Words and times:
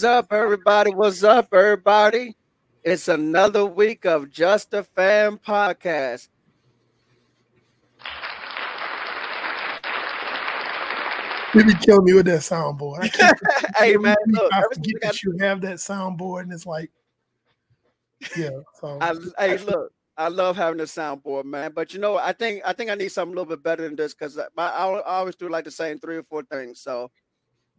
What's 0.00 0.06
up, 0.06 0.32
everybody? 0.32 0.94
What's 0.94 1.22
up, 1.22 1.52
everybody? 1.52 2.34
It's 2.82 3.08
another 3.08 3.66
week 3.66 4.06
of 4.06 4.30
Just 4.30 4.72
a 4.72 4.82
Fan 4.82 5.36
podcast. 5.36 6.28
You 11.54 11.64
be 11.66 11.74
killing 11.74 12.04
me 12.04 12.14
with 12.14 12.24
that 12.24 12.40
soundboard. 12.40 13.00
I 13.00 13.08
can't 13.08 13.38
hey 13.76 13.98
man, 13.98 14.16
look, 14.28 14.50
I 14.54 14.62
forget 14.72 14.94
that 15.02 15.22
you 15.22 15.36
have 15.38 15.60
that 15.60 15.76
soundboard, 15.76 16.44
and 16.44 16.52
it's 16.54 16.64
like, 16.64 16.90
yeah. 18.38 18.48
So 18.80 18.96
I, 19.02 19.14
hey, 19.38 19.58
look, 19.58 19.92
I 20.16 20.28
love 20.28 20.56
having 20.56 20.80
a 20.80 20.84
soundboard, 20.84 21.44
man. 21.44 21.72
But 21.74 21.92
you 21.92 22.00
know, 22.00 22.16
I 22.16 22.32
think 22.32 22.62
I 22.64 22.72
think 22.72 22.88
I 22.88 22.94
need 22.94 23.10
something 23.10 23.36
a 23.36 23.38
little 23.38 23.54
bit 23.54 23.62
better 23.62 23.82
than 23.82 23.96
this 23.96 24.14
because 24.14 24.38
I, 24.38 24.46
I 24.56 25.02
always 25.02 25.36
do 25.36 25.50
like 25.50 25.66
the 25.66 25.70
same 25.70 25.98
three 25.98 26.16
or 26.16 26.22
four 26.22 26.42
things. 26.44 26.80
So 26.80 27.10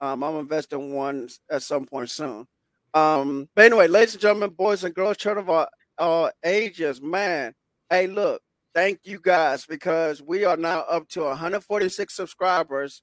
um, 0.01 0.23
I'm 0.23 0.35
investing 0.35 0.93
one 0.93 1.29
at 1.49 1.63
some 1.63 1.85
point 1.85 2.09
soon. 2.09 2.47
Um, 2.93 3.47
but 3.55 3.65
anyway, 3.65 3.87
ladies 3.87 4.15
and 4.15 4.21
gentlemen, 4.21 4.49
boys 4.49 4.83
and 4.83 4.93
girls, 4.93 5.17
children 5.17 5.45
of 5.45 5.49
all, 5.49 5.67
all 5.97 6.31
ages, 6.43 7.01
man. 7.01 7.53
Hey, 7.89 8.07
look, 8.07 8.41
thank 8.73 8.99
you 9.03 9.19
guys 9.21 9.65
because 9.65 10.21
we 10.21 10.43
are 10.43 10.57
now 10.57 10.79
up 10.81 11.07
to 11.09 11.21
146 11.21 12.13
subscribers, 12.13 13.01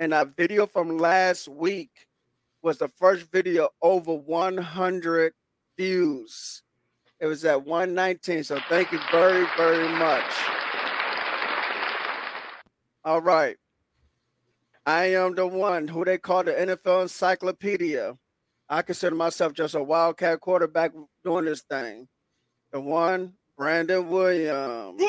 and 0.00 0.14
our 0.14 0.24
video 0.24 0.66
from 0.66 0.98
last 0.98 1.46
week 1.46 1.90
was 2.62 2.78
the 2.78 2.88
first 2.88 3.30
video 3.30 3.68
over 3.82 4.14
100 4.14 5.32
views. 5.78 6.62
It 7.20 7.26
was 7.26 7.44
at 7.44 7.66
119. 7.66 8.44
So 8.44 8.58
thank 8.68 8.92
you 8.92 9.00
very, 9.12 9.46
very 9.56 9.88
much. 9.88 10.24
All 13.04 13.20
right. 13.20 13.56
I 14.86 15.06
am 15.14 15.34
the 15.34 15.46
one 15.46 15.88
who 15.88 16.04
they 16.04 16.18
call 16.18 16.44
the 16.44 16.52
NFL 16.52 17.02
encyclopedia. 17.02 18.16
I 18.68 18.82
consider 18.82 19.16
myself 19.16 19.52
just 19.52 19.74
a 19.74 19.82
wildcat 19.82 20.40
quarterback 20.40 20.92
doing 21.24 21.44
this 21.44 21.62
thing. 21.62 22.08
The 22.72 22.80
one, 22.80 23.34
Brandon 23.56 24.08
Williams. 24.08 25.02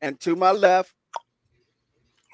And 0.00 0.18
to 0.20 0.36
my 0.36 0.52
left, 0.52 0.92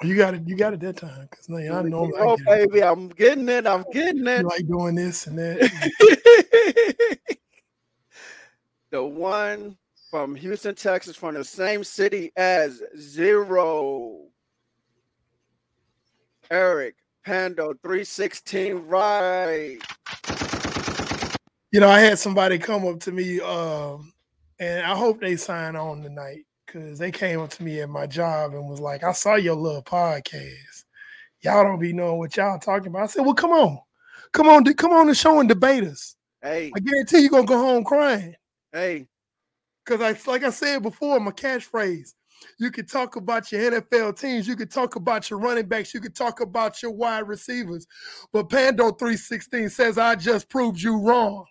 you 0.03 0.17
got 0.17 0.35
it. 0.35 0.43
You 0.47 0.57
got 0.57 0.75
it 0.75 0.81
that 0.81 0.97
time 0.97 1.29
because 1.31 1.49
I 1.49 1.83
know. 1.83 2.11
Oh, 2.19 2.37
baby, 2.45 2.83
I'm 2.83 3.09
getting 3.09 3.49
it. 3.49 3.67
I'm 3.67 3.85
getting 3.93 4.27
it. 4.27 4.41
You 4.41 4.49
like 4.49 4.67
doing 4.67 4.97
this 4.97 5.27
and 5.27 5.39
that. 5.39 7.19
the 8.91 9.05
one 9.05 9.77
from 10.11 10.35
Houston, 10.35 10.75
Texas, 10.75 11.17
from 11.17 11.35
the 11.35 11.45
same 11.45 11.85
city 11.85 12.33
as 12.37 12.83
Zero. 12.99 14.27
Eric 16.51 16.97
Pando 17.25 17.75
316 17.83 18.75
right. 18.87 19.79
You 21.73 21.81
know, 21.81 21.89
I 21.89 22.01
had 22.01 22.19
somebody 22.19 22.59
come 22.59 22.87
up 22.87 23.01
to 23.01 23.13
me, 23.13 23.41
um, 23.41 24.13
and 24.61 24.87
I 24.87 24.95
hope 24.95 25.21
they 25.21 25.37
sign 25.37 25.75
on 25.75 26.03
tonight 26.03 26.45
because 26.67 26.99
they 26.99 27.11
came 27.11 27.41
up 27.41 27.51
to 27.51 27.65
me 27.65 27.81
at 27.81 27.89
my 27.89 28.07
job 28.07 28.55
and 28.55 28.69
was 28.69 28.81
like, 28.81 29.03
I 29.03 29.13
saw 29.13 29.35
your 29.35 29.57
little 29.57 29.83
podcast. 29.83 30.85
Y'all 31.41 31.65
don't 31.65 31.81
be 31.81 31.93
knowing 31.93 32.19
what 32.19 32.37
y'all 32.37 32.59
talking 32.59 32.89
about. 32.89 33.03
I 33.03 33.07
said, 33.07 33.25
Well, 33.25 33.35
come 33.35 33.53
on. 33.53 33.79
Come 34.33 34.49
on, 34.49 34.65
come 34.75 34.93
on 34.93 35.07
the 35.07 35.15
show 35.15 35.41
and 35.41 35.49
debate 35.49 35.85
us. 35.85 36.17
Hey. 36.43 36.73
I 36.75 36.81
guarantee 36.81 37.21
you're 37.21 37.31
gonna 37.31 37.47
go 37.47 37.59
home 37.59 37.85
crying. 37.85 38.35
Hey. 38.73 39.07
Cause 39.85 40.01
I 40.01 40.17
like 40.31 40.45
I 40.45 40.51
said 40.51 40.83
before, 40.83 41.21
my 41.21 41.31
catchphrase. 41.31 42.15
You 42.59 42.71
could 42.71 42.89
talk 42.89 43.17
about 43.17 43.51
your 43.51 43.71
NFL 43.71 44.19
teams. 44.19 44.47
You 44.47 44.57
could 44.57 44.71
talk 44.71 44.97
about 44.97 45.31
your 45.31 45.39
running 45.39 45.67
backs. 45.67 45.95
You 45.95 46.01
could 46.01 46.15
talk 46.15 46.41
about 46.41 46.83
your 46.83 46.93
wide 46.93 47.29
receivers. 47.29 47.87
But 48.33 48.49
Pando 48.49 48.91
316 48.93 49.71
says, 49.71 49.99
I 49.99 50.15
just 50.15 50.49
proved 50.49 50.81
you 50.81 50.99
wrong. 50.99 51.45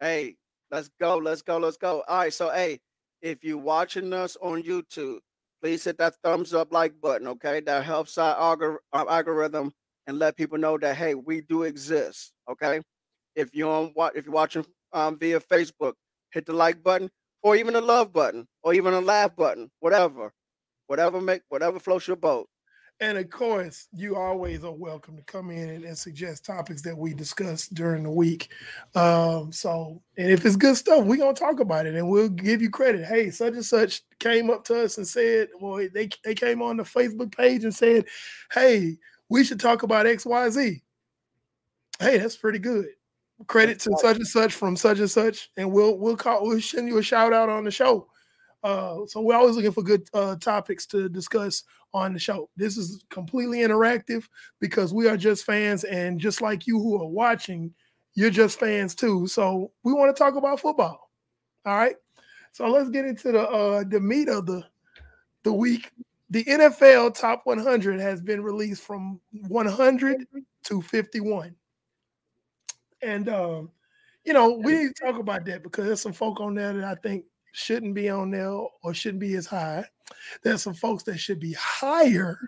Hey, 0.00 0.36
let's 0.70 0.90
go. 1.00 1.16
Let's 1.16 1.42
go. 1.42 1.58
Let's 1.58 1.76
go. 1.76 2.02
All 2.08 2.18
right. 2.18 2.32
So, 2.32 2.50
hey, 2.50 2.80
if 3.22 3.44
you're 3.44 3.58
watching 3.58 4.12
us 4.12 4.36
on 4.40 4.62
YouTube, 4.62 5.18
please 5.62 5.84
hit 5.84 5.98
that 5.98 6.14
thumbs 6.22 6.54
up 6.54 6.72
like 6.72 7.00
button. 7.00 7.28
Okay. 7.28 7.60
That 7.60 7.84
helps 7.84 8.18
our 8.18 8.78
algorithm 8.92 9.72
and 10.06 10.18
let 10.18 10.36
people 10.36 10.58
know 10.58 10.78
that, 10.78 10.96
hey, 10.96 11.14
we 11.14 11.42
do 11.42 11.64
exist. 11.64 12.32
Okay. 12.50 12.80
If 13.36 13.54
you're 13.54 13.70
on 13.70 13.92
if 14.14 14.24
you're 14.24 14.34
watching 14.34 14.64
um, 14.92 15.18
via 15.18 15.40
Facebook, 15.40 15.92
hit 16.32 16.46
the 16.46 16.52
like 16.52 16.82
button 16.82 17.10
or 17.42 17.56
even 17.56 17.76
a 17.76 17.80
love 17.80 18.12
button, 18.12 18.46
or 18.62 18.74
even 18.74 18.94
a 18.94 19.00
laugh 19.00 19.34
button, 19.34 19.70
whatever, 19.80 20.32
whatever 20.86 21.20
make 21.20 21.42
whatever 21.48 21.78
floats 21.78 22.06
your 22.06 22.16
boat. 22.16 22.48
And 23.02 23.16
of 23.16 23.30
course, 23.30 23.88
you 23.94 24.14
always 24.16 24.62
are 24.62 24.74
welcome 24.74 25.16
to 25.16 25.22
come 25.22 25.50
in 25.50 25.70
and, 25.70 25.84
and 25.84 25.96
suggest 25.96 26.44
topics 26.44 26.82
that 26.82 26.96
we 26.96 27.14
discuss 27.14 27.66
during 27.68 28.02
the 28.02 28.10
week. 28.10 28.50
Um, 28.94 29.50
so, 29.52 30.02
and 30.18 30.30
if 30.30 30.44
it's 30.44 30.56
good 30.56 30.76
stuff, 30.76 31.06
we're 31.06 31.16
gonna 31.16 31.32
talk 31.32 31.60
about 31.60 31.86
it 31.86 31.94
and 31.94 32.10
we'll 32.10 32.28
give 32.28 32.60
you 32.60 32.68
credit. 32.68 33.06
Hey, 33.06 33.30
such 33.30 33.54
and 33.54 33.64
such 33.64 34.02
came 34.18 34.50
up 34.50 34.64
to 34.64 34.82
us 34.82 34.98
and 34.98 35.08
said, 35.08 35.48
well, 35.58 35.76
they, 35.94 36.10
they 36.24 36.34
came 36.34 36.60
on 36.60 36.76
the 36.76 36.82
Facebook 36.82 37.34
page 37.34 37.64
and 37.64 37.74
said, 37.74 38.04
Hey, 38.52 38.98
we 39.30 39.44
should 39.44 39.60
talk 39.60 39.82
about 39.82 40.04
XYZ. 40.04 40.82
Hey, 41.98 42.18
that's 42.18 42.36
pretty 42.36 42.58
good 42.58 42.86
credit 43.46 43.80
to 43.80 43.96
such 43.98 44.16
and 44.16 44.26
such 44.26 44.54
from 44.54 44.76
such 44.76 44.98
and 44.98 45.10
such, 45.10 45.50
and 45.56 45.70
we'll 45.70 45.98
we'll 45.98 46.16
call 46.16 46.46
we'll 46.46 46.60
send 46.60 46.88
you 46.88 46.98
a 46.98 47.02
shout 47.02 47.32
out 47.32 47.48
on 47.48 47.64
the 47.64 47.70
show. 47.70 48.06
Uh, 48.62 49.06
so 49.06 49.20
we're 49.20 49.36
always 49.36 49.56
looking 49.56 49.72
for 49.72 49.82
good 49.82 50.06
uh, 50.12 50.36
topics 50.36 50.84
to 50.86 51.08
discuss 51.08 51.64
on 51.94 52.12
the 52.12 52.18
show. 52.18 52.48
This 52.56 52.76
is 52.76 53.04
completely 53.10 53.60
interactive 53.60 54.28
because 54.60 54.92
we 54.92 55.08
are 55.08 55.16
just 55.16 55.44
fans, 55.44 55.84
and 55.84 56.20
just 56.20 56.40
like 56.40 56.66
you 56.66 56.78
who 56.78 57.00
are 57.00 57.08
watching, 57.08 57.72
you're 58.14 58.30
just 58.30 58.58
fans 58.58 58.94
too. 58.94 59.26
So 59.26 59.72
we 59.82 59.92
want 59.92 60.14
to 60.14 60.18
talk 60.18 60.36
about 60.36 60.60
football. 60.60 61.10
All 61.64 61.76
right. 61.76 61.96
So 62.52 62.68
let's 62.68 62.90
get 62.90 63.04
into 63.04 63.32
the 63.32 63.48
uh, 63.48 63.84
the 63.88 64.00
meat 64.00 64.28
of 64.28 64.46
the 64.46 64.64
the 65.42 65.52
week. 65.52 65.90
The 66.30 66.44
NFL 66.44 67.18
Top 67.18 67.40
100 67.42 67.98
has 67.98 68.20
been 68.20 68.40
released 68.40 68.82
from 68.82 69.20
100 69.48 70.26
to 70.64 70.80
51. 70.80 71.56
And 73.02 73.28
um, 73.28 73.70
you 74.24 74.32
know, 74.32 74.50
we 74.50 74.74
need 74.74 74.96
to 74.96 75.04
talk 75.04 75.18
about 75.18 75.44
that 75.46 75.62
because 75.62 75.86
there's 75.86 76.00
some 76.00 76.12
folk 76.12 76.40
on 76.40 76.54
there 76.54 76.72
that 76.72 76.84
I 76.84 76.94
think 76.96 77.24
shouldn't 77.52 77.94
be 77.94 78.08
on 78.10 78.30
there 78.30 78.50
or 78.50 78.94
shouldn't 78.94 79.20
be 79.20 79.34
as 79.34 79.46
high. 79.46 79.84
There's 80.42 80.62
some 80.62 80.74
folks 80.74 81.02
that 81.04 81.18
should 81.18 81.40
be 81.40 81.54
higher 81.54 82.38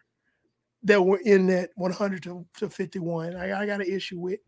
that 0.85 1.03
were 1.03 1.21
in 1.25 1.47
that 1.47 1.71
100 1.77 2.23
to, 2.25 2.45
to 2.59 2.69
51. 2.69 3.37
I, 3.37 3.63
I 3.63 3.67
got 3.67 3.81
an 3.81 3.87
issue 3.87 4.19
with. 4.19 4.41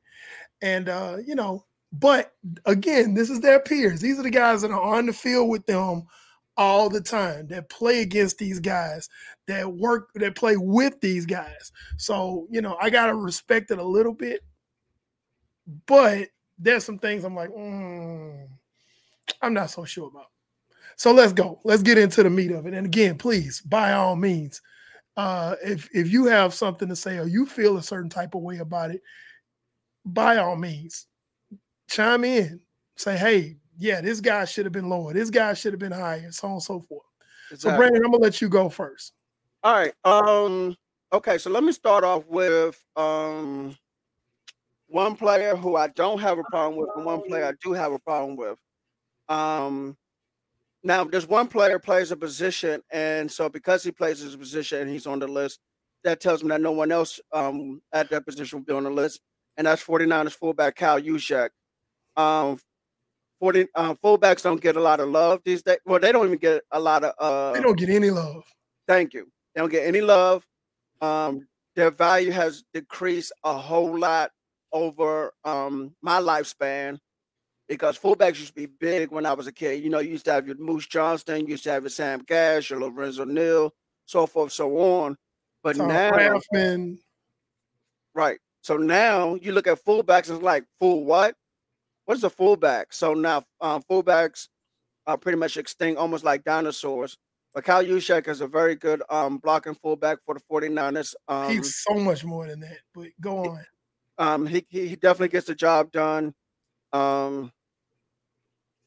And 0.63 0.89
uh, 0.89 1.19
you 1.25 1.35
know, 1.35 1.65
but 1.93 2.33
again, 2.67 3.15
this 3.15 3.31
is 3.31 3.41
their 3.41 3.61
peers. 3.61 4.01
These 4.01 4.19
are 4.19 4.25
the 4.25 4.31
guys 4.31 4.63
that 4.63 4.71
are 4.71 4.81
on 4.81 5.07
the 5.07 5.13
field 5.13 5.49
with 5.49 5.65
them 5.67 6.07
all 6.57 6.89
the 6.89 7.01
time 7.01 7.47
that 7.49 7.69
play 7.69 8.03
against 8.03 8.39
these 8.39 8.61
guys 8.61 9.09
that 9.47 9.71
work 9.73 10.11
that 10.15 10.37
play 10.37 10.57
with 10.57 11.01
these 11.01 11.27
guys 11.27 11.73
so 11.97 12.47
you 12.51 12.61
know 12.61 12.77
i 12.81 12.89
gotta 12.89 13.15
respect 13.15 13.71
it 13.71 13.79
a 13.79 13.85
little 13.85 14.13
bit 14.13 14.41
but 15.87 16.29
there's 16.59 16.85
some 16.85 16.99
things 16.99 17.25
I'm 17.25 17.35
like, 17.35 17.51
mm, 17.51 18.47
I'm 19.43 19.55
not 19.55 19.71
so 19.71 19.85
sure 19.85 20.09
about. 20.09 20.31
So 20.97 21.13
let's 21.13 21.33
go. 21.33 21.61
Let's 21.65 21.83
get 21.83 21.99
into 21.99 22.23
the 22.23 22.31
meat 22.31 22.53
of 22.53 22.67
it. 22.67 22.75
And 22.75 22.87
again, 22.87 23.19
please, 23.19 23.61
by 23.61 23.93
all 23.93 24.17
means, 24.17 24.61
uh, 25.17 25.57
if 25.65 25.89
if 25.93 26.11
you 26.11 26.27
have 26.27 26.55
something 26.55 26.89
to 26.89 26.97
say 26.97 27.19
or 27.19 27.27
you 27.27 27.47
feel 27.47 27.77
a 27.77 27.83
certain 27.83 28.11
type 28.11 28.35
of 28.35 28.43
way 28.43 28.59
about 28.59 28.91
it, 28.91 29.03
by 30.05 30.37
all 30.37 30.57
means, 30.57 31.07
chime 31.89 32.25
in. 32.25 32.61
Say, 32.97 33.17
hey, 33.17 33.57
yeah, 33.77 34.01
this 34.01 34.21
guy 34.21 34.45
should 34.45 34.67
have 34.67 34.73
been 34.73 34.89
lower. 34.89 35.13
This 35.13 35.31
guy 35.31 35.55
should 35.55 35.73
have 35.73 35.81
been 35.81 35.93
higher, 35.93 36.31
so 36.31 36.47
on 36.47 36.55
and 36.55 36.63
so 36.63 36.81
forth. 36.81 37.07
Exactly. 37.51 37.71
So, 37.71 37.77
Brandon, 37.77 38.05
I'm 38.05 38.13
gonna 38.13 38.23
let 38.23 38.41
you 38.41 38.49
go 38.49 38.69
first. 38.69 39.13
All 39.63 39.75
right. 39.75 39.95
Um. 40.05 40.77
Okay. 41.13 41.39
So 41.39 41.51
let 41.51 41.65
me 41.65 41.73
start 41.73 42.05
off 42.05 42.25
with 42.27 42.81
um 42.97 43.77
one 44.95 45.17
player 45.17 45.57
who 45.57 45.75
I 45.75 45.89
don't 45.89 46.21
have 46.21 46.39
a 46.39 46.45
problem 46.45 46.77
with, 46.81 46.89
and 46.95 47.05
one 47.05 47.21
player 47.23 47.47
I 47.47 47.53
do 47.61 47.73
have 47.73 47.91
a 47.91 47.99
problem 47.99 48.37
with. 48.37 48.57
Um, 49.29 49.97
now, 50.85 51.03
there's 51.03 51.27
one 51.27 51.49
player 51.49 51.81
plays 51.81 52.13
a 52.13 52.17
position, 52.17 52.81
and 52.93 53.29
so 53.29 53.49
because 53.49 53.83
he 53.83 53.91
plays 53.91 54.21
his 54.21 54.37
position 54.37 54.83
and 54.83 54.89
he's 54.89 55.09
on 55.09 55.19
the 55.19 55.27
list, 55.27 55.59
that 56.05 56.21
tells 56.21 56.45
me 56.45 56.51
that 56.51 56.61
no 56.61 56.71
one 56.71 56.93
else 56.93 57.19
um, 57.33 57.83
at 57.93 58.09
that 58.11 58.25
position 58.25 58.61
will 58.61 58.67
be 58.67 58.73
on 58.73 58.85
the 58.85 58.91
list, 58.91 59.21
and 59.57 59.67
that's 59.67 59.83
49ers 59.83 60.37
fullback 60.37 60.77
Kyle 60.77 61.01
Juszczyk. 61.01 61.49
Um, 62.17 62.61
40 63.41 63.67
uh, 63.75 63.95
fullbacks 63.95 64.45
don't 64.45 64.61
get 64.61 64.77
a 64.77 64.81
lot 64.81 65.01
of 65.01 65.09
love 65.09 65.41
these 65.45 65.65
days. 65.65 65.79
Well, 65.85 65.99
they 65.99 66.13
don't 66.13 66.27
even 66.27 66.39
get 66.39 66.63
a 66.71 66.79
lot 66.79 67.03
of. 67.03 67.15
Uh, 67.19 67.53
they 67.53 67.61
don't 67.61 67.77
get 67.77 67.91
any 67.91 68.11
love. 68.11 68.45
Thank 68.87 69.13
you. 69.13 69.27
They 69.55 69.61
don't 69.61 69.73
get 69.73 69.89
any 69.89 70.03
love. 70.03 70.47
Um, 71.01 71.49
their 71.75 71.91
value 71.91 72.31
has 72.31 72.63
decreased 72.73 73.33
a 73.43 73.59
whole 73.59 73.99
lot 73.99 74.31
over 74.75 75.33
um, 75.45 75.95
my 76.03 76.21
lifespan 76.21 76.99
because 77.69 77.99
fullbacks 77.99 78.39
used 78.39 78.49
to 78.49 78.55
be 78.55 78.67
big 78.67 79.11
when 79.11 79.25
I 79.25 79.33
was 79.33 79.47
a 79.47 79.53
kid. 79.53 79.83
You 79.83 79.89
know, 79.89 80.01
you 80.01 80.11
used 80.11 80.27
to 80.27 80.33
have 80.33 80.47
your 80.47 80.57
Moose 80.57 80.87
Johnston, 80.87 81.43
you 81.43 81.53
used 81.53 81.65
to 81.65 81.71
have 81.71 81.85
your 81.85 81.91
Sam 81.91 82.23
Gash, 82.27 82.69
your 82.69 82.81
Lorenzo 82.81 83.25
Neal, 83.25 83.73
so 84.05 84.27
forth, 84.27 84.53
so 84.53 84.77
on. 84.77 85.17
But 85.63 85.77
Tom 85.77 85.89
now, 85.89 86.11
right? 88.15 88.39
So 88.61 88.77
now 88.77 89.37
you 89.37 89.53
look 89.53 89.67
at 89.67 89.83
fullbacks, 89.85 90.31
it's 90.31 90.43
like 90.43 90.65
full 90.79 91.05
what? 91.05 91.37
What 92.05 92.19
is 92.19 92.25
a 92.25 92.31
fullback? 92.31 92.93
So 92.93 93.15
now 93.15 93.45
um, 93.61 93.83
fullbacks 93.91 94.49
are 95.07 95.17
pretty 95.17 95.39
much 95.39 95.57
extinct, 95.57 95.99
almost 95.99 96.25
like 96.25 96.45
dinosaurs. 96.45 97.17
But 97.55 97.65
Kyle 97.65 97.85
Juszczyk 97.85 98.27
is 98.27 98.41
a 98.41 98.49
very 98.49 98.75
good 98.75 99.03
um, 99.09 99.39
blocking 99.39 99.77
fullback 99.77 100.19
for 100.27 100.35
the 100.35 100.41
49ers. 100.51 101.15
Um, 101.29 101.51
He's 101.51 101.77
so 101.77 101.95
much 101.95 102.25
more 102.25 102.47
than 102.47 102.61
that, 102.61 102.79
but 102.93 103.09
go 103.21 103.45
on. 103.45 103.65
Um, 104.19 104.47
he, 104.47 104.65
he 104.69 104.97
definitely 104.97 105.29
gets 105.29 105.47
the 105.47 105.55
job 105.55 105.91
done. 105.91 106.35
Um, 106.93 107.53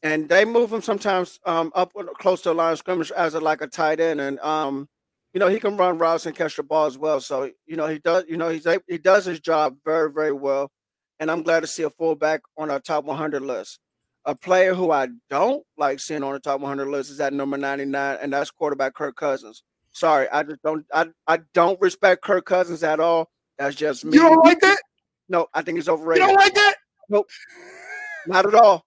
and 0.03 0.29
they 0.29 0.45
move 0.45 0.71
him 0.71 0.81
sometimes 0.81 1.39
um, 1.45 1.71
up 1.75 1.91
close 2.19 2.41
to 2.43 2.49
the 2.49 2.55
line 2.55 2.73
of 2.73 2.79
scrimmage 2.79 3.11
as 3.11 3.33
a, 3.33 3.39
like 3.39 3.61
a 3.61 3.67
tight 3.67 3.99
end. 3.99 4.21
And, 4.21 4.39
um, 4.39 4.87
you 5.33 5.39
know, 5.39 5.47
he 5.47 5.59
can 5.59 5.75
run 5.75 5.97
routes 5.97 6.25
and 6.25 6.35
catch 6.35 6.55
the 6.55 6.63
ball 6.63 6.85
as 6.85 6.97
well. 6.97 7.19
So, 7.19 7.51
you 7.65 7.75
know, 7.75 7.87
he 7.87 7.99
does, 7.99 8.23
you 8.27 8.37
know, 8.37 8.49
he's 8.49 8.65
he 8.87 8.97
does 8.97 9.25
his 9.25 9.39
job 9.39 9.75
very, 9.85 10.11
very 10.11 10.31
well. 10.31 10.71
And 11.19 11.31
I'm 11.31 11.43
glad 11.43 11.61
to 11.61 11.67
see 11.67 11.83
a 11.83 11.89
fullback 11.89 12.41
on 12.57 12.69
our 12.69 12.79
top 12.79 13.05
100 13.05 13.41
list. 13.41 13.79
A 14.25 14.35
player 14.35 14.73
who 14.73 14.91
I 14.91 15.07
don't 15.29 15.63
like 15.77 15.99
seeing 15.99 16.23
on 16.23 16.33
the 16.33 16.39
top 16.39 16.59
100 16.59 16.87
list 16.87 17.09
is 17.09 17.19
at 17.19 17.33
number 17.33 17.57
99, 17.57 18.17
and 18.21 18.33
that's 18.33 18.51
quarterback 18.51 18.93
Kirk 18.93 19.15
Cousins. 19.15 19.63
Sorry, 19.91 20.27
I 20.29 20.43
just 20.43 20.61
don't 20.61 20.85
I, 20.93 21.07
I 21.27 21.39
don't 21.53 21.79
respect 21.81 22.23
Kirk 22.23 22.45
Cousins 22.45 22.83
at 22.83 22.99
all. 22.99 23.29
That's 23.57 23.75
just 23.75 24.05
me. 24.05 24.17
You 24.17 24.23
don't 24.23 24.45
like 24.45 24.59
that? 24.59 24.79
No, 25.29 25.47
I 25.53 25.61
think 25.61 25.77
it's 25.77 25.89
overrated. 25.89 26.23
You 26.23 26.27
don't 26.27 26.37
like 26.37 26.53
that? 26.53 26.75
Nope. 27.09 27.29
Not 28.27 28.45
at 28.45 28.55
all. 28.55 28.85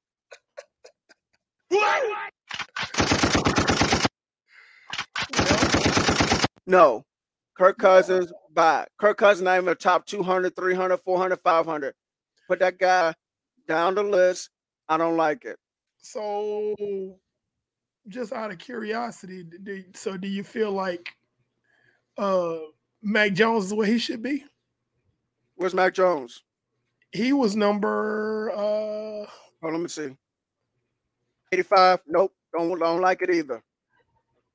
No. 6.67 7.05
Kirk 7.57 7.79
Cousins, 7.79 8.33
by 8.55 8.87
Kirk 8.99 9.19
Cousins 9.19 9.45
not 9.45 9.59
even 9.59 9.69
a 9.69 9.75
top 9.75 10.07
200, 10.07 10.57
300, 10.57 10.97
400, 10.99 11.41
500. 11.41 11.95
Put 12.49 12.59
that 12.61 12.79
guy 12.79 13.13
down 13.69 13.95
the 13.95 14.03
list. 14.03 14.51
I 14.89 14.97
don't 14.97 15.17
like 15.17 15.45
it. 15.45 15.59
So, 15.99 16.75
just 18.09 18.33
out 18.33 18.51
of 18.51 18.59
curiosity, 18.59 19.45
do, 19.63 19.85
so 19.95 20.17
do 20.17 20.27
you 20.27 20.43
feel 20.43 20.73
like 20.73 21.11
uh 22.17 22.57
Mac 23.03 23.35
Jones 23.35 23.67
is 23.67 23.75
where 23.75 23.87
he 23.87 23.99
should 23.99 24.23
be? 24.23 24.45
Where's 25.61 25.75
Mac 25.75 25.93
Jones? 25.93 26.43
He 27.13 27.35
was 27.35 27.55
number 27.55 28.51
uh 28.57 28.57
oh, 28.57 29.27
let 29.63 29.79
me 29.79 29.89
see. 29.89 30.17
85. 31.53 32.01
Nope. 32.07 32.33
Don't 32.57 32.79
don't 32.79 33.03
like 33.03 33.21
it 33.21 33.29
either. 33.29 33.63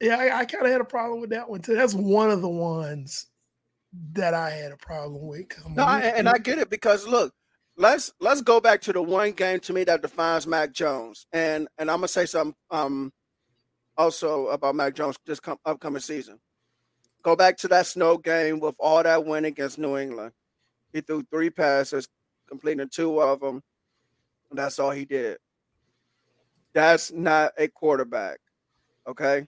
Yeah, 0.02 0.18
I, 0.18 0.40
I 0.40 0.46
kind 0.46 0.66
of 0.66 0.72
had 0.72 0.82
a 0.82 0.86
problem 0.86 1.22
with 1.22 1.30
that 1.30 1.48
one 1.48 1.62
too. 1.62 1.76
That's 1.76 1.94
one 1.94 2.32
of 2.32 2.42
the 2.42 2.50
ones 2.50 3.28
that 4.14 4.34
I 4.34 4.50
had 4.50 4.72
a 4.72 4.78
problem 4.78 5.28
with. 5.28 5.46
No, 5.70 5.84
I, 5.84 6.00
and 6.00 6.28
I 6.28 6.40
get 6.40 6.58
it 6.58 6.72
because 6.72 7.06
look, 7.06 7.32
let's 7.78 8.12
let's 8.20 8.42
go 8.42 8.60
back 8.60 8.82
to 8.82 8.92
the 8.92 9.04
one 9.04 9.34
game 9.34 9.60
to 9.60 9.74
me 9.74 9.84
that 9.84 10.02
defines 10.02 10.48
Mac 10.48 10.74
Jones, 10.74 11.28
and 11.32 11.68
and 11.78 11.92
I'm 11.92 11.98
gonna 11.98 12.08
say 12.08 12.26
something 12.26 12.56
um 12.72 13.14
also 13.96 14.48
about 14.48 14.74
Mac 14.74 14.96
Jones 14.96 15.18
this 15.28 15.40
come, 15.40 15.60
upcoming 15.66 16.02
season. 16.02 16.40
Go 17.22 17.36
back 17.36 17.58
to 17.58 17.68
that 17.68 17.86
snow 17.86 18.18
game 18.18 18.60
with 18.60 18.76
all 18.80 19.04
that 19.04 19.24
win 19.24 19.46
against 19.46 19.78
New 19.78 19.98
England. 19.98 20.32
He 20.96 21.02
threw 21.02 21.24
three 21.24 21.50
passes, 21.50 22.08
completing 22.48 22.88
two 22.88 23.22
of 23.22 23.42
them. 23.42 23.62
That's 24.50 24.80
all 24.80 24.92
he 24.92 25.04
did. 25.04 25.40
That's 26.74 27.12
not 27.12 27.52
a 27.58 27.68
quarterback. 27.68 28.40
Okay. 29.06 29.46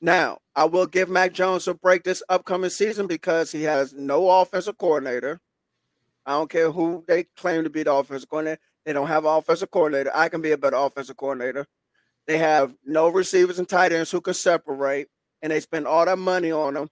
Now, 0.00 0.38
I 0.56 0.64
will 0.64 0.86
give 0.86 1.08
Mac 1.08 1.32
Jones 1.32 1.68
a 1.68 1.74
break 1.74 2.02
this 2.02 2.24
upcoming 2.28 2.70
season 2.70 3.06
because 3.06 3.52
he 3.52 3.62
has 3.62 3.92
no 3.92 4.28
offensive 4.28 4.78
coordinator. 4.78 5.40
I 6.26 6.32
don't 6.32 6.50
care 6.50 6.72
who 6.72 7.04
they 7.06 7.22
claim 7.36 7.62
to 7.62 7.70
be 7.70 7.84
the 7.84 7.94
offensive 7.94 8.28
coordinator. 8.28 8.60
They 8.84 8.92
don't 8.92 9.06
have 9.06 9.24
an 9.24 9.36
offensive 9.36 9.70
coordinator. 9.70 10.10
I 10.12 10.28
can 10.28 10.42
be 10.42 10.50
a 10.50 10.58
better 10.58 10.76
offensive 10.76 11.16
coordinator. 11.16 11.68
They 12.26 12.38
have 12.38 12.74
no 12.84 13.10
receivers 13.10 13.60
and 13.60 13.68
tight 13.68 13.92
ends 13.92 14.10
who 14.10 14.20
can 14.20 14.34
separate, 14.34 15.06
and 15.40 15.52
they 15.52 15.60
spend 15.60 15.86
all 15.86 16.04
that 16.04 16.18
money 16.18 16.50
on 16.50 16.74
them. 16.74 16.88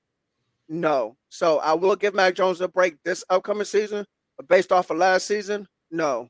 No. 0.69 1.17
So 1.29 1.59
I 1.59 1.73
will 1.75 1.97
give 1.97 2.15
Mac 2.15 2.35
Jones 2.35 2.61
a 2.61 2.69
break 2.69 3.03
this 3.03 3.25
upcoming 3.31 3.65
season, 3.65 4.05
but 4.37 4.49
based 4.49 4.73
off 4.73 4.91
of 4.91 4.99
last 4.99 5.27
season, 5.27 5.67
no. 5.91 6.29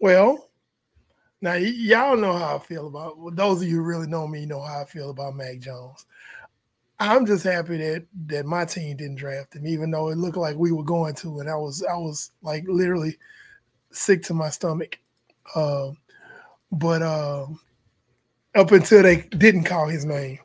Well, 0.00 0.50
now 1.40 1.52
y- 1.52 1.58
y'all 1.58 2.16
know 2.16 2.32
how 2.32 2.56
I 2.56 2.58
feel 2.58 2.86
about. 2.88 3.18
Well, 3.18 3.34
those 3.34 3.62
of 3.62 3.68
you 3.68 3.82
really 3.82 4.06
know 4.06 4.26
me 4.26 4.46
know 4.46 4.60
how 4.60 4.82
I 4.82 4.84
feel 4.84 5.10
about 5.10 5.36
Mac 5.36 5.60
Jones. 5.60 6.06
I'm 6.98 7.26
just 7.26 7.44
happy 7.44 7.76
that 7.78 8.06
that 8.26 8.46
my 8.46 8.64
team 8.64 8.96
didn't 8.96 9.16
draft 9.16 9.54
him, 9.54 9.66
even 9.66 9.90
though 9.90 10.08
it 10.08 10.16
looked 10.16 10.36
like 10.36 10.56
we 10.56 10.72
were 10.72 10.84
going 10.84 11.14
to, 11.16 11.40
and 11.40 11.50
I 11.50 11.56
was 11.56 11.84
I 11.84 11.96
was 11.96 12.32
like 12.42 12.64
literally 12.66 13.16
sick 13.90 14.22
to 14.24 14.34
my 14.34 14.48
stomach. 14.50 14.98
Um, 15.54 15.96
but 16.72 17.02
um, 17.02 17.60
up 18.54 18.72
until 18.72 19.02
they 19.02 19.22
didn't 19.22 19.64
call 19.64 19.86
his 19.86 20.04
name, 20.04 20.38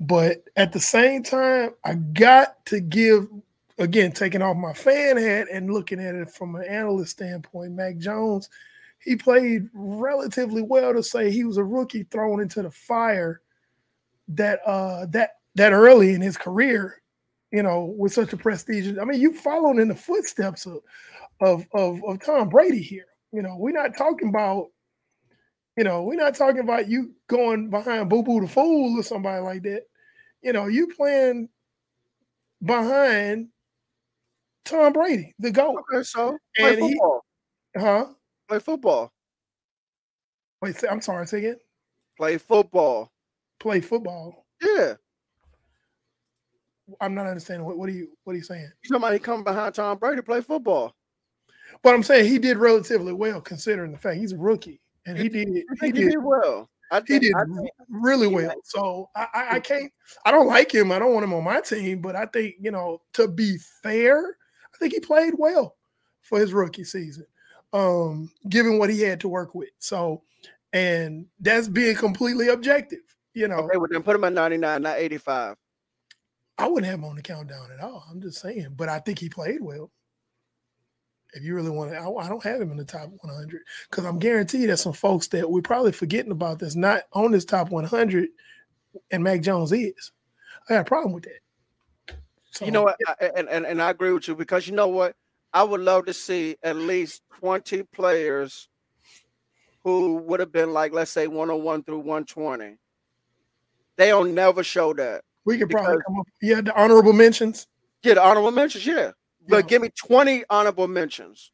but 0.00 0.44
at 0.56 0.72
the 0.72 0.80
same 0.80 1.22
time, 1.22 1.72
I 1.84 1.94
got 1.94 2.64
to 2.66 2.80
give 2.80 3.28
again 3.78 4.12
taking 4.12 4.40
off 4.40 4.56
my 4.56 4.72
fan 4.72 5.18
hat 5.18 5.48
and 5.52 5.72
looking 5.72 6.00
at 6.00 6.14
it 6.14 6.30
from 6.30 6.54
an 6.54 6.64
analyst 6.64 7.12
standpoint. 7.12 7.72
Mac 7.72 7.98
Jones, 7.98 8.48
he 8.98 9.14
played 9.14 9.68
relatively 9.74 10.62
well 10.62 10.94
to 10.94 11.02
say 11.02 11.30
he 11.30 11.44
was 11.44 11.58
a 11.58 11.64
rookie 11.64 12.04
thrown 12.04 12.40
into 12.40 12.62
the 12.62 12.70
fire 12.70 13.42
that 14.28 14.60
uh 14.64 15.06
that 15.06 15.32
that 15.56 15.72
early 15.72 16.14
in 16.14 16.22
his 16.22 16.36
career, 16.36 17.02
you 17.52 17.62
know, 17.62 17.94
with 17.98 18.12
such 18.12 18.32
a 18.32 18.36
prestigious. 18.38 18.98
I 18.98 19.04
mean, 19.04 19.20
you 19.20 19.34
followed 19.34 19.78
in 19.78 19.88
the 19.88 19.94
footsteps 19.94 20.64
of 20.64 20.80
of 21.40 21.66
of, 21.72 22.02
of 22.04 22.24
Tom 22.24 22.48
Brady 22.48 22.82
here. 22.82 23.06
You 23.32 23.42
know, 23.42 23.56
we're 23.56 23.72
not 23.72 23.96
talking 23.96 24.30
about, 24.30 24.68
you 25.76 25.84
know, 25.84 26.02
we're 26.02 26.14
not 26.14 26.34
talking 26.34 26.60
about 26.60 26.88
you 26.88 27.14
going 27.26 27.68
behind 27.68 28.08
Boo 28.08 28.22
Boo 28.22 28.40
the 28.40 28.48
Fool 28.48 28.98
or 28.98 29.02
somebody 29.02 29.42
like 29.42 29.62
that. 29.64 29.82
You 30.42 30.52
know, 30.52 30.66
you 30.66 30.86
playing 30.88 31.48
behind 32.64 33.48
Tom 34.64 34.92
Brady, 34.92 35.34
the 35.38 35.50
GOAT. 35.50 35.82
Okay, 35.92 36.02
so 36.02 36.38
play 36.56 36.72
And 36.74 36.82
he- 36.82 36.90
football. 36.92 37.24
Huh? 37.76 38.06
play 38.48 38.58
football. 38.58 39.12
Wait, 40.60 40.76
say, 40.76 40.88
I'm 40.88 41.00
sorry, 41.00 41.26
say 41.26 41.38
again. 41.38 41.58
Play 42.18 42.36
football. 42.38 43.10
Play 43.60 43.80
football. 43.80 44.44
Yeah. 44.62 44.94
I'm 47.00 47.14
not 47.14 47.26
understanding 47.26 47.64
what, 47.64 47.78
what 47.78 47.88
are 47.88 47.92
you 47.92 48.08
what 48.24 48.32
are 48.32 48.36
you 48.36 48.42
saying? 48.42 48.70
Somebody 48.84 49.18
come 49.20 49.44
behind 49.44 49.74
Tom 49.74 49.96
Brady 49.98 50.16
to 50.16 50.22
play 50.22 50.40
football. 50.40 50.92
But 51.82 51.94
I'm 51.94 52.02
saying 52.02 52.26
he 52.28 52.38
did 52.38 52.56
relatively 52.58 53.12
well 53.12 53.40
considering 53.40 53.92
the 53.92 53.98
fact 53.98 54.16
he's 54.18 54.32
a 54.32 54.36
rookie. 54.38 54.80
And 55.06 55.16
he 55.16 55.28
did 55.28 55.48
he 55.48 55.64
he 55.80 55.92
did 55.92 56.10
did 56.10 56.18
well. 56.22 56.68
I 56.90 57.02
he 57.06 57.18
did 57.18 57.34
think 57.54 57.70
really 57.88 58.26
well. 58.26 58.54
So 58.64 59.10
I, 59.14 59.26
I, 59.32 59.56
I 59.56 59.60
can't. 59.60 59.92
I 60.24 60.30
don't 60.30 60.48
like 60.48 60.74
him. 60.74 60.90
I 60.90 60.98
don't 60.98 61.12
want 61.12 61.24
him 61.24 61.34
on 61.34 61.44
my 61.44 61.60
team. 61.60 62.00
But 62.00 62.16
I 62.16 62.26
think 62.26 62.56
you 62.60 62.70
know, 62.70 63.00
to 63.14 63.28
be 63.28 63.58
fair, 63.82 64.36
I 64.74 64.78
think 64.78 64.94
he 64.94 65.00
played 65.00 65.34
well 65.36 65.76
for 66.22 66.38
his 66.38 66.52
rookie 66.52 66.84
season, 66.84 67.26
um, 67.72 68.30
given 68.48 68.78
what 68.78 68.90
he 68.90 69.00
had 69.02 69.20
to 69.20 69.28
work 69.28 69.54
with. 69.54 69.70
So, 69.78 70.22
and 70.72 71.26
that's 71.38 71.68
being 71.68 71.96
completely 71.96 72.48
objective. 72.48 73.00
You 73.34 73.48
know, 73.48 73.58
okay, 73.58 73.76
well 73.76 73.88
then 73.90 74.02
put 74.02 74.16
him 74.16 74.24
at 74.24 74.32
99, 74.32 74.82
not 74.82 74.98
85. 74.98 75.56
I 76.58 76.68
wouldn't 76.68 76.90
have 76.90 76.98
him 76.98 77.04
on 77.04 77.16
the 77.16 77.22
countdown 77.22 77.70
at 77.72 77.82
all. 77.82 78.04
I'm 78.10 78.20
just 78.20 78.40
saying, 78.40 78.74
but 78.76 78.88
I 78.88 78.98
think 78.98 79.18
he 79.18 79.28
played 79.28 79.62
well. 79.62 79.90
If 81.32 81.42
you 81.42 81.54
really 81.54 81.70
want 81.70 81.92
to, 81.92 81.96
I, 81.96 82.24
I 82.24 82.28
don't 82.28 82.42
have 82.42 82.60
him 82.60 82.70
in 82.70 82.76
the 82.76 82.84
top 82.84 83.08
100 83.22 83.62
because 83.88 84.04
I'm 84.04 84.18
guaranteed 84.18 84.68
there's 84.68 84.80
some 84.80 84.92
folks 84.92 85.28
that 85.28 85.48
we're 85.48 85.62
probably 85.62 85.92
forgetting 85.92 86.32
about 86.32 86.58
that's 86.58 86.74
not 86.76 87.02
on 87.12 87.30
this 87.30 87.44
top 87.44 87.70
100, 87.70 88.28
and 89.10 89.22
Mac 89.22 89.40
Jones 89.42 89.72
is. 89.72 90.12
I 90.68 90.74
got 90.74 90.80
a 90.80 90.84
problem 90.84 91.12
with 91.12 91.24
that. 91.24 92.16
So, 92.50 92.64
You 92.64 92.72
know 92.72 92.82
what? 92.82 92.96
I, 93.06 93.30
and, 93.36 93.48
and 93.48 93.64
and 93.64 93.80
I 93.80 93.90
agree 93.90 94.12
with 94.12 94.26
you 94.26 94.34
because 94.34 94.66
you 94.66 94.74
know 94.74 94.88
what? 94.88 95.14
I 95.52 95.62
would 95.62 95.80
love 95.80 96.06
to 96.06 96.12
see 96.12 96.56
at 96.62 96.76
least 96.76 97.22
20 97.38 97.82
players 97.84 98.68
who 99.82 100.16
would 100.16 100.40
have 100.40 100.52
been 100.52 100.72
like, 100.72 100.92
let's 100.92 101.10
say 101.10 101.26
101 101.26 101.84
through 101.84 101.98
120. 101.98 102.76
They 103.96 104.08
don't 104.08 104.34
never 104.34 104.62
show 104.62 104.92
that. 104.94 105.22
we 105.44 105.58
could 105.58 105.70
probably 105.70 105.98
come 106.06 106.20
up. 106.20 106.26
Yeah, 106.42 106.60
the 106.60 106.78
honorable 106.80 107.12
mentions. 107.12 107.66
Yeah, 108.02 108.14
the 108.14 108.22
honorable 108.22 108.50
mentions, 108.50 108.86
yeah. 108.86 109.12
But 109.50 109.68
give 109.68 109.82
me 109.82 109.90
20 109.90 110.44
honorable 110.48 110.88
mentions. 110.88 111.50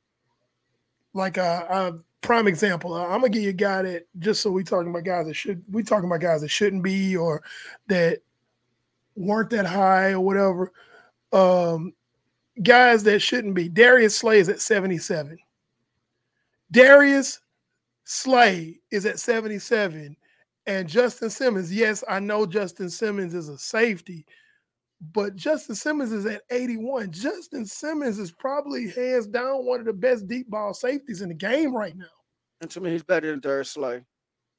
like 1.15 1.37
a, 1.39 1.67
a 1.69 1.99
prime 2.27 2.47
example. 2.49 2.95
uh, 2.95 3.05
I'm 3.05 3.21
gonna 3.21 3.31
give 3.31 3.43
you 3.43 3.51
a 3.51 3.55
guy 3.55 3.83
that 3.83 4.07
just 4.19 4.43
so 4.43 4.51
we 4.51 4.65
talking 4.65 4.91
about 4.91 5.05
guys 5.05 5.27
that 5.27 5.35
should 5.35 5.63
we 5.71 5.83
talking 5.83 6.07
about 6.07 6.21
guys 6.21 6.43
that 6.43 6.49
shouldn't 6.49 6.83
be 6.83 7.17
or 7.17 7.43
that 7.89 8.21
weren't 9.15 9.51
that 9.51 9.67
high 9.67 10.11
or 10.13 10.21
whatever. 10.21 10.73
Um, 11.33 11.95
guys 12.63 13.03
that 13.05 13.21
shouldn't 13.21 13.55
be. 13.55 13.69
Darius 13.69 14.17
Slay 14.17 14.39
is 14.39 14.49
at 14.49 14.61
77. 14.61 15.39
Darius 16.71 17.41
Slay 18.05 18.81
is 18.91 19.07
at 19.07 19.19
77. 19.19 20.17
And 20.67 20.89
Justin 20.89 21.31
Simmons, 21.31 21.73
yes, 21.73 22.03
I 22.09 22.19
know 22.19 22.45
Justin 22.45 22.91
Simmons 22.91 23.35
is 23.35 23.49
a 23.49 23.57
safety, 23.57 24.27
but 25.13 25.37
Justin 25.37 25.75
Simmons 25.75 26.13
is 26.13 26.27
at 26.27 26.43
81. 26.51 27.11
Justin 27.11 27.67
Simmons 27.67 28.19
is 28.19 28.33
probably 28.33 28.89
hands 28.89 29.27
down 29.27 29.67
one 29.67 29.81
of 29.81 29.87
the 29.87 29.93
best 29.93 30.27
deep 30.27 30.49
ball 30.49 30.73
safeties 30.73 31.23
in 31.23 31.29
the 31.29 31.35
game 31.35 31.75
right 31.75 31.97
now. 31.97 32.07
And 32.61 32.71
to 32.71 32.81
me, 32.81 32.91
he's 32.91 33.03
better 33.03 33.31
than 33.31 33.41
Darius 33.41 33.73
Slay. 33.73 34.03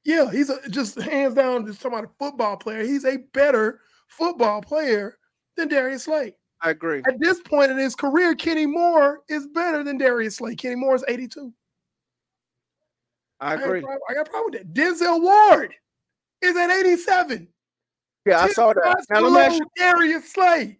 Yeah, 0.06 0.32
he's 0.32 0.50
a, 0.50 0.58
just 0.70 1.00
hands 1.02 1.34
down, 1.34 1.66
just 1.66 1.82
talking 1.82 1.98
about 1.98 2.12
a 2.12 2.24
football 2.24 2.56
player. 2.56 2.84
He's 2.84 3.06
a 3.06 3.18
better 3.34 3.82
football 4.08 4.62
player 4.62 5.18
than 5.56 5.68
Darius 5.68 6.04
Slay. 6.04 6.36
I 6.62 6.70
agree. 6.72 7.02
At 7.08 7.20
this 7.20 7.40
point 7.42 7.72
in 7.72 7.78
his 7.78 7.96
career, 7.96 8.36
Kenny 8.36 8.66
Moore 8.66 9.22
is 9.30 9.48
better 9.48 9.84
than 9.84 9.98
Darius 9.98 10.38
Slay. 10.38 10.56
Kenny 10.56 10.76
Moore 10.76 10.96
is 10.96 11.04
82. 11.08 11.52
I 13.40 13.56
agree. 13.56 13.84
I, 13.84 14.12
I 14.12 14.14
got 14.14 14.28
a 14.28 14.30
problem 14.30 14.52
with 14.52 14.62
that. 14.62 14.74
Denzel 14.74 15.22
Ward 15.22 15.74
is 16.42 16.56
at 16.56 16.72
87. 16.72 17.48
Yeah, 18.28 18.42
I 18.42 18.50
saw 18.50 18.74
that. 18.74 19.06
Now, 19.10 19.22
let 19.22 19.54
me 19.54 19.62
Darius 19.78 20.34
Slay. 20.34 20.80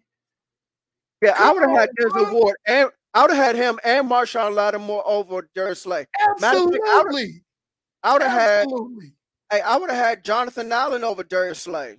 Yeah, 1.22 1.32
Come 1.32 1.48
I 1.48 1.52
would 1.52 1.62
have 1.62 1.80
had 1.80 1.90
Denzel 1.98 2.32
Ward 2.32 2.56
and 2.66 2.90
I 3.14 3.22
would 3.22 3.30
have 3.30 3.44
had 3.44 3.56
him 3.56 3.80
and 3.84 4.08
Marshon 4.08 4.54
Lattimore 4.54 5.02
over 5.06 5.48
Darius 5.54 5.82
Slay. 5.82 6.06
Absolutely. 6.28 6.78
I 8.02 8.12
would 8.12 8.22
have 8.22 8.30
had 8.30 8.68
Hey, 9.50 9.62
I 9.62 9.78
would 9.78 9.88
have 9.88 9.98
had 9.98 10.24
Jonathan 10.24 10.70
Allen 10.70 11.02
over 11.04 11.24
Darius 11.24 11.60
Slay. 11.60 11.96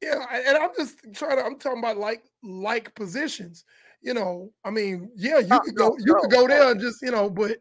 Yeah, 0.00 0.24
and 0.32 0.56
I'm 0.56 0.70
just 0.76 0.98
trying 1.14 1.38
to. 1.38 1.44
I'm 1.44 1.58
talking 1.58 1.80
about 1.80 1.96
like 1.96 2.22
like 2.44 2.94
positions. 2.94 3.64
You 4.02 4.14
know, 4.14 4.52
I 4.64 4.70
mean, 4.70 5.10
yeah, 5.16 5.40
you 5.40 5.48
no, 5.48 5.58
could 5.58 5.74
go, 5.74 5.88
no, 5.88 5.96
you 5.98 6.12
no, 6.12 6.20
could 6.20 6.30
go 6.30 6.46
there 6.46 6.70
and 6.70 6.80
just, 6.80 7.02
you 7.02 7.10
know, 7.10 7.28
but 7.28 7.58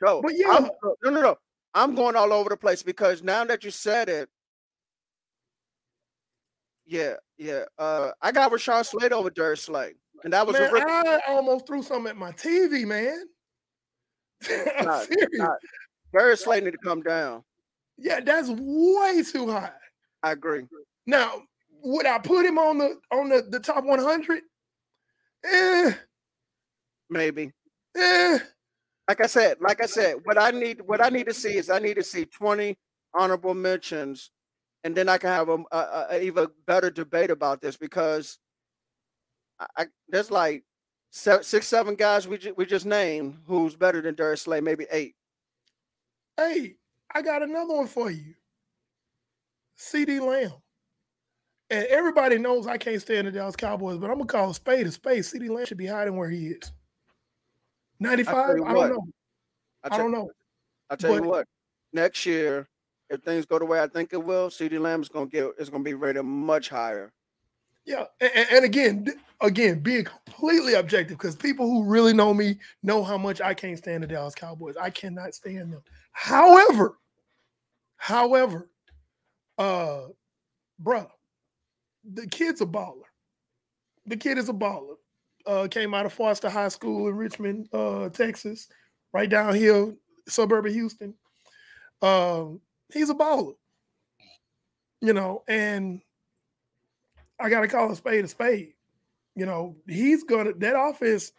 no, 0.00 0.22
but 0.22 0.36
yeah, 0.36 0.50
I'm, 0.50 0.68
no, 1.02 1.10
no, 1.10 1.20
no. 1.22 1.36
I'm 1.74 1.96
going 1.96 2.14
all 2.14 2.32
over 2.32 2.50
the 2.50 2.56
place 2.56 2.84
because 2.84 3.22
now 3.22 3.44
that 3.46 3.64
you 3.64 3.70
said 3.72 4.08
it, 4.08 4.28
yeah, 6.88 7.14
yeah. 7.36 7.64
Uh, 7.78 8.10
I 8.22 8.32
got 8.32 8.50
Rashawn 8.50 8.84
Slater 8.84 9.14
over 9.14 9.30
Darius 9.30 9.62
Slay, 9.62 9.92
and 10.24 10.32
that 10.32 10.46
was 10.46 10.58
man, 10.58 10.70
I 10.74 11.20
almost 11.28 11.66
threw 11.66 11.82
something 11.82 12.10
at 12.10 12.16
my 12.16 12.32
TV, 12.32 12.86
man. 12.86 13.24
I'm 14.80 15.04
serious. 15.06 15.48
Darius 16.12 16.44
Slay 16.44 16.60
need 16.60 16.72
to 16.72 16.78
come 16.78 17.02
down. 17.02 17.44
Yeah, 17.98 18.20
that's 18.20 18.48
way 18.48 19.22
too 19.22 19.50
high. 19.50 19.72
I 20.22 20.32
agree. 20.32 20.64
Now, 21.06 21.42
would 21.82 22.06
I 22.06 22.18
put 22.18 22.46
him 22.46 22.58
on 22.58 22.78
the 22.78 22.98
on 23.12 23.28
the, 23.28 23.46
the 23.48 23.60
top 23.60 23.84
100? 23.84 24.42
Eh. 25.44 25.92
Maybe. 27.10 27.52
Eh. 27.96 28.38
Like 29.08 29.20
I 29.22 29.26
said, 29.26 29.58
like 29.60 29.82
I 29.82 29.86
said, 29.86 30.16
what 30.24 30.40
I 30.40 30.50
need 30.50 30.80
what 30.82 31.04
I 31.04 31.08
need 31.08 31.26
to 31.26 31.34
see 31.34 31.56
is 31.56 31.70
I 31.70 31.78
need 31.78 31.94
to 31.94 32.02
see 32.02 32.24
20 32.24 32.76
honorable 33.14 33.54
mentions, 33.54 34.30
and 34.84 34.94
then 34.96 35.08
I 35.08 35.18
can 35.18 35.30
have 35.30 35.48
a, 35.48 35.58
a, 35.72 36.06
a 36.10 36.22
even 36.22 36.48
better 36.66 36.90
debate 36.90 37.30
about 37.30 37.60
this 37.60 37.76
because 37.76 38.38
I, 39.58 39.66
I 39.76 39.86
there's 40.08 40.30
like 40.30 40.64
seven, 41.10 41.42
six, 41.42 41.66
seven 41.66 41.94
guys 41.94 42.28
we 42.28 42.38
ju- 42.38 42.54
we 42.56 42.66
just 42.66 42.86
named 42.86 43.38
who's 43.46 43.76
better 43.76 44.00
than 44.00 44.14
Darius 44.14 44.42
Slay, 44.42 44.60
maybe 44.60 44.86
eight. 44.90 45.14
Hey, 46.36 46.76
I 47.14 47.22
got 47.22 47.42
another 47.42 47.74
one 47.74 47.86
for 47.86 48.10
you. 48.10 48.34
CeeDee 49.78 50.20
Lamb. 50.20 50.52
And 51.70 51.86
everybody 51.86 52.38
knows 52.38 52.66
I 52.66 52.78
can't 52.78 53.00
stand 53.00 53.26
the 53.26 53.32
Dallas 53.32 53.56
Cowboys, 53.56 53.98
but 53.98 54.10
I'm 54.10 54.16
gonna 54.16 54.26
call 54.26 54.50
a 54.50 54.54
spade 54.54 54.86
a 54.86 54.92
spade. 54.92 55.22
CeeDee 55.22 55.50
Lamb 55.50 55.66
should 55.66 55.78
be 55.78 55.86
hiding 55.86 56.16
where 56.16 56.30
he 56.30 56.48
is. 56.48 56.72
95? 58.00 58.34
I, 58.36 58.40
I 58.40 58.54
don't 58.54 58.90
know. 58.90 59.06
I, 59.84 59.94
I 59.94 59.98
don't 59.98 60.12
know. 60.12 60.30
I'll 60.88 60.96
tell 60.96 61.14
but, 61.14 61.22
you 61.22 61.28
what, 61.28 61.46
next 61.92 62.24
year, 62.24 62.68
if 63.10 63.22
things 63.22 63.46
go 63.46 63.58
the 63.58 63.64
way 63.64 63.80
I 63.80 63.86
think 63.86 64.12
it 64.12 64.22
will, 64.22 64.48
CeeDee 64.48 64.80
Lamb 64.80 65.02
is 65.02 65.08
gonna 65.08 65.26
get 65.26 65.46
is 65.58 65.70
gonna 65.70 65.84
be 65.84 65.94
rated 65.94 66.24
much 66.24 66.68
higher. 66.68 67.12
Yeah, 67.84 68.04
and, 68.20 68.46
and 68.52 68.64
again, 68.66 69.06
again, 69.40 69.80
being 69.80 70.04
completely 70.04 70.74
objective, 70.74 71.16
because 71.16 71.36
people 71.36 71.66
who 71.66 71.84
really 71.84 72.12
know 72.12 72.34
me 72.34 72.58
know 72.82 73.02
how 73.02 73.16
much 73.16 73.40
I 73.40 73.54
can't 73.54 73.78
stand 73.78 74.02
the 74.02 74.06
Dallas 74.06 74.34
Cowboys. 74.34 74.76
I 74.76 74.90
cannot 74.90 75.34
stand 75.34 75.72
them. 75.72 75.82
However, 76.12 76.98
however, 77.96 78.68
uh, 79.56 80.08
bruh, 80.82 81.08
the 82.04 82.26
kid's 82.26 82.60
a 82.60 82.66
baller. 82.66 83.02
The 84.06 84.16
kid 84.16 84.36
is 84.36 84.48
a 84.48 84.54
baller. 84.54 84.96
Uh, 85.46 85.66
came 85.66 85.94
out 85.94 86.04
of 86.04 86.12
Foster 86.12 86.50
High 86.50 86.68
School 86.68 87.08
in 87.08 87.16
Richmond, 87.16 87.68
uh, 87.72 88.10
Texas, 88.10 88.68
right 89.14 89.30
down 89.30 89.54
here, 89.54 89.94
suburb 90.28 90.66
of 90.66 90.72
Houston. 90.74 91.14
Um, 92.02 92.60
he's 92.92 93.10
a 93.10 93.14
baller, 93.14 93.54
you 95.00 95.12
know, 95.12 95.42
and 95.48 96.00
I 97.40 97.48
got 97.48 97.60
to 97.60 97.68
call 97.68 97.90
a 97.90 97.96
spade 97.96 98.24
a 98.24 98.28
spade. 98.28 98.72
You 99.34 99.46
know, 99.46 99.76
he's 99.86 100.24
gonna 100.24 100.52
that 100.54 100.76
offense, 100.76 101.32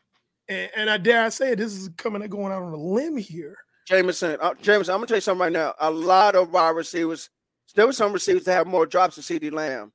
and, 0.48 0.70
and 0.76 0.90
I 0.90 0.98
dare 0.98 1.24
I 1.24 1.30
say 1.30 1.54
this 1.56 1.74
is 1.74 1.90
coming 1.98 2.22
and 2.22 2.32
going 2.32 2.54
out 2.54 2.64
on 2.64 2.72
a 2.72 2.78
limb 2.78 3.18
here. 3.18 3.58
Jameson, 3.86 4.38
uh, 4.40 4.54
Jameson, 4.62 4.94
I'm 4.94 5.00
gonna 5.00 5.08
tell 5.08 5.18
you 5.18 5.22
something 5.22 5.42
right 5.42 5.52
now. 5.52 5.74
A 5.80 5.92
lot 5.92 6.36
of 6.36 6.52
wide 6.52 6.70
receivers, 6.70 7.30
there 7.76 7.86
were 7.86 7.94
some 7.94 8.14
receivers 8.14 8.46
that 8.46 8.54
have 8.54 8.68
more 8.68 8.86
drops 8.86 9.16
than 9.16 9.24
CeeDee 9.24 9.52
Lamb. 9.52 9.92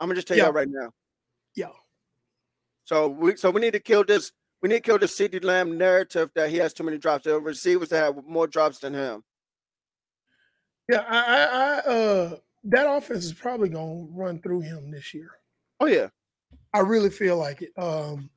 I'm 0.00 0.08
gonna 0.08 0.16
just 0.16 0.26
tell 0.26 0.36
yeah. 0.36 0.46
you 0.46 0.52
right 0.52 0.68
now. 0.68 0.90
Yeah. 1.54 1.72
So 2.84 3.08
we 3.08 3.36
so 3.36 3.50
we 3.50 3.60
need 3.60 3.74
to 3.74 3.80
kill 3.80 4.04
this. 4.04 4.32
We 4.62 4.68
need 4.68 4.76
to 4.76 4.80
kill 4.80 4.98
the 4.98 5.06
CeeDee 5.06 5.44
Lamb 5.44 5.78
narrative 5.78 6.30
that 6.34 6.50
he 6.50 6.56
has 6.56 6.72
too 6.72 6.82
many 6.82 6.98
drops. 6.98 7.24
There 7.24 7.34
are 7.34 7.40
receivers 7.40 7.90
that 7.90 7.98
have 7.98 8.24
more 8.26 8.46
drops 8.46 8.78
than 8.78 8.94
him. 8.94 9.22
Yeah, 10.88 11.04
I, 11.08 11.18
I, 11.18 11.44
I 11.44 11.78
uh 11.92 12.36
that 12.64 12.90
offense 12.90 13.24
is 13.24 13.32
probably 13.32 13.68
gonna 13.68 14.06
run 14.10 14.40
through 14.40 14.60
him 14.60 14.90
this 14.90 15.12
year. 15.14 15.30
Oh 15.80 15.86
yeah. 15.86 16.08
I 16.72 16.80
really 16.80 17.10
feel 17.10 17.36
like 17.36 17.62
it. 17.62 17.72
Um 17.76 18.30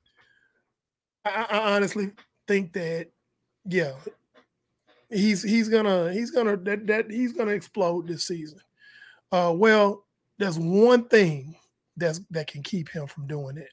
I, 1.26 1.46
I 1.50 1.76
honestly 1.76 2.12
think 2.48 2.74
that 2.74 3.08
yeah, 3.66 3.94
he's 5.10 5.44
he's 5.44 5.70
gonna 5.70 6.12
he's 6.14 6.32
gonna 6.32 6.58
that, 6.58 6.88
that 6.88 7.12
he's 7.12 7.34
gonna 7.34 7.52
explode 7.52 8.08
this 8.08 8.26
season. 8.26 8.60
Uh 9.32 9.54
well, 9.56 10.06
there's 10.38 10.58
one 10.58 11.06
thing 11.06 11.56
that's 11.98 12.22
that 12.32 12.48
can 12.48 12.64
keep 12.64 12.90
him 12.90 13.08
from 13.08 13.28
doing 13.28 13.58
it. 13.58 13.72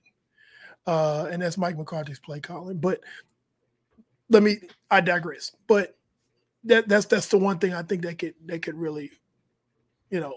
Uh, 0.86 1.28
and 1.30 1.42
that's 1.42 1.58
Mike 1.58 1.76
McCarthy's 1.76 2.20
play 2.20 2.40
calling. 2.40 2.78
But 2.78 3.00
let 4.28 4.42
me 4.42 4.58
I 4.90 5.00
digress. 5.00 5.52
But 5.66 5.96
that 6.66 6.88
that's 6.88 7.06
that's 7.06 7.28
the 7.28 7.38
one 7.38 7.58
thing 7.58 7.74
I 7.74 7.82
think 7.82 8.02
that 8.02 8.18
could 8.18 8.34
that 8.46 8.62
could 8.62 8.74
really, 8.74 9.10
you 10.10 10.20
know, 10.20 10.34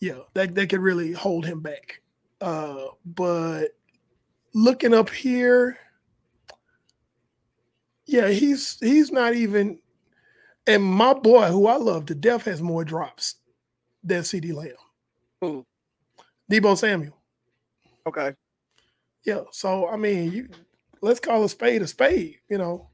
yeah, 0.00 0.20
that 0.34 0.54
that 0.54 0.68
could 0.68 0.80
really 0.80 1.12
hold 1.12 1.44
him 1.46 1.60
back. 1.60 2.00
Uh, 2.40 2.86
but 3.04 3.68
looking 4.54 4.94
up 4.94 5.10
here, 5.10 5.78
yeah, 8.06 8.28
he's 8.28 8.78
he's 8.80 9.12
not 9.12 9.34
even 9.34 9.78
and 10.66 10.82
my 10.82 11.14
boy, 11.14 11.48
who 11.48 11.66
I 11.66 11.76
love 11.76 12.06
to 12.06 12.14
death, 12.14 12.44
has 12.44 12.62
more 12.62 12.84
drops 12.84 13.36
than 14.04 14.22
CeeDee 14.22 14.54
Lamb. 14.54 14.72
Who? 15.40 15.66
Deebo 16.50 16.76
Samuel. 16.76 17.16
Okay. 18.06 18.34
Yeah. 19.24 19.42
So 19.52 19.88
I 19.88 19.96
mean, 19.96 20.32
you 20.32 20.48
let's 21.02 21.20
call 21.20 21.44
a 21.44 21.48
spade 21.48 21.82
a 21.82 21.86
spade, 21.86 22.36
you 22.48 22.58
know. 22.58 22.89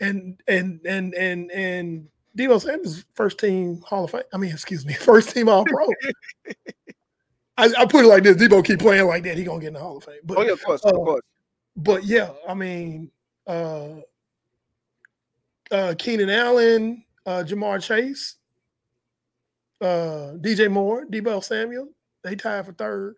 And 0.00 0.40
and 0.46 0.80
and 0.84 1.14
and 1.14 1.50
and 1.50 2.08
Deebo 2.36 2.60
Samuel's 2.60 3.04
first 3.14 3.38
team 3.38 3.80
Hall 3.82 4.04
of 4.04 4.12
Fame. 4.12 4.22
I 4.32 4.36
mean, 4.36 4.52
excuse 4.52 4.86
me, 4.86 4.94
first 5.00 5.30
team 5.30 5.48
All 5.48 5.64
Pro. 5.64 5.86
I, 7.58 7.72
I, 7.76 7.86
put 7.86 8.04
it 8.04 8.08
like 8.08 8.22
this: 8.22 8.36
Deebo 8.36 8.64
keep 8.64 8.78
playing 8.78 9.06
like 9.06 9.24
that, 9.24 9.36
he 9.36 9.42
gonna 9.42 9.60
get 9.60 9.68
in 9.68 9.74
the 9.74 9.80
Hall 9.80 9.96
of 9.96 10.04
Fame. 10.04 10.20
But, 10.24 10.38
oh 10.38 10.42
yeah, 10.42 10.52
of 10.52 10.62
course, 10.62 10.84
uh, 10.84 10.90
of 10.90 10.94
course. 10.94 11.22
But 11.76 12.04
yeah, 12.04 12.30
I 12.48 12.54
mean, 12.54 13.10
uh, 13.46 13.88
uh, 15.70 15.94
Keenan 15.98 16.30
Allen, 16.30 17.04
uh, 17.26 17.44
Ja'Marr 17.46 17.82
Chase, 17.82 18.36
uh, 19.80 20.34
DJ 20.38 20.70
Moore, 20.70 21.06
Deebo 21.06 21.42
Samuel, 21.42 21.88
they 22.22 22.36
tied 22.36 22.66
for 22.66 22.72
third. 22.72 23.16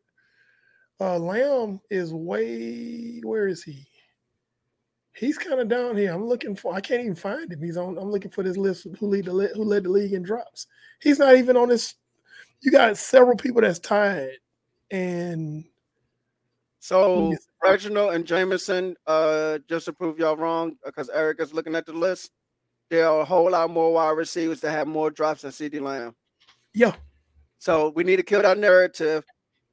Uh, 1.00 1.18
Lamb 1.18 1.80
is 1.90 2.12
way 2.12 3.20
where 3.22 3.48
is 3.48 3.62
he? 3.62 3.86
He's 5.20 5.36
kind 5.36 5.60
of 5.60 5.68
down 5.68 5.98
here. 5.98 6.14
I'm 6.14 6.26
looking 6.26 6.56
for. 6.56 6.74
I 6.74 6.80
can't 6.80 7.02
even 7.02 7.14
find 7.14 7.52
him. 7.52 7.62
He's 7.62 7.76
on. 7.76 7.98
I'm 7.98 8.10
looking 8.10 8.30
for 8.30 8.42
this 8.42 8.56
list. 8.56 8.86
Who 8.98 9.06
lead 9.06 9.26
the 9.26 9.52
who 9.54 9.64
led 9.64 9.84
the 9.84 9.90
league 9.90 10.14
in 10.14 10.22
drops? 10.22 10.66
He's 11.02 11.18
not 11.18 11.36
even 11.36 11.58
on 11.58 11.68
this. 11.68 11.94
You 12.62 12.72
got 12.72 12.96
several 12.96 13.36
people 13.36 13.60
that's 13.60 13.78
tied, 13.78 14.38
and 14.90 15.62
so 16.78 17.36
Reginald 17.62 18.14
and 18.14 18.24
Jameson, 18.24 18.96
uh, 19.06 19.58
just 19.68 19.84
to 19.84 19.92
prove 19.92 20.18
y'all 20.18 20.38
wrong, 20.38 20.78
because 20.86 21.10
Eric 21.10 21.40
is 21.40 21.52
looking 21.52 21.74
at 21.74 21.84
the 21.84 21.92
list, 21.92 22.30
there 22.88 23.06
are 23.06 23.20
a 23.20 23.24
whole 23.24 23.50
lot 23.50 23.68
more 23.68 23.92
wide 23.92 24.16
receivers 24.16 24.60
that 24.60 24.70
have 24.70 24.88
more 24.88 25.10
drops 25.10 25.42
than 25.42 25.50
CeeDee 25.50 25.82
Lamb. 25.82 26.16
Yeah. 26.72 26.94
So 27.58 27.92
we 27.94 28.04
need 28.04 28.16
to 28.16 28.22
kill 28.22 28.40
that 28.40 28.56
narrative. 28.56 29.24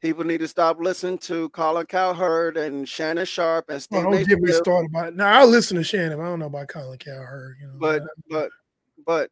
People 0.01 0.23
need 0.23 0.39
to 0.39 0.47
stop 0.47 0.79
listening 0.79 1.17
to 1.19 1.49
Colin 1.49 1.87
Cowherd 1.87 2.55
and 2.55 2.87
Shannon 2.87 3.25
Sharpe 3.25 3.69
and 3.69 3.81
Steve. 3.81 4.03
Well, 4.03 4.11
don't 4.11 4.27
get 4.27 4.39
me 4.39 4.51
started 4.51 4.91
about 4.91 5.07
it. 5.07 5.15
Now 5.15 5.41
I 5.41 5.43
listen 5.43 5.75
to 5.77 5.83
Shannon. 5.83 6.19
I 6.19 6.25
don't 6.25 6.39
know 6.39 6.45
about 6.45 6.67
Colin 6.67 6.99
Cowherd. 6.99 7.57
You 7.59 7.67
know, 7.67 7.73
but 7.79 8.03
but 8.29 8.49
but 9.05 9.31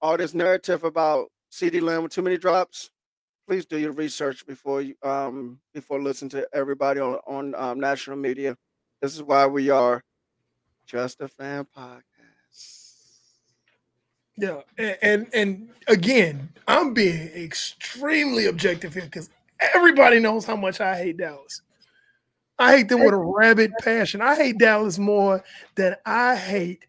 all 0.00 0.16
this 0.16 0.32
narrative 0.32 0.84
about 0.84 1.32
CeeDee 1.50 1.82
Lamb 1.82 2.04
with 2.04 2.12
too 2.12 2.22
many 2.22 2.38
drops. 2.38 2.90
please 3.46 3.66
do 3.66 3.78
your 3.78 3.92
research 3.92 4.46
before 4.46 4.82
you 4.82 4.94
um 5.02 5.58
before 5.72 6.00
listening 6.00 6.30
to 6.30 6.46
everybody 6.52 7.00
on 7.00 7.18
on 7.26 7.54
um, 7.56 7.80
national 7.80 8.16
media. 8.16 8.56
This 9.00 9.14
is 9.14 9.22
why 9.22 9.46
we 9.46 9.70
are 9.70 10.02
just 10.86 11.20
a 11.20 11.28
fan 11.28 11.66
podcast. 11.76 12.00
Yeah, 14.36 14.60
and, 14.78 14.98
and 15.02 15.26
and, 15.32 15.68
again, 15.86 16.48
I'm 16.66 16.92
being 16.92 17.28
extremely 17.28 18.46
objective 18.46 18.94
here 18.94 19.04
because 19.04 19.30
everybody 19.74 20.20
knows 20.20 20.44
how 20.44 20.56
much 20.56 20.80
I 20.80 20.96
hate 20.96 21.16
Dallas. 21.16 21.62
I 22.58 22.76
hate 22.76 22.88
them 22.88 23.04
with 23.04 23.14
a 23.14 23.16
rabid 23.16 23.72
passion. 23.80 24.20
I 24.20 24.36
hate 24.36 24.58
Dallas 24.58 24.98
more 24.98 25.42
than 25.74 25.96
I 26.06 26.36
hate 26.36 26.86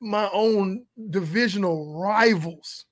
my 0.00 0.28
own 0.32 0.84
divisional 1.10 1.98
rivals. 2.00 2.86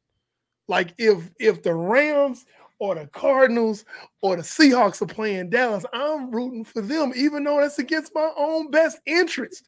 Like 0.69 0.95
if 0.99 1.31
if 1.39 1.63
the 1.63 1.75
Rams 1.75 2.45
or 2.79 2.95
the 2.95 3.07
Cardinals 3.07 3.85
or 4.23 4.37
the 4.37 4.43
Seahawks 4.43 5.03
are 5.03 5.07
playing 5.07 5.51
Dallas, 5.51 5.85
I'm 5.93 6.31
rooting 6.31 6.65
for 6.65 6.83
them, 6.83 7.13
even 7.17 7.45
though 7.45 7.61
that's 7.61 7.79
against 7.79 8.15
my 8.15 8.31
own 8.37 8.71
best 8.71 8.99
interest. 9.07 9.67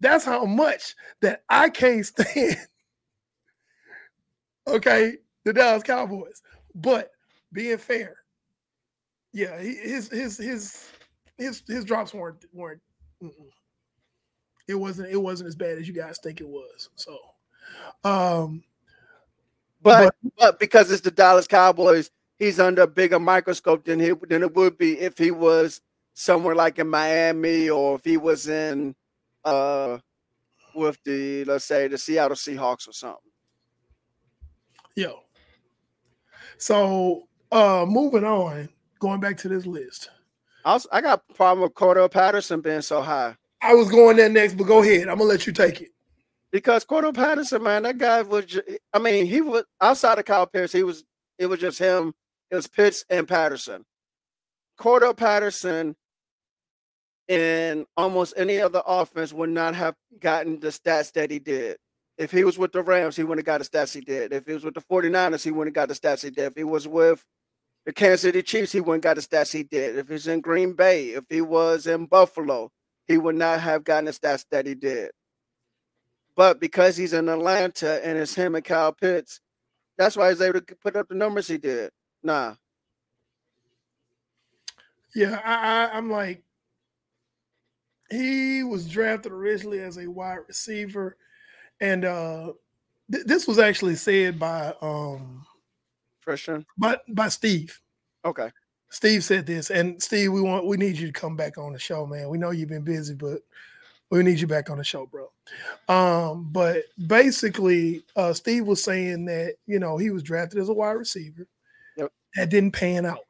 That's 0.00 0.24
how 0.24 0.44
much 0.44 0.94
that 1.22 1.42
I 1.48 1.68
can't 1.70 2.04
stand 2.06 2.56
okay, 4.70 5.16
the 5.44 5.52
Dallas 5.52 5.82
Cowboys. 5.82 6.42
But 6.74 7.10
being 7.52 7.78
fair, 7.78 8.16
yeah, 9.32 9.58
his 9.58 10.08
his 10.08 10.36
his 10.36 10.88
his 11.38 11.62
his 11.66 11.84
drops 11.84 12.12
weren't 12.12 12.44
weren't. 12.52 12.80
It 14.68 14.74
wasn't 14.74 15.10
it 15.10 15.16
wasn't 15.16 15.48
as 15.48 15.56
bad 15.56 15.78
as 15.78 15.88
you 15.88 15.94
guys 15.94 16.18
think 16.22 16.40
it 16.40 16.48
was. 16.48 16.90
So, 16.94 17.18
um, 18.04 18.62
but 19.82 20.14
but, 20.22 20.32
but 20.38 20.60
because 20.60 20.90
it's 20.90 21.00
the 21.00 21.10
Dallas 21.10 21.46
Cowboys, 21.46 22.10
he's 22.38 22.60
under 22.60 22.82
a 22.82 22.86
bigger 22.86 23.20
microscope 23.20 23.84
than 23.84 24.00
he 24.00 24.12
than 24.28 24.42
it 24.42 24.54
would 24.54 24.78
be 24.78 24.98
if 24.98 25.16
he 25.16 25.30
was 25.30 25.80
somewhere 26.14 26.54
like 26.54 26.78
in 26.78 26.88
Miami 26.88 27.70
or 27.70 27.94
if 27.96 28.04
he 28.04 28.16
was 28.16 28.48
in 28.48 28.94
uh 29.44 29.98
with 30.74 30.98
the 31.04 31.44
let's 31.44 31.64
say 31.64 31.88
the 31.88 31.98
Seattle 31.98 32.36
Seahawks 32.36 32.88
or 32.88 32.92
something. 32.92 33.30
Yo. 34.96 35.20
So 36.58 37.28
uh 37.52 37.86
moving 37.88 38.24
on, 38.24 38.68
going 39.00 39.18
back 39.18 39.36
to 39.38 39.48
this 39.48 39.66
list. 39.66 40.10
I, 40.64 40.74
was, 40.74 40.86
I 40.92 41.00
got 41.00 41.22
a 41.28 41.34
problem 41.34 41.62
with 41.62 41.74
Cordarrelle 41.74 42.10
Patterson 42.10 42.60
being 42.60 42.82
so 42.82 43.00
high. 43.00 43.34
I 43.62 43.74
was 43.74 43.90
going 43.90 44.16
there 44.16 44.28
next, 44.28 44.54
but 44.54 44.64
go 44.64 44.82
ahead. 44.82 45.08
I'm 45.08 45.18
gonna 45.18 45.24
let 45.24 45.46
you 45.46 45.52
take 45.52 45.80
it. 45.80 45.90
Because 46.52 46.84
Cordarrelle 46.84 47.14
Patterson, 47.14 47.62
man, 47.62 47.82
that 47.82 47.98
guy 47.98 48.22
was. 48.22 48.60
I 48.92 48.98
mean, 48.98 49.26
he 49.26 49.40
was 49.40 49.64
outside 49.80 50.18
of 50.18 50.24
Kyle 50.24 50.46
Pitts. 50.46 50.72
He 50.72 50.82
was. 50.82 51.04
It 51.38 51.46
was 51.46 51.60
just 51.60 51.78
him. 51.78 52.12
It 52.50 52.56
was 52.56 52.66
Pitts 52.66 53.04
and 53.10 53.26
Patterson. 53.26 53.84
Cordarrelle 54.78 55.16
Patterson 55.16 55.96
in 57.28 57.86
almost 57.96 58.34
any 58.36 58.60
other 58.60 58.82
offense 58.84 59.32
would 59.32 59.50
not 59.50 59.74
have 59.74 59.94
gotten 60.18 60.58
the 60.58 60.68
stats 60.68 61.12
that 61.12 61.30
he 61.30 61.38
did. 61.38 61.76
If 62.18 62.32
he 62.32 62.44
was 62.44 62.58
with 62.58 62.72
the 62.72 62.82
Rams, 62.82 63.16
he 63.16 63.22
wouldn't 63.22 63.46
have 63.46 63.60
got 63.60 63.64
the 63.64 63.78
stats 63.78 63.94
he 63.94 64.00
did. 64.00 64.32
If 64.32 64.46
he 64.46 64.52
was 64.52 64.64
with 64.64 64.74
the 64.74 64.82
49ers, 64.82 65.44
he 65.44 65.52
wouldn't 65.52 65.74
have 65.74 65.88
got 65.88 65.94
the 65.94 66.08
stats 66.08 66.22
he 66.22 66.30
did. 66.30 66.46
If 66.46 66.56
he 66.56 66.64
was 66.64 66.88
with 66.88 67.24
the 67.86 67.92
Kansas 67.92 68.22
City 68.22 68.42
Chiefs, 68.42 68.72
he 68.72 68.80
wouldn't 68.80 69.02
got 69.02 69.16
the 69.16 69.22
stats 69.22 69.52
he 69.52 69.62
did. 69.62 69.96
If 69.96 70.08
he's 70.08 70.26
in 70.26 70.40
Green 70.40 70.74
Bay, 70.74 71.10
if 71.10 71.24
he 71.28 71.40
was 71.40 71.86
in 71.86 72.06
Buffalo, 72.06 72.70
he 73.06 73.18
would 73.18 73.36
not 73.36 73.60
have 73.60 73.84
gotten 73.84 74.04
the 74.06 74.12
stats 74.12 74.44
that 74.50 74.66
he 74.66 74.74
did. 74.74 75.10
But 76.36 76.60
because 76.60 76.96
he's 76.96 77.12
in 77.12 77.28
Atlanta 77.28 78.04
and 78.06 78.18
it's 78.18 78.34
him 78.34 78.54
and 78.54 78.64
Kyle 78.64 78.92
Pitts, 78.92 79.40
that's 79.98 80.16
why 80.16 80.30
he's 80.30 80.40
able 80.40 80.60
to 80.60 80.76
put 80.76 80.96
up 80.96 81.08
the 81.08 81.14
numbers 81.14 81.48
he 81.48 81.58
did. 81.58 81.90
Nah. 82.22 82.54
Yeah, 85.14 85.40
I, 85.44 85.54
I, 85.54 85.96
I'm 85.96 86.10
like, 86.10 86.42
he 88.10 88.62
was 88.62 88.88
drafted 88.88 89.32
originally 89.32 89.80
as 89.80 89.98
a 89.98 90.06
wide 90.06 90.38
receiver 90.48 91.16
and 91.80 92.04
uh 92.04 92.52
th- 93.10 93.24
this 93.26 93.46
was 93.46 93.58
actually 93.58 93.94
said 93.94 94.38
by 94.38 94.74
um 94.82 95.44
Christian 96.30 96.64
by 96.78 96.96
by 97.08 97.28
Steve. 97.28 97.80
Okay. 98.24 98.50
Steve 98.88 99.24
said 99.24 99.46
this, 99.46 99.70
and 99.70 100.00
Steve, 100.00 100.32
we 100.32 100.40
want 100.40 100.64
we 100.66 100.76
need 100.76 100.96
you 100.96 101.08
to 101.08 101.12
come 101.12 101.36
back 101.36 101.58
on 101.58 101.72
the 101.72 101.78
show, 101.78 102.06
man. 102.06 102.28
We 102.28 102.38
know 102.38 102.50
you've 102.50 102.68
been 102.68 102.84
busy, 102.84 103.14
but 103.14 103.40
we 104.10 104.22
need 104.22 104.40
you 104.40 104.46
back 104.46 104.70
on 104.70 104.78
the 104.78 104.84
show, 104.84 105.06
bro. 105.06 105.28
Um, 105.88 106.48
but 106.52 106.84
basically, 107.06 108.04
uh, 108.14 108.32
Steve 108.32 108.66
was 108.66 108.82
saying 108.82 109.24
that 109.24 109.54
you 109.66 109.80
know 109.80 109.96
he 109.96 110.10
was 110.10 110.22
drafted 110.22 110.60
as 110.60 110.68
a 110.68 110.72
wide 110.72 110.92
receiver. 110.92 111.48
Yep. 111.96 112.12
That 112.36 112.50
didn't 112.50 112.72
pan 112.72 113.06
out. 113.06 113.26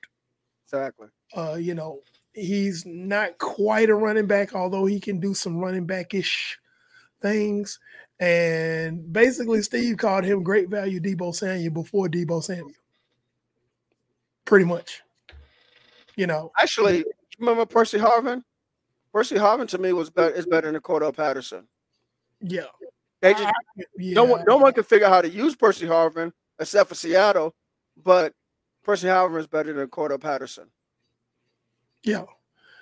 Exactly. 0.66 1.08
Uh, 1.34 1.56
you 1.58 1.74
know, 1.74 2.00
he's 2.34 2.84
not 2.84 3.38
quite 3.38 3.88
a 3.88 3.94
running 3.94 4.26
back, 4.26 4.54
although 4.54 4.84
he 4.84 5.00
can 5.00 5.20
do 5.20 5.32
some 5.32 5.56
running 5.58 5.86
back-ish 5.86 6.58
things. 7.22 7.78
And 8.18 9.10
basically, 9.10 9.62
Steve 9.62 9.96
called 9.96 10.24
him 10.24 10.42
great 10.42 10.68
value 10.68 11.00
Deebo 11.00 11.34
Samuel 11.34 11.72
before 11.72 12.08
Deebo 12.08 12.42
Samuel. 12.42 12.72
Pretty 14.44 14.64
much. 14.64 15.02
You 16.16 16.26
know. 16.26 16.52
Actually, 16.60 17.04
remember 17.38 17.66
Percy 17.66 17.98
Harvin? 17.98 18.42
Percy 19.12 19.36
Harvin 19.36 19.68
to 19.68 19.78
me 19.78 19.92
was 19.92 20.10
better 20.10 20.34
is 20.34 20.46
better 20.46 20.70
than 20.70 20.80
Cordell 20.80 21.14
Patterson. 21.14 21.66
Yeah. 22.40 22.66
They 23.20 23.32
just 23.34 23.44
I, 23.44 23.52
yeah. 23.98 24.14
no 24.14 24.24
one 24.24 24.44
no 24.46 24.56
one 24.56 24.72
can 24.72 24.84
figure 24.84 25.06
out 25.06 25.12
how 25.12 25.20
to 25.22 25.28
use 25.28 25.54
Percy 25.54 25.86
Harvin 25.86 26.32
except 26.58 26.88
for 26.88 26.94
Seattle, 26.94 27.54
but 28.02 28.34
Percy 28.82 29.08
Harvin 29.08 29.40
is 29.40 29.46
better 29.46 29.72
than 29.72 29.88
Cordell 29.88 30.20
Patterson. 30.20 30.68
Yeah. 32.02 32.24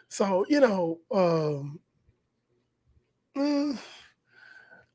So, 0.08 0.46
you 0.48 0.60
know, 0.60 0.98
um 1.10 1.80
mm, 3.36 3.78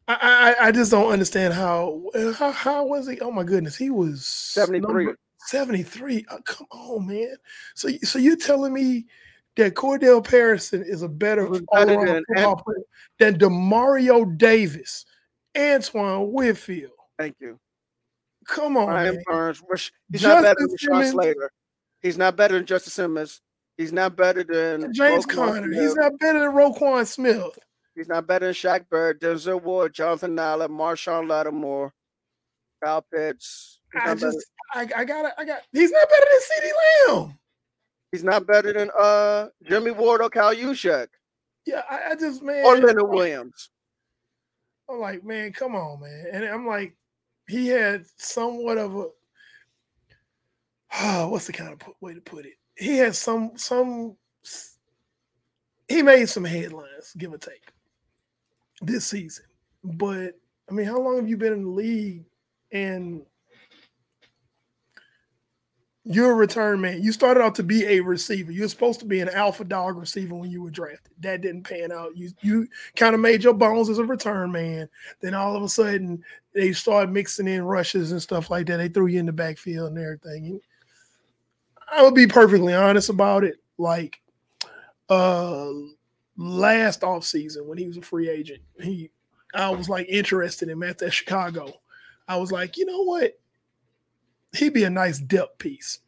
I, 0.08 0.56
I, 0.60 0.68
I 0.68 0.72
just 0.72 0.92
don't 0.92 1.12
understand 1.12 1.54
how, 1.54 2.10
how 2.38 2.52
how 2.52 2.86
was 2.86 3.08
he? 3.08 3.20
Oh 3.20 3.32
my 3.32 3.44
goodness, 3.44 3.76
he 3.76 3.90
was 3.90 4.26
73. 4.26 5.14
73. 5.48 6.26
Oh, 6.30 6.40
come 6.46 6.68
on, 6.72 7.08
man. 7.08 7.36
So 7.76 7.90
so 8.04 8.20
you're 8.20 8.36
telling 8.36 8.74
me 8.74 9.06
that 9.56 9.76
Cordell 9.76 10.24
Patterson 10.24 10.84
is 10.84 11.04
a 11.04 11.08
better, 11.08 11.48
than, 11.48 11.66
player 11.68 12.22
than 13.20 13.38
Demario 13.38 14.38
Davis, 14.38 15.06
Antoine 15.58 16.32
Winfield. 16.32 16.92
Thank 17.20 17.36
you. 17.40 17.60
Come 18.48 18.78
on, 18.78 18.88
Brian 18.88 19.16
man. 19.16 19.24
Burns. 19.26 19.62
He's 20.12 20.22
Justice 20.22 20.24
not 20.24 20.44
better 20.44 20.68
than 20.68 20.78
Sean 20.78 21.06
Slater. 21.06 21.52
He's 22.02 22.18
not 22.18 22.36
better 22.36 22.56
than 22.56 22.66
Justice 22.66 22.94
Simmons. 22.94 23.42
He's 23.78 23.94
not 23.94 24.16
better 24.16 24.44
than 24.44 24.94
James 24.94 25.26
Conner. 25.26 25.72
He's 25.72 25.96
not 25.96 26.20
better 26.20 26.40
than 26.40 26.52
Roquan 26.52 27.08
Smith. 27.08 27.58
He's 27.96 28.08
not 28.08 28.28
better 28.28 28.48
than 28.48 28.56
Shaq 28.56 28.90
Barrett, 28.90 29.22
Denzel 29.22 29.62
Ward, 29.62 29.94
Jonathan 29.94 30.38
Allen, 30.38 30.72
Marshon 30.72 31.28
Lattimore, 31.30 31.94
Kyle 32.84 33.06
Pitts. 33.14 33.80
I 33.96 34.16
just, 34.16 34.46
I, 34.74 34.82
I 34.96 35.06
got, 35.06 35.34
I 35.38 35.46
got. 35.46 35.62
He's 35.72 35.92
not 35.92 36.08
better 36.10 36.26
than 36.32 36.42
CeeDee 36.70 37.16
Lamb. 37.16 37.40
He's 38.12 38.24
not 38.24 38.46
better 38.46 38.72
than 38.74 38.92
uh 38.98 39.48
Jimmy 39.64 39.92
Ward 39.92 40.22
or 40.22 40.30
Kyle 40.30 40.54
Juszczyk. 40.54 41.08
Yeah, 41.66 41.82
I, 41.90 42.12
I 42.12 42.16
just 42.16 42.44
man. 42.44 42.64
Or 42.66 42.78
Leonard 42.78 43.10
Williams. 43.10 43.70
I'm 44.90 45.00
like, 45.00 45.24
man, 45.24 45.52
come 45.54 45.76
on, 45.76 46.02
man. 46.02 46.28
And 46.32 46.46
I'm 46.46 46.68
like, 46.68 46.96
he 47.48 47.68
had 47.68 48.06
somewhat 48.18 48.78
of 48.78 48.96
a 48.96 49.08
oh, 51.02 51.28
what's 51.30 51.48
the 51.48 51.54
kind 51.54 51.74
of 51.74 51.82
way 52.02 52.14
to 52.14 52.22
put 52.22 52.46
it? 52.46 52.54
He 52.76 52.98
had 52.98 53.16
some 53.16 53.54
some 53.56 54.16
he 55.88 56.02
made 56.02 56.30
some 56.30 56.46
headlines, 56.46 57.14
give 57.18 57.34
or 57.34 57.38
take 57.38 57.72
this 58.82 59.08
season. 59.08 59.46
But 59.84 60.40
I 60.70 60.74
mean, 60.74 60.86
how 60.86 61.00
long 61.00 61.18
have 61.18 61.28
you 61.28 61.38
been 61.38 61.54
in 61.54 61.64
the 61.64 61.70
league 61.70 62.26
and 62.72 63.24
you're 66.06 66.32
a 66.32 66.36
return 66.36 66.82
man? 66.82 67.02
You 67.02 67.14
started 67.14 67.42
out 67.42 67.56
to 67.56 67.64
be 67.64 67.86
a 67.86 68.02
receiver. 68.02 68.52
You're 68.52 68.68
supposed 68.68 69.00
to 69.00 69.06
be 69.06 69.22
an 69.22 69.30
alpha 69.30 69.64
dog 69.64 69.98
receiver 69.98 70.36
when 70.36 70.52
you 70.52 70.62
were 70.62 70.70
drafted. 70.70 71.14
That 71.22 71.42
didn't 71.42 71.64
pan 71.64 71.92
out. 71.92 72.18
You 72.18 72.32
you 72.42 72.68
kind 72.96 73.16
of 73.16 73.22
made 73.22 73.44
your 73.44 73.54
bones 73.54 73.90
as 73.90 74.00
a 74.00 74.04
return 74.04 74.52
man. 74.52 74.90
Then 75.22 75.34
all 75.34 75.56
of 75.56 75.64
a 75.64 75.70
sudden 75.70 76.24
they 76.54 76.74
started 76.74 77.12
mixing 77.12 77.48
in 77.48 77.64
rushes 77.64 78.12
and 78.12 78.22
stuff 78.22 78.50
like 78.50 78.68
that. 78.68 78.78
They 78.78 78.90
threw 78.90 79.08
you 79.08 79.20
in 79.20 79.26
the 79.26 79.32
backfield 79.32 79.90
and 79.90 79.98
everything. 79.98 80.48
And 80.48 80.62
I 81.90 82.04
would 82.04 82.16
be 82.16 82.28
perfectly 82.28 82.74
honest 82.74 83.10
about 83.10 83.46
it. 83.46 83.56
Like 83.78 84.20
uh 85.10 85.72
last 86.38 87.04
off 87.04 87.24
season 87.24 87.66
when 87.66 87.78
he 87.78 87.88
was 87.88 87.98
a 87.98 88.02
free 88.02 88.30
agent. 88.30 88.62
He 88.82 89.10
I 89.56 89.70
was 89.70 89.88
like 89.88 90.08
interested 90.10 90.68
in 90.68 90.74
him 90.74 90.84
at 90.84 91.14
Chicago. 91.14 91.72
I 92.28 92.38
was 92.38 92.52
like, 92.52 92.78
you 92.78 92.86
know 92.86 93.04
what? 93.04 93.38
He'd 94.56 94.74
be 94.74 94.84
a 94.84 94.90
nice 94.90 95.20
depth 95.20 95.58
piece. 95.58 96.00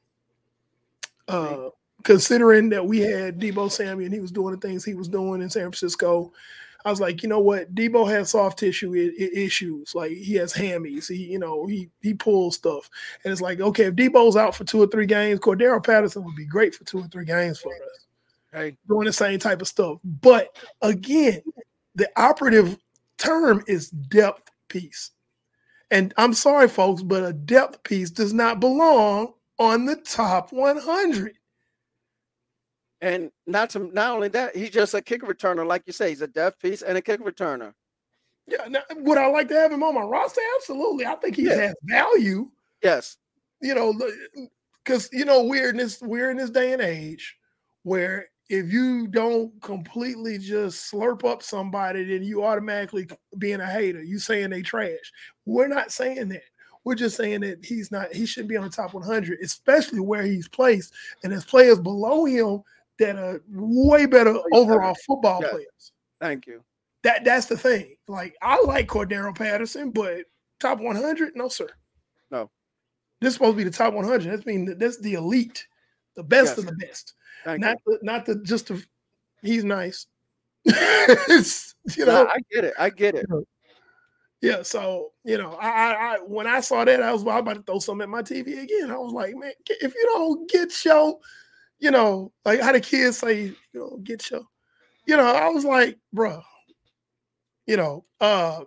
Uh 1.28 1.70
considering 2.04 2.70
that 2.70 2.86
we 2.86 3.00
had 3.00 3.40
Deebo 3.40 3.72
Samuel 3.72 4.06
and 4.06 4.14
he 4.14 4.20
was 4.20 4.32
doing 4.32 4.54
the 4.54 4.62
things 4.62 4.86
he 4.86 4.94
was 4.94 5.08
doing 5.08 5.42
in 5.42 5.50
San 5.50 5.64
Francisco. 5.64 6.32
I 6.86 6.92
was 6.92 7.02
like, 7.02 7.24
you 7.24 7.30
know 7.30 7.40
what? 7.40 7.74
Deebo 7.74 8.08
has 8.08 8.30
soft 8.30 8.60
tissue 8.60 8.94
I- 8.94 9.24
I- 9.24 9.30
issues. 9.40 9.96
Like 9.96 10.12
he 10.12 10.36
has 10.36 10.54
hammies. 10.54 11.08
He, 11.08 11.24
you 11.32 11.40
know, 11.40 11.66
he 11.66 11.90
he 12.04 12.14
pulls 12.14 12.58
stuff. 12.58 12.88
And 13.24 13.32
it's 13.32 13.42
like, 13.42 13.60
okay, 13.60 13.86
if 13.86 13.96
Deebo's 13.96 14.36
out 14.36 14.54
for 14.56 14.66
two 14.66 14.84
or 14.84 14.86
three 14.88 15.08
games, 15.08 15.40
Cordero 15.40 15.84
Patterson 15.84 16.24
would 16.24 16.36
be 16.36 16.46
great 16.46 16.76
for 16.76 16.84
two 16.84 17.00
or 17.00 17.08
three 17.08 17.26
games 17.26 17.60
for 17.60 17.74
us. 17.74 18.06
Hey, 18.54 18.78
Doing 18.88 19.06
the 19.08 19.14
same 19.14 19.40
type 19.40 19.62
of 19.64 19.68
stuff. 19.68 19.98
But 20.04 20.56
again, 20.84 21.42
the 21.96 22.08
operative 22.18 22.78
term 23.18 23.64
is 23.68 23.90
depth 23.90 24.52
piece. 24.68 25.10
And 25.96 26.14
I'm 26.18 26.34
sorry, 26.34 26.68
folks, 26.68 27.02
but 27.04 27.24
a 27.24 27.32
depth 27.32 27.82
piece 27.84 28.10
does 28.10 28.34
not 28.34 28.60
belong 28.60 29.32
on 29.58 29.86
the 29.86 29.96
top 29.96 30.52
100. 30.52 31.38
and 33.00 33.32
not 33.48 33.70
to 33.70 33.80
not 33.94 34.12
only 34.14 34.28
that, 34.30 34.58
he's 34.58 34.72
just 34.72 34.94
a 34.94 35.02
kick 35.02 35.22
returner, 35.22 35.66
like 35.66 35.84
you 35.86 35.94
say, 35.94 36.10
he's 36.10 36.22
a 36.22 36.28
depth 36.28 36.60
piece 36.60 36.82
and 36.82 36.98
a 36.98 37.02
kick 37.02 37.22
returner. 37.22 37.74
Yeah, 38.46 38.68
now, 38.68 38.82
would 38.98 39.18
I 39.18 39.28
like 39.28 39.48
to 39.50 39.56
have 39.56 39.72
him 39.72 39.84
on 39.84 39.96
my 39.96 40.02
roster? 40.02 40.42
Absolutely. 40.58 41.06
I 41.06 41.16
think 41.16 41.38
he 41.38 41.46
has 41.46 41.74
value. 41.84 42.52
Yes, 42.84 43.16
You 43.62 43.74
know, 43.74 43.94
because 44.84 45.08
you 45.14 45.24
know 45.24 45.44
we're 45.46 45.70
in 45.70 45.78
this 45.78 46.02
we're 46.02 46.30
in 46.30 46.38
this 46.38 46.50
day 46.50 46.74
and 46.74 46.82
age 46.82 47.38
where 47.84 48.28
if 48.50 48.72
you 48.72 49.08
don't 49.08 49.60
completely 49.62 50.38
just 50.38 50.92
slurp 50.92 51.26
up 51.26 51.42
somebody, 51.42 52.04
then 52.04 52.24
you 52.24 52.44
automatically 52.44 53.08
being 53.38 53.60
a 53.62 53.66
hater. 53.66 54.04
You 54.04 54.20
saying 54.20 54.52
they 54.52 54.62
trash. 54.62 55.12
We're 55.46 55.68
not 55.68 55.92
saying 55.92 56.30
that. 56.30 56.44
We're 56.84 56.96
just 56.96 57.18
saying 57.18 57.42
that 57.42 57.66
he's 57.66 57.92
not. 57.92 58.14
He 58.14 58.28
shouldn't 58.28 58.50
be 58.50 58.58
on 58.58 58.64
the 58.64 58.70
top 58.70 58.94
100, 58.94 59.40
especially 59.42 60.00
where 60.00 60.22
he's 60.22 60.48
placed, 60.48 60.94
and 61.24 61.32
there's 61.32 61.46
players 61.46 61.80
below 61.80 62.26
him 62.26 62.62
that 63.00 63.16
are 63.18 63.42
way 63.50 64.06
better 64.06 64.38
overall 64.54 64.96
football 65.06 65.42
Yes. 65.42 65.52
players. 65.52 65.92
thank 66.22 66.46
you. 66.48 66.64
That 67.04 67.24
that's 67.26 67.48
the 67.48 67.58
thing. 67.58 67.96
Like 68.08 68.36
I 68.42 68.62
like 68.64 68.88
Cordero 68.88 69.36
Patterson, 69.36 69.90
but 69.90 70.26
top 70.60 70.80
100, 70.80 71.36
no 71.36 71.50
sir. 71.50 71.68
No. 72.30 72.50
This 73.20 73.30
is 73.30 73.34
supposed 73.34 73.54
to 73.54 73.58
be 73.58 73.64
the 73.64 73.72
top 73.72 73.94
100. 73.94 74.32
That's 74.32 74.46
mean 74.46 74.78
that's 74.78 75.00
the 75.00 75.16
elite, 75.16 75.66
the 76.16 76.24
best 76.24 76.60
of 76.60 76.66
Yes. 76.66 76.74
the 76.74 76.86
best. 76.86 77.14
Thank 77.46 77.62
Not 77.62 77.78
you. 77.86 78.00
the, 78.00 78.06
not 78.06 78.26
the 78.26 78.36
just 78.44 78.68
the. 78.68 78.84
He's 79.42 79.64
nice. 79.64 80.08
It's, 80.66 81.76
you 81.96 82.06
know, 82.06 82.28
I 82.28 82.38
get 82.52 82.66
it. 82.66 82.74
I 82.80 82.90
get 82.90 83.14
it. 83.14 83.28
yeah. 84.42 84.64
So 84.64 85.12
you 85.24 85.38
know, 85.38 85.54
I, 85.62 85.68
I, 85.68 85.94
I 85.94 86.18
when 86.26 86.48
I 86.48 86.60
saw 86.60 86.84
that, 86.84 87.04
I 87.04 87.14
was, 87.14 87.22
I 87.22 87.26
was 87.26 87.42
about 87.42 87.54
to 87.58 87.62
throw 87.62 87.80
something 87.80 88.04
at 88.04 88.10
my 88.10 88.24
TV 88.24 88.64
again. 88.64 88.90
I 88.90 88.98
was 88.98 89.14
like, 89.14 89.36
man, 89.36 89.52
if 89.70 89.94
you 89.94 90.10
don't 90.14 90.50
get 90.50 90.84
your, 90.84 91.20
you 91.80 91.92
know, 91.92 92.32
like 92.44 92.62
how 92.62 92.72
the 92.72 92.82
kids 92.82 93.20
say, 93.20 93.44
you 93.44 93.56
know, 93.74 94.00
get 94.04 94.32
your, 94.32 94.42
you 95.06 95.16
know, 95.16 95.28
I 95.28 95.50
was 95.50 95.66
like, 95.66 96.00
bro, 96.12 96.42
you 97.68 97.78
know, 97.78 98.06
uh, 98.20 98.62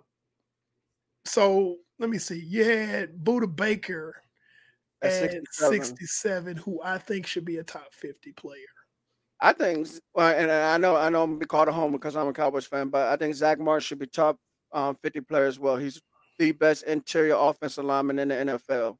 so 1.25 1.75
let 1.99 2.09
me 2.09 2.17
see. 2.17 2.39
You 2.39 2.63
had 2.63 3.17
Budda 3.17 3.53
Baker 3.53 4.15
At 5.01 5.11
at 5.11 5.31
67. 5.31 5.83
67, 5.83 6.57
who 6.57 6.81
I 6.83 6.97
think 6.97 7.25
should 7.25 7.45
be 7.45 7.57
a 7.57 7.63
top 7.63 7.93
50 7.93 8.31
player. 8.33 8.57
I 9.41 9.53
think, 9.53 9.87
and 10.17 10.51
I 10.51 10.77
know, 10.77 10.97
I 10.97 11.09
know, 11.09 11.23
I'm 11.23 11.29
gonna 11.29 11.39
be 11.39 11.45
called 11.45 11.69
a 11.69 11.71
homer 11.71 11.97
because 11.97 12.17
I'm 12.17 12.27
a 12.27 12.33
Cowboys 12.33 12.65
fan, 12.65 12.89
but 12.89 13.07
I 13.07 13.15
think 13.15 13.35
Zach 13.35 13.57
Martin 13.57 13.81
should 13.81 13.99
be 13.99 14.07
top 14.07 14.37
um, 14.73 14.95
50 14.95 15.21
player 15.21 15.45
as 15.45 15.57
well. 15.57 15.77
He's 15.77 16.01
the 16.37 16.51
best 16.51 16.83
interior 16.83 17.35
offensive 17.37 17.85
lineman 17.85 18.19
in 18.19 18.27
the 18.29 18.35
NFL. 18.35 18.97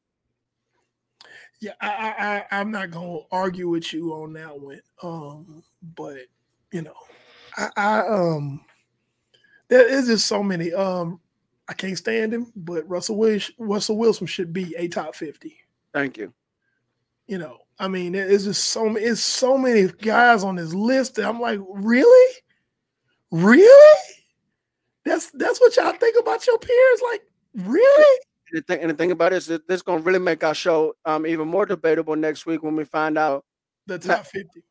Yeah, 1.60 1.74
I, 1.82 1.88
I, 1.90 2.36
I 2.36 2.60
I'm 2.60 2.72
not 2.72 2.92
gonna 2.92 3.20
argue 3.32 3.68
with 3.68 3.92
you 3.94 4.14
on 4.14 4.34
that 4.34 4.58
one. 4.58 4.80
Um, 5.04 5.64
but 5.96 6.20
you 6.72 6.84
know, 6.84 6.94
I, 7.58 7.70
I 7.76 8.08
um, 8.08 8.62
there 9.68 9.88
is 9.88 10.08
just 10.08 10.28
so 10.28 10.42
many. 10.42 10.72
Um, 10.74 11.20
I 11.68 11.74
can't 11.74 11.98
stand 11.98 12.34
him, 12.34 12.52
but 12.56 12.88
Russell 12.88 13.18
Wilson, 13.18 13.56
Russell 13.58 13.98
Wilson 13.98 14.26
should 14.26 14.54
be 14.54 14.74
a 14.78 14.88
top 14.88 15.16
fifty. 15.16 15.58
Thank 15.94 16.18
you. 16.18 16.34
You 17.28 17.38
know, 17.38 17.58
I 17.78 17.88
mean, 17.88 18.16
it's 18.16 18.44
just 18.44 18.66
so 18.66 18.90
many. 18.90 19.06
It's 19.06 19.22
so 19.22 19.58
many 19.58 19.88
guys 19.88 20.44
on 20.44 20.56
this 20.56 20.74
list 20.74 21.16
that 21.16 21.28
I'm 21.28 21.40
like, 21.40 21.60
really, 21.70 22.36
really. 23.32 24.00
That's 25.06 25.32
that's 25.32 25.62
what 25.62 25.76
y'all 25.78 25.94
think 25.94 26.16
about 26.20 26.46
your 26.46 26.58
peers, 26.58 27.02
like, 27.04 27.22
really? 27.56 28.20
And 28.52 28.62
the 28.62 28.66
thing, 28.66 28.82
and 28.82 28.90
the 28.90 28.96
thing 28.96 29.12
about 29.12 29.34
it 29.34 29.38
is 29.38 29.46
that 29.48 29.68
this 29.68 29.78
is 29.78 29.82
gonna 29.84 30.02
really 30.02 30.20
make 30.20 30.44
our 30.44 30.56
show 30.56 30.94
um, 31.06 31.26
even 31.26 31.48
more 31.48 31.66
debatable 31.66 32.16
next 32.16 32.46
week 32.46 32.64
when 32.64 32.76
we 32.76 32.84
find 32.84 33.18
out. 33.18 33.46
The 33.88 34.00
top 34.00 34.26
fifty. 34.26 34.64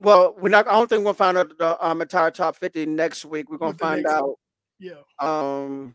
Well, 0.00 0.34
we're 0.38 0.48
not. 0.48 0.66
I 0.66 0.72
don't 0.72 0.88
think 0.88 1.04
we'll 1.04 1.14
find 1.14 1.36
out 1.36 1.56
the 1.58 1.86
um, 1.86 2.00
entire 2.00 2.30
top 2.30 2.56
50 2.56 2.86
next 2.86 3.24
week. 3.26 3.50
We're 3.50 3.58
gonna 3.58 3.74
find 3.74 4.06
out. 4.06 4.38
Yeah, 4.78 4.94
Um, 5.18 5.94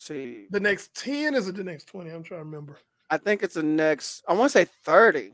see, 0.00 0.46
the 0.50 0.58
next 0.60 0.94
ten 0.94 1.34
is 1.34 1.46
it 1.46 1.54
the 1.54 1.62
next 1.64 1.86
twenty? 1.86 2.10
I'm 2.10 2.22
trying 2.24 2.40
to 2.40 2.44
remember. 2.44 2.78
I 3.10 3.18
think 3.18 3.42
it's 3.42 3.54
the 3.54 3.62
next. 3.62 4.24
I 4.28 4.32
want 4.34 4.50
to 4.52 4.58
say 4.58 4.66
30, 4.84 5.32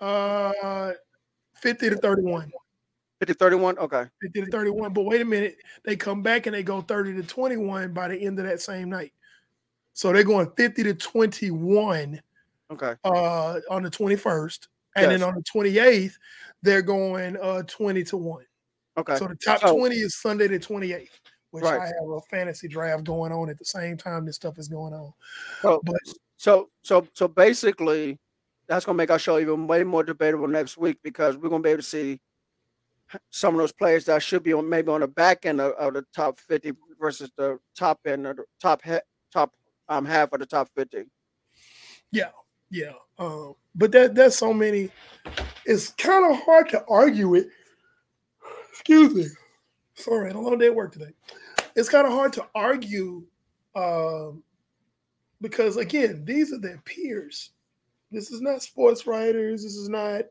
Uh, 0.00 0.92
fifty 1.54 1.88
to 1.90 1.96
thirty-one. 1.96 2.50
50, 3.20 3.32
31. 3.34 3.78
Okay. 3.78 4.04
50 4.20 4.40
to 4.44 4.50
31. 4.50 4.92
But 4.92 5.04
wait 5.06 5.22
a 5.22 5.24
minute, 5.24 5.56
they 5.84 5.96
come 5.96 6.22
back 6.22 6.44
and 6.46 6.54
they 6.54 6.62
go 6.62 6.82
30 6.82 7.14
to 7.14 7.22
21 7.22 7.94
by 7.94 8.08
the 8.08 8.16
end 8.18 8.38
of 8.38 8.44
that 8.44 8.60
same 8.60 8.90
night. 8.90 9.12
So 9.94 10.12
they're 10.12 10.22
going 10.22 10.50
50 10.54 10.82
to 10.82 10.92
21 10.94 12.20
Okay. 12.70 12.94
uh 13.04 13.60
on 13.70 13.82
the 13.84 13.90
21st. 13.90 14.68
And 14.96 15.10
Yes. 15.10 15.20
then 15.20 15.22
on 15.28 15.34
the 15.34 15.42
28th, 15.42 16.18
they're 16.60 16.82
going 16.82 17.38
uh 17.40 17.62
20 17.62 18.04
to 18.04 18.16
1. 18.18 18.44
Okay. 18.98 19.16
So 19.16 19.28
the 19.28 19.36
top 19.36 19.60
So- 19.60 19.74
20 19.78 19.96
is 19.96 20.14
Sunday 20.16 20.48
the 20.48 20.58
28th, 20.58 21.18
which 21.56 21.64
Right. 21.64 21.80
I 21.80 21.86
have 21.86 22.08
a 22.10 22.20
fantasy 22.30 22.68
draft 22.68 23.04
going 23.04 23.32
on 23.32 23.48
at 23.48 23.58
the 23.58 23.64
same 23.64 23.96
time 23.96 24.26
this 24.26 24.36
stuff 24.36 24.58
is 24.58 24.68
going 24.68 24.92
on. 24.92 25.12
So, 25.62 25.80
But 25.82 25.96
so, 26.36 26.68
so, 26.82 27.06
so 27.14 27.28
basically, 27.28 28.18
that's 28.68 28.84
gonna 28.84 28.96
make 28.96 29.10
our 29.10 29.18
show 29.18 29.38
even 29.38 29.66
way 29.66 29.84
more 29.84 30.04
debatable 30.04 30.48
next 30.48 30.76
week 30.76 30.98
because 31.02 31.36
we're 31.36 31.48
gonna 31.48 31.62
be 31.62 31.70
able 31.70 31.82
to 31.82 31.88
see 31.88 32.20
some 33.30 33.54
of 33.54 33.60
those 33.60 33.72
players 33.72 34.04
that 34.04 34.22
should 34.22 34.42
be 34.42 34.52
on 34.52 34.68
maybe 34.68 34.90
on 34.90 35.00
the 35.00 35.08
back 35.08 35.46
end 35.46 35.60
of, 35.60 35.72
of 35.72 35.94
the 35.94 36.04
top 36.14 36.38
50 36.40 36.72
versus 37.00 37.30
the 37.36 37.58
top 37.76 38.00
end 38.06 38.26
of 38.26 38.36
the 38.36 38.44
top 38.60 38.82
he, 38.82 38.98
top 39.32 39.52
um 39.88 40.04
half 40.04 40.32
of 40.32 40.40
the 40.40 40.46
top 40.46 40.68
50. 40.76 41.04
Yeah, 42.12 42.30
yeah. 42.70 42.92
Um, 43.18 43.54
but 43.74 43.92
that 43.92 44.14
that's 44.14 44.36
so 44.36 44.52
many. 44.52 44.90
It's 45.64 45.90
kind 45.90 46.30
of 46.30 46.40
hard 46.42 46.68
to 46.70 46.84
argue 46.88 47.34
it. 47.34 47.48
Excuse 48.72 49.14
me. 49.14 49.26
Sorry, 49.94 50.24
I 50.24 50.26
had 50.28 50.36
a 50.36 50.40
long 50.40 50.58
day 50.58 50.66
at 50.66 50.74
work 50.74 50.92
today. 50.92 51.12
It's 51.76 51.88
kind 51.88 52.06
of 52.06 52.12
hard 52.12 52.32
to 52.34 52.46
argue 52.54 53.22
um, 53.76 54.42
because 55.40 55.76
again, 55.76 56.24
these 56.24 56.52
are 56.52 56.58
their 56.58 56.80
peers. 56.84 57.50
This 58.10 58.30
is 58.30 58.40
not 58.40 58.62
sports 58.62 59.06
writers. 59.06 59.62
This 59.62 59.76
is 59.76 59.88
not, 59.88 60.22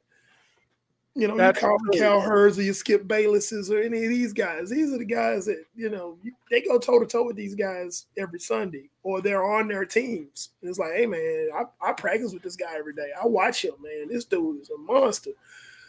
you 1.14 1.28
know, 1.28 1.38
That's 1.38 1.62
you 1.62 1.68
call 1.68 1.78
true. 1.92 2.00
Cowherds 2.00 2.58
or 2.58 2.64
you 2.64 2.74
Skip 2.74 3.06
Baylesses 3.06 3.70
or 3.70 3.80
any 3.80 4.04
of 4.04 4.10
these 4.10 4.34
guys. 4.34 4.70
These 4.70 4.92
are 4.92 4.98
the 4.98 5.06
guys 5.06 5.46
that 5.46 5.64
you 5.76 5.90
know 5.90 6.18
they 6.50 6.62
go 6.62 6.80
toe 6.80 7.00
to 7.00 7.06
toe 7.06 7.26
with 7.26 7.36
these 7.36 7.54
guys 7.56 8.08
every 8.18 8.40
Sunday, 8.40 8.90
or 9.04 9.22
they're 9.22 9.46
on 9.46 9.68
their 9.68 9.86
teams. 9.86 10.50
And 10.62 10.70
it's 10.70 10.80
like, 10.80 10.94
hey 10.94 11.06
man, 11.06 11.50
I, 11.54 11.90
I 11.90 11.94
practice 11.94 12.34
with 12.34 12.44
this 12.44 12.56
guy 12.56 12.76
every 12.76 12.94
day. 12.94 13.10
I 13.22 13.28
watch 13.28 13.64
him, 13.64 13.74
man. 13.82 14.08
This 14.10 14.26
dude 14.26 14.62
is 14.62 14.72
a 14.72 14.78
monster. 14.78 15.32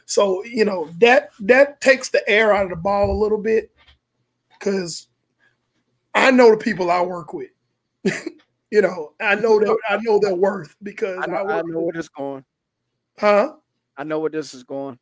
So 0.05 0.45
you 0.45 0.65
know 0.65 0.91
that 0.99 1.31
that 1.41 1.81
takes 1.81 2.11
the 2.11 2.29
air 2.29 2.53
out 2.53 2.65
of 2.65 2.71
the 2.71 2.77
ball 2.77 3.11
a 3.11 3.21
little 3.21 3.39
bit 3.39 3.71
because 4.59 5.09
I 6.17 6.31
know 6.31 6.51
the 6.51 6.57
people 6.57 6.91
I 6.91 7.03
work 7.03 7.33
with. 7.33 7.51
you 8.71 8.81
know, 8.81 9.13
I 9.21 9.35
know 9.35 9.61
that 9.61 9.77
I 9.89 9.99
know 10.03 10.19
their 10.19 10.35
worth 10.35 10.75
because 10.83 11.19
I 11.19 11.25
I, 11.25 11.27
know, 11.27 11.37
I 11.37 11.43
work, 11.43 11.67
know 11.67 11.81
where 11.81 11.93
this 11.93 12.09
going. 12.09 12.45
huh? 13.19 13.53
I 13.97 14.05
know 14.05 14.21
where 14.21 14.31
this 14.31 14.55
is 14.55 14.65
going. 14.65 14.99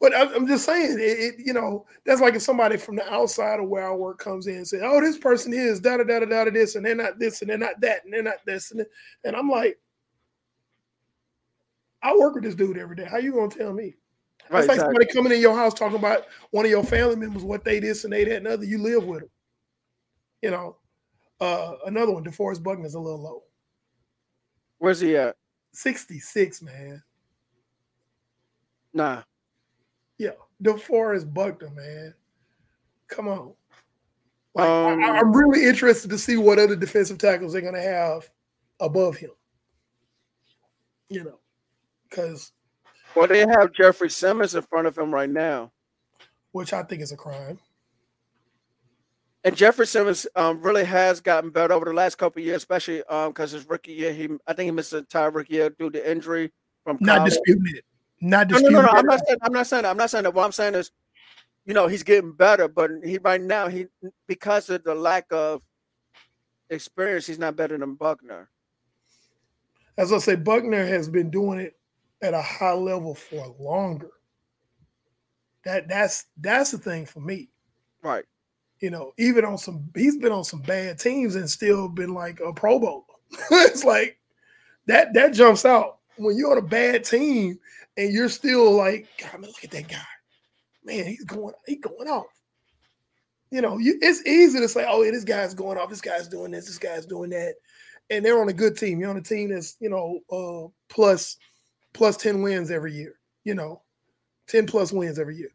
But 0.00 0.14
I'm, 0.14 0.34
I'm 0.34 0.46
just 0.46 0.64
saying, 0.64 0.98
it, 0.98 1.02
it, 1.02 1.34
you 1.38 1.52
know, 1.52 1.86
that's 2.04 2.20
like 2.20 2.34
if 2.34 2.42
somebody 2.42 2.76
from 2.76 2.96
the 2.96 3.12
outside 3.12 3.60
of 3.60 3.68
where 3.68 3.88
I 3.88 3.94
work 3.94 4.18
comes 4.18 4.46
in 4.46 4.56
and 4.56 4.68
says, 4.68 4.82
"Oh, 4.84 5.00
this 5.00 5.18
person 5.18 5.52
is 5.52 5.80
da 5.80 5.96
da 5.96 6.04
da 6.04 6.20
da 6.20 6.26
da 6.26 6.44
da 6.44 6.50
this, 6.50 6.74
and 6.76 6.84
they're 6.84 6.94
not 6.94 7.18
this, 7.18 7.40
and 7.40 7.50
they're 7.50 7.58
not 7.58 7.80
that, 7.80 8.04
and 8.04 8.12
they're 8.12 8.22
not 8.22 8.44
this," 8.44 8.70
and, 8.72 8.84
and 9.24 9.36
I'm 9.36 9.48
like, 9.48 9.78
I 12.02 12.14
work 12.16 12.34
with 12.34 12.44
this 12.44 12.54
dude 12.54 12.76
every 12.76 12.96
day. 12.96 13.04
How 13.04 13.18
you 13.18 13.32
gonna 13.32 13.48
tell 13.48 13.72
me? 13.72 13.94
Right. 14.50 14.60
It's 14.60 14.68
like 14.68 14.76
exactly. 14.76 14.78
somebody 14.78 15.06
coming 15.06 15.32
in 15.32 15.40
your 15.40 15.56
house 15.56 15.72
talking 15.72 15.98
about 15.98 16.26
one 16.50 16.64
of 16.64 16.70
your 16.70 16.84
family 16.84 17.16
members, 17.16 17.42
what 17.42 17.64
they 17.64 17.80
this 17.80 18.04
and 18.04 18.12
they 18.12 18.24
that 18.24 18.36
and 18.36 18.46
other. 18.46 18.64
You 18.64 18.78
live 18.78 19.04
with 19.04 19.20
them. 19.20 19.30
You 20.44 20.50
know, 20.50 20.76
uh, 21.40 21.76
another 21.86 22.12
one, 22.12 22.22
DeForest 22.22 22.62
Buckner's 22.62 22.92
a 22.92 23.00
little 23.00 23.22
low. 23.22 23.42
Where's 24.76 25.00
he 25.00 25.16
at? 25.16 25.36
66, 25.72 26.60
man. 26.60 27.02
Nah. 28.92 29.22
Yeah, 30.18 30.32
DeForest 30.62 31.32
Buckner, 31.32 31.70
man. 31.70 32.12
Come 33.08 33.28
on. 33.28 33.54
Like, 34.54 34.68
Um, 34.68 35.02
I, 35.02 35.18
I'm 35.18 35.32
really 35.34 35.64
interested 35.64 36.10
to 36.10 36.18
see 36.18 36.36
what 36.36 36.58
other 36.58 36.76
defensive 36.76 37.16
tackles 37.16 37.54
they're 37.54 37.62
going 37.62 37.72
to 37.72 37.80
have 37.80 38.28
above 38.80 39.16
him. 39.16 39.30
You 41.08 41.24
know, 41.24 41.38
because 42.10 42.52
Well, 43.16 43.28
they 43.28 43.46
have 43.46 43.72
Jeffrey 43.72 44.10
Simmons 44.10 44.54
in 44.54 44.60
front 44.60 44.88
of 44.88 44.98
him 44.98 45.10
right 45.14 45.30
now. 45.30 45.72
which 46.52 46.74
I 46.74 46.82
think 46.82 47.00
is 47.00 47.12
a 47.12 47.16
crime. 47.16 47.58
And 49.44 49.54
Jeffrey 49.54 49.86
Simmons 49.86 50.26
um, 50.36 50.62
really 50.62 50.84
has 50.84 51.20
gotten 51.20 51.50
better 51.50 51.74
over 51.74 51.84
the 51.84 51.92
last 51.92 52.16
couple 52.16 52.40
of 52.40 52.46
years, 52.46 52.56
especially 52.56 52.98
because 52.98 53.52
um, 53.52 53.58
his 53.58 53.68
rookie 53.68 53.92
year, 53.92 54.12
he 54.12 54.28
I 54.46 54.54
think 54.54 54.66
he 54.66 54.70
missed 54.70 54.92
the 54.92 54.98
entire 54.98 55.30
rookie 55.30 55.54
year 55.54 55.68
due 55.68 55.90
to 55.90 56.10
injury 56.10 56.50
from 56.82 56.96
not 57.00 57.18
college. 57.18 57.34
disputing 57.34 57.76
it. 57.76 57.84
Not 58.22 58.48
disputing 58.48 58.72
no, 58.72 58.80
no, 58.80 58.86
no, 58.86 58.92
no. 58.92 58.98
I'm 58.98 59.06
not 59.06 59.20
saying 59.26 59.38
I'm 59.42 59.52
not 59.52 59.66
saying 59.66 59.82
that. 59.82 59.90
I'm 59.90 59.96
not 59.98 60.10
saying 60.10 60.24
that. 60.24 60.34
What 60.34 60.46
I'm 60.46 60.52
saying 60.52 60.74
is, 60.74 60.90
you 61.66 61.74
know, 61.74 61.88
he's 61.88 62.02
getting 62.02 62.32
better, 62.32 62.68
but 62.68 62.90
he 63.04 63.18
right 63.18 63.40
now 63.40 63.68
he 63.68 63.86
because 64.26 64.70
of 64.70 64.82
the 64.82 64.94
lack 64.94 65.26
of 65.30 65.62
experience, 66.70 67.26
he's 67.26 67.38
not 67.38 67.54
better 67.54 67.76
than 67.76 67.96
Buckner. 67.96 68.48
As 69.98 70.10
I 70.10 70.18
say, 70.18 70.36
Buckner 70.36 70.86
has 70.86 71.08
been 71.10 71.30
doing 71.30 71.60
it 71.60 71.76
at 72.22 72.32
a 72.32 72.42
high 72.42 72.72
level 72.72 73.14
for 73.14 73.54
longer. 73.60 74.10
That 75.66 75.86
that's 75.86 76.24
that's 76.38 76.70
the 76.70 76.78
thing 76.78 77.04
for 77.04 77.20
me. 77.20 77.50
Right 78.02 78.24
you 78.84 78.90
know, 78.90 79.14
even 79.16 79.46
on 79.46 79.56
some, 79.56 79.88
he's 79.94 80.18
been 80.18 80.30
on 80.30 80.44
some 80.44 80.60
bad 80.60 80.98
teams 80.98 81.36
and 81.36 81.48
still 81.48 81.88
been 81.88 82.12
like 82.12 82.38
a 82.40 82.52
Pro 82.52 82.78
Bowler. 82.78 83.02
it's 83.50 83.82
like 83.82 84.18
that 84.84 85.14
that 85.14 85.32
jumps 85.32 85.64
out 85.64 86.00
when 86.16 86.36
you're 86.36 86.52
on 86.52 86.58
a 86.58 86.62
bad 86.62 87.02
team 87.02 87.58
and 87.96 88.12
you're 88.12 88.28
still 88.28 88.72
like, 88.72 89.08
God, 89.18 89.40
man, 89.40 89.48
look 89.48 89.64
at 89.64 89.70
that 89.70 89.88
guy, 89.88 89.96
man, 90.84 91.06
he's 91.06 91.24
going, 91.24 91.54
he's 91.66 91.80
going 91.80 92.10
off. 92.10 92.26
You 93.50 93.62
know, 93.62 93.78
you, 93.78 93.98
it's 94.02 94.26
easy 94.26 94.60
to 94.60 94.68
say, 94.68 94.84
oh, 94.86 95.02
yeah, 95.02 95.12
this 95.12 95.24
guy's 95.24 95.54
going 95.54 95.78
off, 95.78 95.88
this 95.88 96.02
guy's 96.02 96.28
doing 96.28 96.50
this, 96.50 96.66
this 96.66 96.76
guy's 96.76 97.06
doing 97.06 97.30
that, 97.30 97.54
and 98.10 98.22
they're 98.22 98.38
on 98.38 98.50
a 98.50 98.52
good 98.52 98.76
team. 98.76 99.00
You're 99.00 99.08
on 99.08 99.16
a 99.16 99.22
team 99.22 99.48
that's 99.48 99.78
you 99.80 99.88
know 99.88 100.20
uh, 100.30 100.68
plus 100.94 101.38
plus 101.94 102.18
ten 102.18 102.42
wins 102.42 102.70
every 102.70 102.92
year. 102.92 103.14
You 103.44 103.54
know, 103.54 103.80
ten 104.46 104.66
plus 104.66 104.92
wins 104.92 105.18
every 105.18 105.36
year 105.36 105.53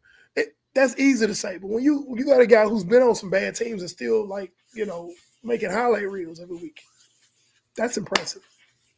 that's 0.74 0.98
easy 0.98 1.26
to 1.26 1.34
say. 1.34 1.58
But 1.58 1.68
when 1.68 1.82
you 1.82 2.06
you 2.16 2.24
got 2.24 2.40
a 2.40 2.46
guy 2.46 2.66
who's 2.66 2.84
been 2.84 3.02
on 3.02 3.14
some 3.14 3.30
bad 3.30 3.54
teams 3.54 3.82
and 3.82 3.90
still 3.90 4.26
like 4.26 4.52
you 4.74 4.86
know 4.86 5.12
making 5.42 5.70
highlight 5.70 6.10
reels 6.10 6.40
every 6.40 6.56
week, 6.56 6.80
that's 7.76 7.96
impressive. 7.96 8.42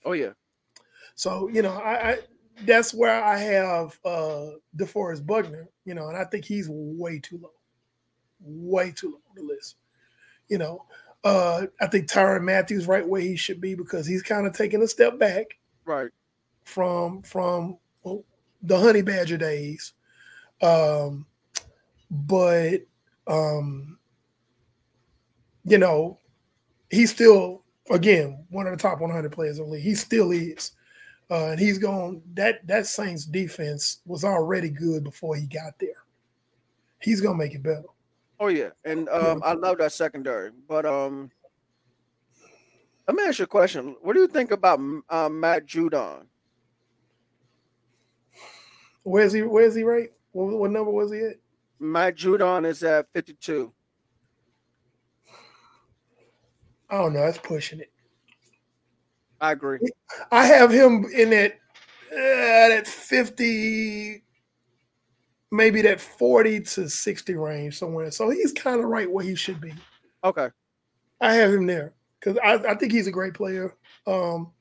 Oh 0.05 0.13
yeah. 0.13 0.33
So 1.15 1.49
you 1.49 1.63
know 1.63 1.73
I, 1.73 2.11
I 2.11 2.19
that's 2.65 2.93
where 2.93 3.23
I 3.23 3.39
have 3.39 3.99
uh 4.05 4.51
DeForest 4.77 5.27
Buckner, 5.27 5.69
you 5.85 5.95
know, 5.95 6.09
and 6.09 6.17
I 6.17 6.25
think 6.25 6.45
he's 6.45 6.69
way 6.71 7.19
too 7.19 7.39
low, 7.39 7.53
way 8.41 8.93
too 8.93 9.09
low 9.09 9.21
on 9.31 9.37
the 9.37 9.43
list. 9.43 9.77
You 10.49 10.59
know, 10.59 10.85
uh 11.25 11.67
I 11.81 11.87
think 11.87 12.09
Tyrann 12.09 12.43
Mathieu 12.45 12.83
right 12.85 13.07
where 13.07 13.23
he 13.23 13.37
should 13.37 13.61
be 13.61 13.75
because 13.75 14.07
he's 14.07 14.23
kind 14.23 14.47
of 14.47 14.53
taking 14.53 14.83
a 14.83 14.89
step 14.89 15.19
back, 15.19 15.47
right, 15.87 16.11
from 16.65 17.23
from 17.23 17.79
well, 18.03 18.25
the 18.63 18.79
Honey 18.79 19.03
Badger 19.03 19.39
days. 19.39 19.95
Um, 20.61 21.27
but 22.13 22.83
um, 23.27 23.99
you 25.65 25.79
know, 25.79 26.19
he's 26.91 27.11
still 27.11 27.63
again 27.91 28.45
one 28.51 28.67
of 28.67 28.73
the 28.73 28.83
top 28.83 29.01
100 29.01 29.33
players 29.33 29.59
in 29.59 29.65
the 29.65 29.71
league. 29.71 29.83
He 29.83 29.95
still 29.95 30.31
is, 30.31 30.73
uh, 31.31 31.47
and 31.51 31.61
he's 31.61 31.79
going. 31.79 32.23
That 32.35 32.67
that 32.67 32.87
Saints 32.87 33.25
defense 33.25 34.01
was 34.05 34.25
already 34.25 34.69
good 34.69 35.05
before 35.05 35.35
he 35.37 35.47
got 35.47 35.79
there. 35.81 36.05
He's 37.01 37.21
gonna 37.21 37.39
make 37.39 37.55
it 37.55 37.63
better. 37.63 37.85
Oh 38.39 38.49
yeah, 38.49 38.71
and 38.85 39.09
um, 39.09 39.41
I 39.45 39.55
love 39.55 39.79
that 39.79 39.93
secondary. 39.93 40.51
But 40.69 40.85
um, 40.85 41.31
let 43.09 43.17
me 43.17 43.25
ask 43.25 43.39
you 43.39 43.45
a 43.45 43.49
question. 43.49 43.97
What 44.03 44.13
do 44.13 44.21
you 44.21 44.29
think 44.29 44.51
about 44.51 44.81
uh, 45.09 45.31
Matt 45.31 45.67
Judon? 45.67 46.27
Where's 49.03 49.33
he? 49.33 49.43
Where's 49.43 49.75
he? 49.75 49.83
Right? 49.83 50.11
What, 50.33 50.59
what 50.59 50.71
number 50.71 50.91
was 50.91 51.11
he 51.11 51.19
at? 51.21 51.37
Matt 51.83 52.17
Judon 52.17 52.65
is 52.65 52.83
at 52.85 53.09
52. 53.13 53.73
I 56.89 56.99
don't 56.99 57.13
know. 57.13 57.21
That's 57.21 57.39
pushing 57.39 57.81
it. 57.81 57.91
I 59.41 59.53
agree. 59.53 59.81
I 60.31 60.47
have 60.47 60.71
him 60.71 61.07
in 61.13 61.31
that 61.31 61.55
uh, 62.13 62.69
that 62.69 62.87
50, 62.87 64.23
maybe 65.51 65.83
that 65.83 66.01
40 66.01 66.61
to 66.61 66.89
60 66.89 67.35
range 67.35 67.79
somewhere. 67.79 68.11
So 68.13 68.31
he's 68.31 68.53
kind 68.53 68.79
of 68.79 68.87
right 68.87 69.11
where 69.11 69.25
he 69.25 69.35
should 69.35 69.61
be. 69.61 69.73
Okay. 70.23 70.51
I 71.21 71.35
have 71.35 71.53
him 71.53 71.67
there 71.67 71.95
because 72.21 72.39
I, 72.45 72.55
I 72.71 72.75
think 72.77 72.93
he's 72.93 73.09
a 73.09 73.13
great 73.13 73.35
player. 73.35 73.75
Um, 74.07 74.53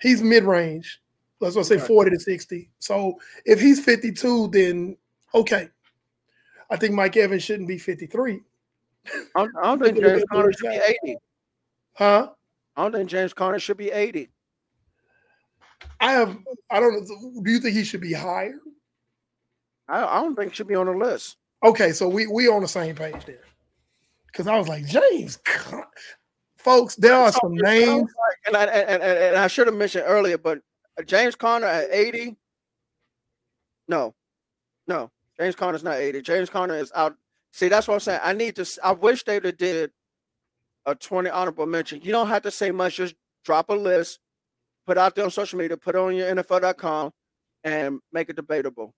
he's 0.00 0.22
mid 0.22 0.44
range. 0.44 1.00
Let's 1.40 1.68
say 1.68 1.78
40 1.78 2.12
to 2.12 2.20
60. 2.20 2.70
So 2.78 3.18
if 3.44 3.60
he's 3.60 3.84
52, 3.84 4.48
then 4.48 4.96
okay. 5.34 5.68
I 6.70 6.76
think 6.76 6.94
Mike 6.94 7.16
Evans 7.16 7.42
shouldn't 7.42 7.68
be 7.68 7.78
53. 7.78 8.40
I 9.36 9.46
don't, 9.62 9.82
think 9.82 9.98
James 10.00 10.24
Conner 10.30 10.52
should 10.52 10.70
be 10.70 10.80
80. 11.04 11.16
Huh? 11.94 12.30
I 12.76 12.82
don't 12.82 12.92
think 12.92 13.10
James 13.10 13.34
Conner 13.34 13.58
should 13.58 13.76
be 13.76 13.90
80. 13.90 14.28
I 16.00 16.12
have 16.12 16.36
I 16.70 16.80
don't 16.80 16.94
know. 16.94 17.42
Do 17.42 17.50
you 17.50 17.60
think 17.60 17.76
he 17.76 17.84
should 17.84 18.00
be 18.00 18.12
higher? 18.12 18.58
I, 19.88 20.04
I 20.04 20.22
don't 20.22 20.34
think 20.34 20.50
he 20.50 20.56
should 20.56 20.68
be 20.68 20.74
on 20.74 20.86
the 20.86 20.92
list. 20.92 21.36
Okay, 21.64 21.92
so 21.92 22.08
we 22.08 22.26
we 22.26 22.48
on 22.48 22.62
the 22.62 22.68
same 22.68 22.94
page 22.94 23.24
there. 23.26 23.40
Because 24.26 24.46
I 24.46 24.58
was 24.58 24.68
like, 24.68 24.84
James, 24.86 25.38
folks, 26.56 26.96
there 26.96 27.14
are 27.14 27.32
some 27.32 27.54
names. 27.54 28.10
And 28.46 28.56
I 28.56 28.64
and, 28.64 29.02
and, 29.02 29.02
and 29.02 29.36
I 29.36 29.46
should 29.46 29.66
have 29.66 29.76
mentioned 29.76 30.04
earlier, 30.06 30.38
but 30.38 30.60
James 31.06 31.36
Conner 31.36 31.66
at 31.66 31.88
80. 31.90 32.36
No, 33.88 34.14
no. 34.86 35.10
James 35.38 35.56
Conner's 35.56 35.82
not 35.82 35.96
80. 35.96 36.22
James 36.22 36.50
Conner 36.50 36.76
is 36.76 36.92
out. 36.94 37.16
See, 37.52 37.68
that's 37.68 37.88
what 37.88 37.94
I'm 37.94 38.00
saying. 38.00 38.20
I 38.22 38.32
need 38.32 38.56
to. 38.56 38.66
I 38.82 38.92
wish 38.92 39.24
they 39.24 39.34
would 39.34 39.44
have 39.44 39.56
did 39.56 39.90
a 40.86 40.94
20 40.94 41.30
honorable 41.30 41.66
mention. 41.66 42.00
You 42.02 42.12
don't 42.12 42.28
have 42.28 42.42
to 42.42 42.50
say 42.50 42.70
much. 42.70 42.96
Just 42.96 43.14
drop 43.44 43.68
a 43.68 43.74
list, 43.74 44.20
put 44.86 44.98
out 44.98 45.14
there 45.14 45.24
on 45.24 45.30
social 45.30 45.58
media, 45.58 45.76
put 45.76 45.94
it 45.94 45.98
on 45.98 46.14
your 46.14 46.34
NFL.com, 46.34 47.12
and 47.64 48.00
make 48.12 48.28
it 48.28 48.36
debatable. 48.36 48.94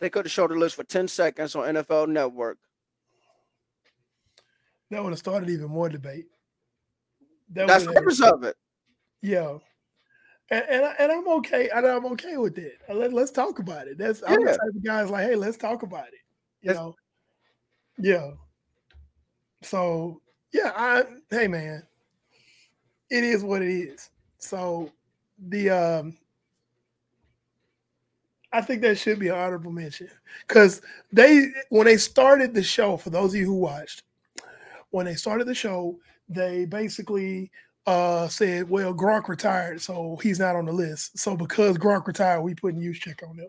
They 0.00 0.10
could 0.10 0.26
have 0.26 0.32
showed 0.32 0.50
the 0.50 0.56
list 0.56 0.76
for 0.76 0.84
10 0.84 1.08
seconds 1.08 1.54
on 1.54 1.74
NFL 1.74 2.08
Network. 2.08 2.58
That 4.90 5.02
would 5.02 5.10
have 5.10 5.18
started 5.18 5.48
even 5.48 5.68
more 5.68 5.88
debate. 5.88 6.26
That 7.50 7.68
That's 7.68 7.86
the 7.86 7.92
purpose 7.92 8.20
of 8.20 8.44
it. 8.44 8.56
Yeah 9.22 9.58
and 10.50 10.64
and, 10.68 10.94
and 10.98 11.12
I'm 11.12 11.28
okay. 11.28 11.68
And 11.74 11.86
I'm 11.86 12.06
okay 12.06 12.36
with 12.36 12.58
it. 12.58 12.78
Let, 12.88 13.12
let's 13.12 13.30
talk 13.30 13.58
about 13.58 13.86
it. 13.86 13.98
That's 13.98 14.22
I'm 14.26 14.44
the 14.44 14.50
type 14.50 14.60
of 14.74 14.84
guys 14.84 15.10
like, 15.10 15.26
hey, 15.26 15.36
let's 15.36 15.56
talk 15.56 15.82
about 15.82 16.08
it. 16.08 16.14
You 16.62 16.68
That's, 16.68 16.78
know, 16.78 16.94
yeah. 17.98 18.30
So 19.62 20.20
yeah, 20.52 20.72
I 20.76 21.04
hey 21.30 21.48
man, 21.48 21.82
it 23.10 23.24
is 23.24 23.42
what 23.42 23.62
it 23.62 23.70
is. 23.70 24.10
So 24.38 24.90
the 25.48 25.70
um 25.70 26.16
I 28.52 28.60
think 28.60 28.82
that 28.82 28.98
should 28.98 29.18
be 29.18 29.28
an 29.28 29.34
honorable 29.34 29.72
mention 29.72 30.08
because 30.46 30.80
they 31.12 31.48
when 31.70 31.86
they 31.86 31.96
started 31.96 32.54
the 32.54 32.62
show. 32.62 32.96
For 32.96 33.10
those 33.10 33.34
of 33.34 33.40
you 33.40 33.46
who 33.46 33.54
watched, 33.54 34.04
when 34.90 35.06
they 35.06 35.16
started 35.16 35.46
the 35.46 35.54
show, 35.54 35.98
they 36.28 36.64
basically 36.64 37.50
uh, 37.86 38.28
said, 38.28 38.68
well, 38.68 38.94
Gronk 38.94 39.28
retired, 39.28 39.80
so 39.80 40.18
he's 40.22 40.38
not 40.38 40.56
on 40.56 40.64
the 40.64 40.72
list. 40.72 41.18
So 41.18 41.36
because 41.36 41.76
Gronk 41.78 42.06
retired, 42.06 42.42
we 42.42 42.54
put 42.54 42.76
Juszczyk 42.76 43.28
on 43.28 43.36
there 43.36 43.46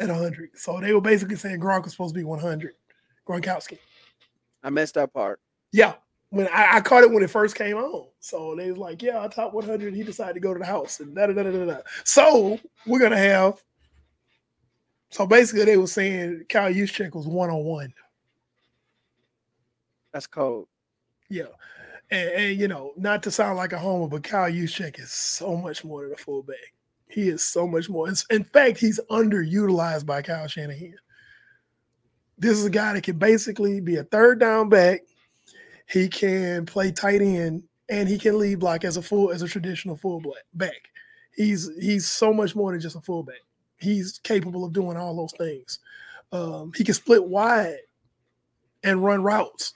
at 0.00 0.08
100. 0.08 0.50
So 0.54 0.80
they 0.80 0.92
were 0.92 1.00
basically 1.00 1.36
saying 1.36 1.60
Gronk 1.60 1.84
was 1.84 1.92
supposed 1.92 2.14
to 2.14 2.18
be 2.18 2.24
100. 2.24 2.72
Gronkowski. 3.26 3.78
I 4.62 4.70
missed 4.70 4.94
that 4.94 5.12
part. 5.12 5.40
Yeah. 5.72 5.94
When 6.30 6.48
I, 6.48 6.76
I, 6.76 6.80
caught 6.80 7.04
it 7.04 7.10
when 7.10 7.22
it 7.22 7.30
first 7.30 7.54
came 7.54 7.76
on. 7.76 8.08
So 8.20 8.54
they 8.56 8.70
was 8.70 8.78
like, 8.78 9.02
yeah, 9.02 9.22
I 9.22 9.28
top 9.28 9.52
100. 9.52 9.94
He 9.94 10.02
decided 10.02 10.34
to 10.34 10.40
go 10.40 10.52
to 10.52 10.58
the 10.58 10.66
house 10.66 11.00
and 11.00 11.14
da 11.14 11.26
da 11.26 11.32
da 11.32 11.42
da 11.42 11.64
da. 11.64 11.78
So 12.04 12.58
we're 12.86 12.98
going 12.98 13.12
to 13.12 13.16
have. 13.16 13.62
So 15.10 15.26
basically, 15.26 15.64
they 15.64 15.76
were 15.76 15.86
saying 15.86 16.44
Kyle 16.48 16.72
Juszczyk 16.72 17.14
was 17.14 17.26
one 17.26 17.48
on 17.48 17.64
one. 17.64 17.94
That's 20.12 20.26
cold. 20.26 20.66
Yeah. 21.28 21.44
And, 22.10 22.30
and, 22.30 22.60
you 22.60 22.68
know, 22.68 22.92
not 22.96 23.22
to 23.24 23.30
sound 23.30 23.56
like 23.56 23.72
a 23.72 23.78
homer, 23.78 24.08
but 24.08 24.22
Kyle 24.22 24.50
Juszczyk 24.50 25.00
is 25.00 25.10
so 25.10 25.56
much 25.56 25.84
more 25.84 26.02
than 26.04 26.12
a 26.12 26.16
fullback. 26.16 26.72
He 27.08 27.28
is 27.28 27.44
so 27.44 27.66
much 27.66 27.88
more. 27.88 28.08
In 28.30 28.44
fact, 28.44 28.78
he's 28.78 29.00
underutilized 29.10 30.06
by 30.06 30.22
Kyle 30.22 30.46
Shanahan. 30.46 30.96
This 32.38 32.58
is 32.58 32.64
a 32.64 32.70
guy 32.70 32.92
that 32.92 33.02
can 33.02 33.18
basically 33.18 33.80
be 33.80 33.96
a 33.96 34.04
third 34.04 34.38
down 34.38 34.68
back. 34.68 35.02
He 35.88 36.08
can 36.08 36.66
play 36.66 36.92
tight 36.92 37.22
end, 37.22 37.62
and 37.88 38.08
he 38.08 38.18
can 38.18 38.38
lead 38.38 38.58
block 38.58 38.84
as 38.84 38.96
a 38.96 39.02
full 39.02 39.30
as 39.30 39.42
a 39.42 39.48
traditional 39.48 39.96
fullback. 39.96 40.44
Back. 40.54 40.90
He's 41.34 41.70
he's 41.80 42.06
so 42.06 42.32
much 42.32 42.54
more 42.54 42.72
than 42.72 42.80
just 42.80 42.96
a 42.96 43.00
fullback. 43.00 43.40
He's 43.78 44.18
capable 44.22 44.64
of 44.64 44.72
doing 44.72 44.96
all 44.96 45.16
those 45.16 45.32
things. 45.32 45.78
Um, 46.32 46.72
he 46.76 46.84
can 46.84 46.94
split 46.94 47.24
wide 47.24 47.78
and 48.82 49.02
run 49.02 49.22
routes. 49.22 49.74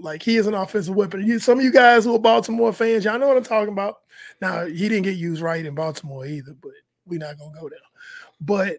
Like 0.00 0.22
he 0.22 0.36
is 0.36 0.46
an 0.46 0.54
offensive 0.54 0.94
weapon. 0.94 1.26
You, 1.26 1.38
some 1.38 1.58
of 1.58 1.64
you 1.64 1.72
guys 1.72 2.04
who 2.04 2.14
are 2.14 2.18
Baltimore 2.18 2.72
fans, 2.72 3.04
y'all 3.04 3.18
know 3.18 3.28
what 3.28 3.36
I'm 3.36 3.42
talking 3.42 3.72
about. 3.72 3.98
Now 4.40 4.66
he 4.66 4.88
didn't 4.88 5.02
get 5.02 5.16
used 5.16 5.42
right 5.42 5.64
in 5.64 5.74
Baltimore 5.74 6.26
either, 6.26 6.54
but 6.60 6.72
we're 7.06 7.18
not 7.18 7.38
gonna 7.38 7.58
go 7.58 7.68
there. 7.68 7.78
But 8.40 8.78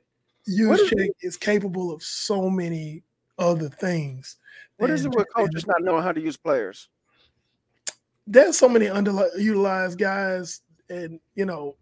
Juszczyk 0.49 1.09
is 1.21 1.37
capable 1.37 1.93
of 1.93 2.01
so 2.01 2.49
many 2.49 3.03
other 3.37 3.69
things. 3.69 4.37
What 4.77 4.89
is 4.89 5.05
it 5.05 5.15
with 5.15 5.27
coaches 5.35 5.67
not 5.67 5.83
knowing 5.83 6.03
how 6.03 6.11
to 6.11 6.21
use 6.21 6.37
players? 6.37 6.89
There's 8.25 8.57
so 8.57 8.67
many 8.67 8.87
underutilized 8.87 9.97
guys, 9.97 10.61
and 10.89 11.19
you 11.35 11.45
know, 11.45 11.75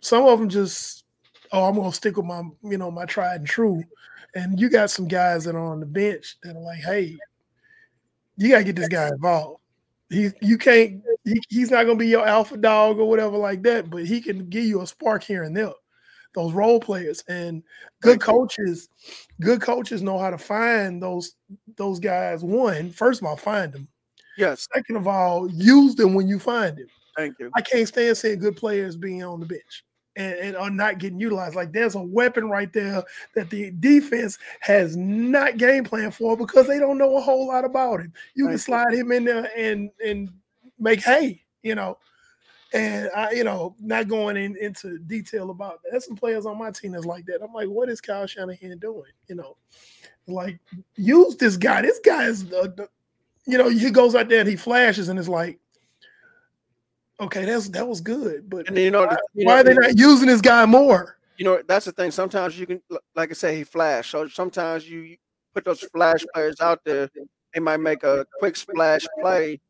some 0.00 0.24
of 0.24 0.38
them 0.38 0.48
just, 0.48 1.04
oh, 1.50 1.64
I'm 1.64 1.74
gonna 1.74 1.92
stick 1.92 2.16
with 2.16 2.26
my, 2.26 2.42
you 2.62 2.78
know, 2.78 2.90
my 2.90 3.06
tried 3.06 3.36
and 3.36 3.46
true. 3.46 3.82
And 4.36 4.58
you 4.60 4.68
got 4.68 4.90
some 4.90 5.06
guys 5.06 5.44
that 5.44 5.54
are 5.54 5.72
on 5.72 5.80
the 5.80 5.86
bench 5.86 6.36
that 6.42 6.56
are 6.56 6.60
like, 6.60 6.80
hey, 6.80 7.16
you 8.36 8.50
gotta 8.50 8.64
get 8.64 8.76
this 8.76 8.88
guy 8.88 9.08
involved. 9.08 9.60
He, 10.10 10.30
you 10.40 10.58
can't. 10.58 11.02
He, 11.24 11.40
he's 11.48 11.70
not 11.70 11.84
gonna 11.84 11.98
be 11.98 12.08
your 12.08 12.26
alpha 12.26 12.56
dog 12.56 12.98
or 12.98 13.08
whatever 13.08 13.36
like 13.36 13.62
that, 13.62 13.90
but 13.90 14.04
he 14.04 14.20
can 14.20 14.48
give 14.48 14.64
you 14.64 14.80
a 14.82 14.86
spark 14.86 15.22
here 15.22 15.42
and 15.42 15.56
there. 15.56 15.72
Those 16.34 16.52
role 16.52 16.80
players 16.80 17.22
and 17.28 17.62
good 18.00 18.20
coaches 18.20 18.88
good 19.40 19.60
coaches 19.60 20.02
know 20.02 20.18
how 20.18 20.30
to 20.30 20.38
find 20.38 21.00
those 21.00 21.36
those 21.76 22.00
guys 22.00 22.42
one 22.42 22.90
first 22.90 23.20
of 23.20 23.26
all 23.26 23.36
find 23.36 23.72
them. 23.72 23.88
Yes. 24.36 24.66
Second 24.74 24.96
of 24.96 25.06
all 25.06 25.48
use 25.48 25.94
them 25.94 26.12
when 26.12 26.26
you 26.26 26.40
find 26.40 26.76
them. 26.76 26.88
Thank 27.16 27.38
you. 27.38 27.50
I 27.54 27.60
can't 27.62 27.86
stand 27.86 28.16
seeing 28.16 28.40
good 28.40 28.56
players 28.56 28.96
being 28.96 29.22
on 29.22 29.38
the 29.38 29.46
bench 29.46 29.84
and, 30.16 30.34
and 30.34 30.56
are 30.56 30.70
not 30.70 30.98
getting 30.98 31.18
utilized 31.18 31.54
like 31.54 31.72
there's 31.72 31.94
a 31.94 32.00
weapon 32.00 32.48
right 32.48 32.72
there 32.72 33.02
that 33.34 33.50
the 33.50 33.70
defense 33.80 34.38
has 34.60 34.96
not 34.96 35.56
game 35.56 35.84
plan 35.84 36.10
for 36.10 36.36
because 36.36 36.66
they 36.66 36.78
don't 36.78 36.98
know 36.98 37.16
a 37.16 37.20
whole 37.20 37.48
lot 37.48 37.64
about 37.64 38.00
him 38.00 38.12
you 38.34 38.46
can 38.46 38.58
slide 38.58 38.94
him 38.94 39.10
in 39.12 39.24
there 39.24 39.50
and 39.56 39.90
and 40.04 40.30
make 40.78 41.02
hay 41.02 41.42
you 41.62 41.74
know 41.74 41.96
and 42.74 43.08
I, 43.14 43.30
you 43.30 43.44
know, 43.44 43.76
not 43.80 44.08
going 44.08 44.36
in, 44.36 44.56
into 44.56 44.98
detail 44.98 45.50
about 45.50 45.80
that. 45.82 45.90
There's 45.92 46.06
some 46.06 46.16
players 46.16 46.44
on 46.44 46.58
my 46.58 46.72
team 46.72 46.90
that's 46.90 47.04
like 47.04 47.24
that. 47.26 47.40
I'm 47.40 47.52
like, 47.52 47.68
what 47.68 47.88
is 47.88 48.00
Kyle 48.00 48.26
Shanahan 48.26 48.78
doing? 48.78 49.12
You 49.28 49.36
know, 49.36 49.56
like 50.26 50.58
use 50.96 51.36
this 51.36 51.56
guy. 51.56 51.82
This 51.82 52.00
guy 52.00 52.24
is, 52.24 52.52
uh, 52.52 52.68
you 53.46 53.58
know, 53.58 53.68
he 53.68 53.90
goes 53.90 54.16
out 54.16 54.28
there 54.28 54.40
and 54.40 54.48
he 54.48 54.56
flashes 54.56 55.08
and 55.08 55.18
it's 55.20 55.28
like, 55.28 55.60
okay, 57.24 57.44
that's 57.44 57.68
that 57.70 57.86
was 57.86 58.00
good, 58.00 58.48
but 58.48 58.68
and 58.68 58.76
you 58.76 58.90
know, 58.90 59.06
why, 59.06 59.16
you 59.34 59.46
why 59.46 59.60
are 59.60 59.64
they 59.64 59.74
not 59.74 59.96
using 59.98 60.28
this 60.28 60.40
guy 60.40 60.64
more? 60.66 61.18
You 61.36 61.44
know, 61.44 61.62
that's 61.66 61.86
the 61.86 61.92
thing. 61.92 62.10
Sometimes 62.10 62.58
you 62.58 62.66
can, 62.66 62.80
like 63.14 63.30
I 63.30 63.34
say, 63.34 63.56
he 63.56 63.64
flash. 63.64 64.10
So 64.10 64.28
sometimes 64.28 64.88
you 64.88 65.16
put 65.52 65.64
those 65.64 65.80
flash 65.80 66.24
players 66.32 66.60
out 66.60 66.80
there. 66.84 67.10
They 67.52 67.60
might 67.60 67.78
make 67.78 68.02
a 68.02 68.26
quick 68.38 68.56
splash 68.56 69.06
play, 69.20 69.60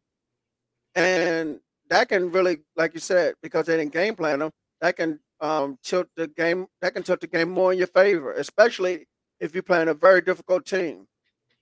and 0.94 1.60
that 1.90 2.08
can 2.08 2.30
really, 2.30 2.58
like 2.76 2.94
you 2.94 3.00
said, 3.00 3.34
because 3.42 3.66
they 3.66 3.76
didn't 3.76 3.92
game 3.92 4.14
plan 4.14 4.38
them, 4.38 4.50
that 4.80 4.96
can 4.96 5.20
um, 5.40 5.78
tilt 5.82 6.08
the 6.16 6.28
game. 6.28 6.66
That 6.80 6.94
can 6.94 7.02
tilt 7.02 7.20
the 7.20 7.26
game 7.26 7.50
more 7.50 7.72
in 7.72 7.78
your 7.78 7.86
favor, 7.88 8.32
especially 8.32 9.06
if 9.40 9.54
you're 9.54 9.62
playing 9.62 9.88
a 9.88 9.94
very 9.94 10.20
difficult 10.20 10.66
team 10.66 11.06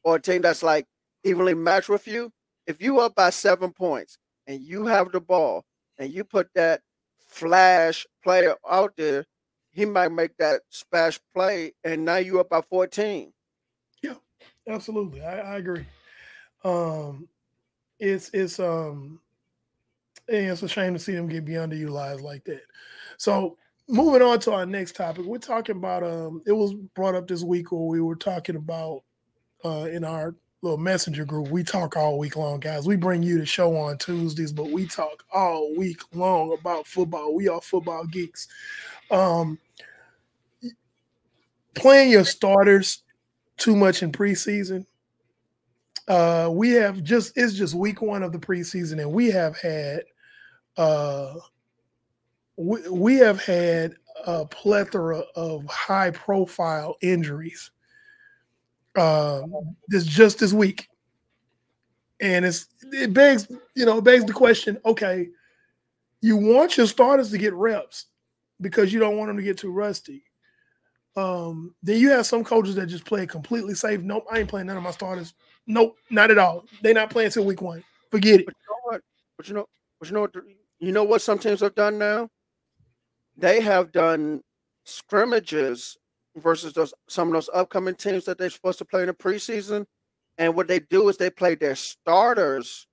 or 0.04 0.16
a 0.16 0.20
team 0.20 0.42
that's 0.42 0.62
like 0.62 0.86
evenly 1.24 1.54
matched 1.54 1.88
with 1.88 2.06
you. 2.06 2.30
If 2.66 2.80
you 2.80 3.00
up 3.00 3.14
by 3.14 3.30
seven 3.30 3.72
points 3.72 4.18
and 4.46 4.60
you 4.60 4.86
have 4.86 5.12
the 5.12 5.20
ball 5.20 5.64
and 6.02 6.12
you 6.12 6.24
put 6.24 6.48
that 6.54 6.80
flash 7.28 8.06
player 8.24 8.56
out 8.68 8.92
there, 8.96 9.24
he 9.70 9.84
might 9.84 10.12
make 10.12 10.36
that 10.38 10.62
splash 10.68 11.20
play, 11.32 11.72
and 11.84 12.04
now 12.04 12.16
you're 12.16 12.40
up 12.40 12.50
by 12.50 12.60
14. 12.60 13.32
Yeah, 14.02 14.14
absolutely. 14.68 15.22
I, 15.22 15.54
I 15.54 15.56
agree. 15.58 15.86
Um, 16.64 17.28
it's 17.98 18.30
it's 18.34 18.58
um 18.58 19.20
it's 20.28 20.62
a 20.62 20.68
shame 20.68 20.92
to 20.94 20.98
see 20.98 21.14
them 21.14 21.28
get 21.28 21.44
beyond 21.44 21.72
underutilized 21.72 22.20
like 22.20 22.44
that. 22.44 22.62
So 23.16 23.56
moving 23.88 24.22
on 24.22 24.40
to 24.40 24.52
our 24.52 24.66
next 24.66 24.96
topic, 24.96 25.24
we're 25.24 25.38
talking 25.38 25.76
about 25.76 26.02
um 26.02 26.42
it 26.46 26.52
was 26.52 26.74
brought 26.74 27.14
up 27.14 27.28
this 27.28 27.42
week 27.42 27.70
where 27.70 27.80
we 27.80 28.00
were 28.00 28.16
talking 28.16 28.56
about 28.56 29.02
uh 29.64 29.88
in 29.90 30.04
our 30.04 30.34
little 30.62 30.78
messenger 30.78 31.24
group. 31.24 31.48
We 31.48 31.64
talk 31.64 31.96
all 31.96 32.18
week 32.18 32.36
long, 32.36 32.60
guys. 32.60 32.86
We 32.86 32.96
bring 32.96 33.22
you 33.22 33.38
the 33.38 33.46
show 33.46 33.76
on 33.76 33.98
Tuesdays, 33.98 34.52
but 34.52 34.70
we 34.70 34.86
talk 34.86 35.24
all 35.32 35.74
week 35.76 36.00
long 36.14 36.56
about 36.58 36.86
football. 36.86 37.34
We 37.34 37.48
are 37.48 37.60
football 37.60 38.06
geeks. 38.06 38.48
Um 39.10 39.58
playing 41.74 42.10
your 42.10 42.24
starters 42.24 43.02
too 43.56 43.76
much 43.76 44.02
in 44.02 44.12
preseason. 44.12 44.86
Uh, 46.08 46.48
we 46.52 46.70
have 46.70 47.02
just 47.02 47.32
it's 47.36 47.54
just 47.54 47.74
week 47.74 48.02
one 48.02 48.22
of 48.22 48.32
the 48.32 48.38
preseason, 48.38 49.00
and 49.00 49.12
we 49.12 49.30
have 49.30 49.56
had 49.56 50.02
uh, 50.76 51.34
we, 52.56 52.88
we 52.88 53.16
have 53.16 53.42
had 53.42 53.94
a 54.26 54.44
plethora 54.44 55.22
of 55.36 55.64
high 55.66 56.10
profile 56.10 56.96
injuries 57.02 57.70
um, 58.96 59.76
this 59.88 60.04
just 60.04 60.38
this 60.38 60.52
week. 60.52 60.88
And 62.20 62.44
it's 62.44 62.66
it 62.92 63.12
begs, 63.12 63.48
you 63.74 63.84
know, 63.84 64.00
begs 64.00 64.24
the 64.24 64.32
question, 64.32 64.78
okay, 64.84 65.28
you 66.20 66.36
want 66.36 66.76
your 66.76 66.86
starters 66.86 67.30
to 67.30 67.38
get 67.38 67.52
reps 67.54 68.06
because 68.60 68.92
you 68.92 69.00
don't 69.00 69.16
want 69.16 69.28
them 69.28 69.36
to 69.36 69.42
get 69.42 69.58
too 69.58 69.72
rusty. 69.72 70.22
Um, 71.16 71.74
then 71.82 71.98
you 71.98 72.10
have 72.10 72.26
some 72.26 72.44
coaches 72.44 72.76
that 72.76 72.86
just 72.86 73.04
play 73.04 73.26
completely 73.26 73.74
safe. 73.74 74.00
Nope, 74.00 74.26
I 74.30 74.38
ain't 74.38 74.48
playing 74.48 74.68
none 74.68 74.76
of 74.76 74.82
my 74.82 74.92
starters. 74.92 75.34
Nope, 75.66 75.96
not 76.10 76.30
at 76.30 76.38
all. 76.38 76.64
They're 76.80 76.94
not 76.94 77.10
playing 77.10 77.30
till 77.30 77.44
week 77.44 77.60
one. 77.60 77.84
Forget 78.10 78.40
it. 78.40 78.46
But 78.46 78.54
you 78.54 78.70
know 78.70 78.80
what? 78.84 79.00
But 79.36 79.48
you 79.48 79.54
know, 79.54 79.66
but 79.98 80.08
you 80.08 80.14
know 80.14 80.20
what? 80.22 80.34
You 80.78 80.92
know 80.92 81.04
what 81.04 81.22
some 81.22 81.38
teams 81.38 81.60
have 81.60 81.74
done 81.74 81.98
now? 81.98 82.28
They 83.36 83.60
have 83.60 83.92
done 83.92 84.42
scrimmages 84.84 85.98
versus 86.36 86.72
those 86.72 86.94
some 87.08 87.28
of 87.28 87.34
those 87.34 87.50
upcoming 87.52 87.94
teams 87.94 88.24
that 88.24 88.38
they're 88.38 88.50
supposed 88.50 88.78
to 88.78 88.84
play 88.84 89.02
in 89.02 89.08
the 89.08 89.14
preseason. 89.14 89.86
And 90.38 90.54
what 90.54 90.68
they 90.68 90.80
do 90.80 91.08
is 91.08 91.16
they 91.16 91.30
play 91.30 91.54
their 91.54 91.76
starters 91.76 92.86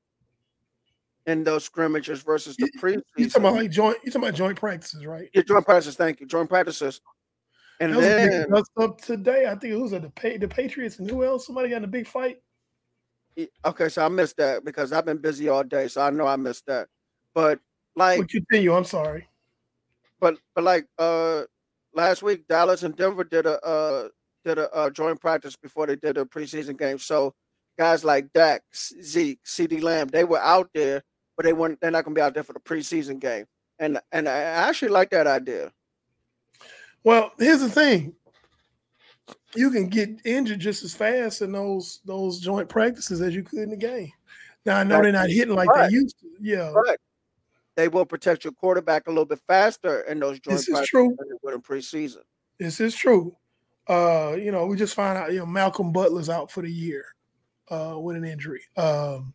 in 1.26 1.44
those 1.44 1.64
scrimmages 1.64 2.22
versus 2.22 2.56
the 2.58 2.70
preseason. 2.80 3.02
You 3.18 3.30
talking 3.30 3.48
about 3.48 3.56
like 3.56 3.72
joint? 3.72 3.98
You 4.04 4.12
talking 4.12 4.28
about 4.28 4.38
joint 4.38 4.60
practices, 4.60 5.06
right? 5.06 5.30
Yeah, 5.34 5.44
joint 5.44 5.66
practices. 5.66 5.96
Thank 5.96 6.20
you, 6.20 6.28
joint 6.28 6.50
practices. 6.50 7.02
And 7.80 7.94
that 7.94 8.18
then 8.18 8.52
was 8.52 8.70
up 8.78 9.00
today. 9.00 9.46
I 9.46 9.56
think 9.56 9.74
it 9.74 9.78
was 9.78 9.94
at 9.94 10.02
the 10.02 10.38
the 10.38 10.48
Patriots 10.48 11.00
and 11.00 11.10
who 11.10 11.24
else? 11.24 11.46
Somebody 11.46 11.70
got 11.70 11.78
in 11.78 11.84
a 11.86 11.88
big 11.88 12.08
fight. 12.08 12.42
Okay, 13.64 13.88
so 13.88 14.06
I 14.06 14.10
missed 14.10 14.36
that 14.38 14.66
because 14.66 14.92
I've 14.92 15.06
been 15.06 15.20
busy 15.20 15.48
all 15.48 15.64
day, 15.64 15.88
so 15.88 16.02
I 16.02 16.10
know 16.10 16.28
I 16.28 16.36
missed 16.36 16.66
that. 16.66 16.90
But 17.34 17.60
like 17.96 18.20
what 18.20 18.34
you 18.34 18.42
continue. 18.42 18.74
I'm 18.76 18.84
sorry. 18.84 19.28
But 20.20 20.38
but 20.56 20.66
like 20.66 20.88
uh 20.98 21.44
last 22.00 22.24
week 22.24 22.48
Dallas 22.48 22.84
and 22.84 22.96
Denver 22.96 23.24
did 23.24 23.46
a 23.46 23.62
uh 23.64 24.08
did 24.46 24.58
a 24.58 24.74
uh, 24.74 24.90
joint 24.90 25.20
practice 25.20 25.58
before 25.58 25.86
they 25.86 25.98
did 25.98 26.18
a 26.18 26.24
preseason 26.24 26.80
game. 26.80 26.98
So 26.98 27.34
guys 27.78 28.06
like 28.06 28.32
Dak, 28.32 28.64
Zeke, 28.74 29.44
CeeDee 29.44 29.84
Lamb, 29.84 30.08
they 30.08 30.24
were 30.24 30.40
out 30.40 30.70
there, 30.74 31.04
but 31.36 31.46
they 31.46 31.52
weren't 31.52 31.80
they're 31.82 31.92
not 31.92 32.06
gonna 32.06 32.16
be 32.16 32.22
out 32.22 32.34
there 32.34 32.44
for 32.44 32.54
the 32.54 32.60
preseason 32.62 33.20
game. 33.20 33.46
And 33.80 34.00
and 34.12 34.30
I 34.30 34.38
actually 34.40 34.90
like 34.90 35.10
that 35.10 35.28
idea. 35.28 35.72
Well, 37.04 37.32
here's 37.38 37.62
the 37.62 37.70
thing. 37.70 38.14
You 39.56 39.70
can 39.70 39.88
get 39.88 40.10
injured 40.26 40.60
just 40.60 40.84
as 40.84 40.96
fast 40.96 41.42
in 41.42 41.52
those 41.52 42.00
those 42.06 42.40
joint 42.40 42.70
practices 42.70 43.22
as 43.22 43.36
you 43.36 43.44
could 43.44 43.60
in 43.60 43.72
the 43.72 43.78
game. 43.78 44.12
Now 44.66 44.78
I 44.78 44.84
know 44.84 45.02
they're 45.02 45.12
not 45.12 45.30
hitting 45.30 45.56
like 45.56 45.70
right. 45.70 45.90
they 45.90 45.96
used 45.96 46.18
to. 46.22 46.28
Yeah. 46.40 46.72
Right 46.72 46.98
they 47.80 47.88
will 47.88 48.06
protect 48.06 48.44
your 48.44 48.52
quarterback 48.52 49.08
a 49.08 49.10
little 49.10 49.26
bit 49.26 49.40
faster 49.48 50.02
in 50.02 50.20
those 50.20 50.42
joint 50.42 50.58
this 50.58 50.68
is 50.68 50.88
true. 50.88 51.16
with 51.42 51.54
in 51.56 51.62
preseason. 51.62 52.24
This 52.60 52.82
is 52.82 52.94
true. 52.94 53.34
Uh, 53.88 54.36
you 54.38 54.52
know, 54.52 54.66
we 54.66 54.76
just 54.76 54.94
find 54.94 55.18
out 55.18 55.32
you 55.32 55.40
know 55.40 55.46
Malcolm 55.46 55.94
Butler's 55.94 56.28
out 56.28 56.52
for 56.52 56.62
the 56.62 56.70
year 56.70 57.06
uh, 57.72 57.96
with 57.98 58.18
an 58.18 58.26
injury. 58.26 58.62
Um, 58.76 59.34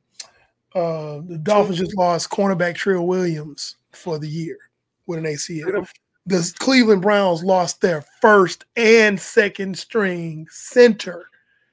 uh, 0.74 1.20
the 1.26 1.40
Dolphins 1.42 1.78
just 1.78 1.96
lost 1.96 2.28
cornerback 2.28 2.74
Trill 2.74 3.06
Williams 3.06 3.76
for 3.92 4.18
the 4.18 4.28
year 4.28 4.58
with 5.06 5.20
an 5.20 5.24
ACL. 5.24 5.88
The 6.26 6.54
Cleveland 6.58 7.00
Browns 7.00 7.42
lost 7.42 7.80
their 7.80 8.04
first 8.20 8.66
and 8.76 9.18
second 9.18 9.78
string 9.78 10.46
center 10.50 11.28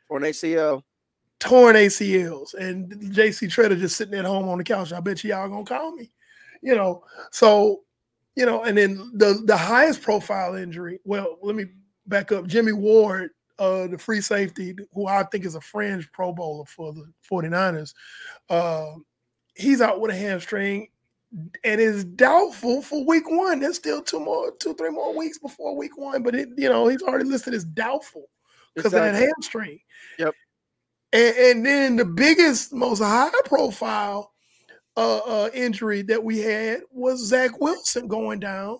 for 0.08 0.18
an 0.18 0.24
ACL. 0.24 0.84
Torn 1.40 1.76
ACLs. 1.76 2.54
And 2.54 2.92
JC 2.92 3.50
Tretter 3.50 3.78
just 3.78 3.98
sitting 3.98 4.14
at 4.14 4.26
home 4.26 4.48
on 4.48 4.58
the 4.58 4.64
couch. 4.64 4.94
I 4.94 5.00
bet 5.02 5.24
you 5.24 5.32
y'all 5.32 5.50
gonna 5.50 5.66
call 5.66 5.94
me 5.94 6.12
you 6.62 6.76
know, 6.76 7.04
so 7.32 7.82
you 8.36 8.46
know, 8.46 8.64
and 8.64 8.78
then 8.78 9.12
the 9.14 9.42
the 9.46 9.58
highest 9.58 10.02
profile 10.02 10.56
injury. 10.56 11.00
Well, 11.04 11.38
let 11.42 11.56
me 11.56 11.66
back 12.08 12.32
up. 12.32 12.48
Jimmy 12.48 12.72
Ward, 12.72 13.32
uh, 13.60 13.88
the 13.88 13.98
free 13.98 14.22
safety, 14.22 14.76
who 14.94 15.08
I 15.08 15.24
think 15.24 15.46
is 15.46 15.56
a 15.56 15.62
fringe 15.62 16.12
Pro 16.12 16.32
Bowler 16.32 16.66
for 16.66 16.94
the 16.94 17.06
49ers, 17.30 17.94
uh, 18.50 18.94
he's 19.56 19.82
out 19.82 20.00
with 20.00 20.12
a 20.12 20.16
hamstring 20.16 20.88
and 21.64 21.80
is 21.80 22.04
doubtful 22.04 22.82
for 22.82 23.06
week 23.06 23.30
one. 23.30 23.60
There's 23.60 23.78
still 23.78 24.02
two 24.02 24.20
more, 24.20 24.52
two, 24.60 24.74
three 24.76 24.90
more 24.90 25.16
weeks 25.16 25.38
before 25.38 25.76
week 25.76 25.98
one, 25.98 26.24
but 26.24 26.36
it, 26.36 26.50
you 26.58 26.70
know, 26.70 26.88
he's 26.88 27.02
already 27.02 27.26
listed 27.26 27.54
as 27.54 27.64
doubtful 27.64 28.28
because 28.76 28.94
exactly. 28.94 29.10
of 29.10 29.16
that 29.16 29.28
hamstring. 29.28 29.80
Yep. 30.20 30.34
And, 31.14 31.36
and 31.38 31.66
then 31.66 31.96
the 31.98 32.06
biggest, 32.06 32.74
most 32.74 33.00
high 33.00 33.30
profile 33.46 34.31
uh, 34.98 35.18
uh, 35.20 35.50
injury 35.54 36.02
that 36.04 36.24
we 36.24 36.40
had 36.40 36.82
was 36.92 37.26
Zach 37.26 37.60
Wilson 37.60 38.08
going 38.08 38.40
down 38.40 38.78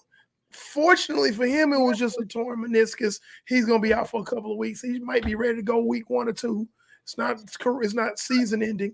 Fortunately 0.52 1.32
for 1.32 1.46
him, 1.46 1.72
it 1.72 1.80
was 1.80 1.98
just 1.98 2.20
a 2.20 2.26
torn 2.26 2.64
meniscus. 2.64 3.20
He's 3.48 3.66
going 3.66 3.82
to 3.82 3.88
be 3.88 3.94
out 3.94 4.10
for 4.10 4.22
a 4.22 4.26
couple 4.26 4.52
of 4.52 4.58
weeks. 4.58 4.82
He 4.82 5.00
might 5.00 5.24
be 5.24 5.36
ready 5.36 5.56
to 5.56 5.64
go 5.64 5.80
week 5.80 6.10
one 6.10 6.28
or 6.28 6.34
two. 6.34 6.68
It's 7.04 7.18
not 7.18 7.40
it's 7.42 7.94
not 7.94 8.20
season 8.20 8.62
ending, 8.62 8.94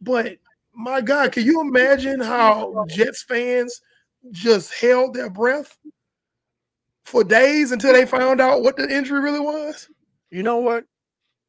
but 0.00 0.36
my 0.74 1.00
God, 1.00 1.32
can 1.32 1.44
you 1.44 1.60
imagine 1.60 2.20
how 2.20 2.84
Jets 2.88 3.22
fans 3.22 3.80
just 4.30 4.72
held 4.74 5.14
their 5.14 5.30
breath 5.30 5.76
for 7.04 7.24
days 7.24 7.72
until 7.72 7.94
they 7.94 8.06
found 8.06 8.40
out 8.40 8.62
what 8.62 8.76
the 8.76 8.88
injury 8.88 9.20
really 9.20 9.40
was? 9.40 9.88
You 10.30 10.42
know 10.42 10.58
what? 10.58 10.84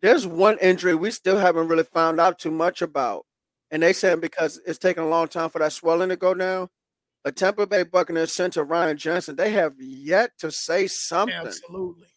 There's 0.01 0.25
one 0.25 0.57
injury 0.59 0.95
we 0.95 1.11
still 1.11 1.37
haven't 1.37 1.67
really 1.67 1.83
found 1.83 2.19
out 2.19 2.39
too 2.39 2.51
much 2.51 2.81
about. 2.81 3.25
And 3.71 3.83
they 3.83 3.93
said 3.93 4.21
because 4.21 4.59
it's 4.65 4.79
taking 4.79 5.03
a 5.03 5.09
long 5.09 5.27
time 5.27 5.49
for 5.49 5.59
that 5.59 5.73
swelling 5.73 6.09
to 6.09 6.15
go 6.15 6.33
down. 6.33 6.69
A 7.25 7.31
Tampa 7.31 7.67
Bay 7.67 7.83
Buccaneers 7.83 8.33
center 8.33 8.63
Ryan 8.63 8.97
Jensen, 8.97 9.35
they 9.35 9.51
have 9.51 9.73
yet 9.77 10.31
to 10.39 10.51
say 10.51 10.87
something. 10.87 11.35
Absolutely. 11.35 12.07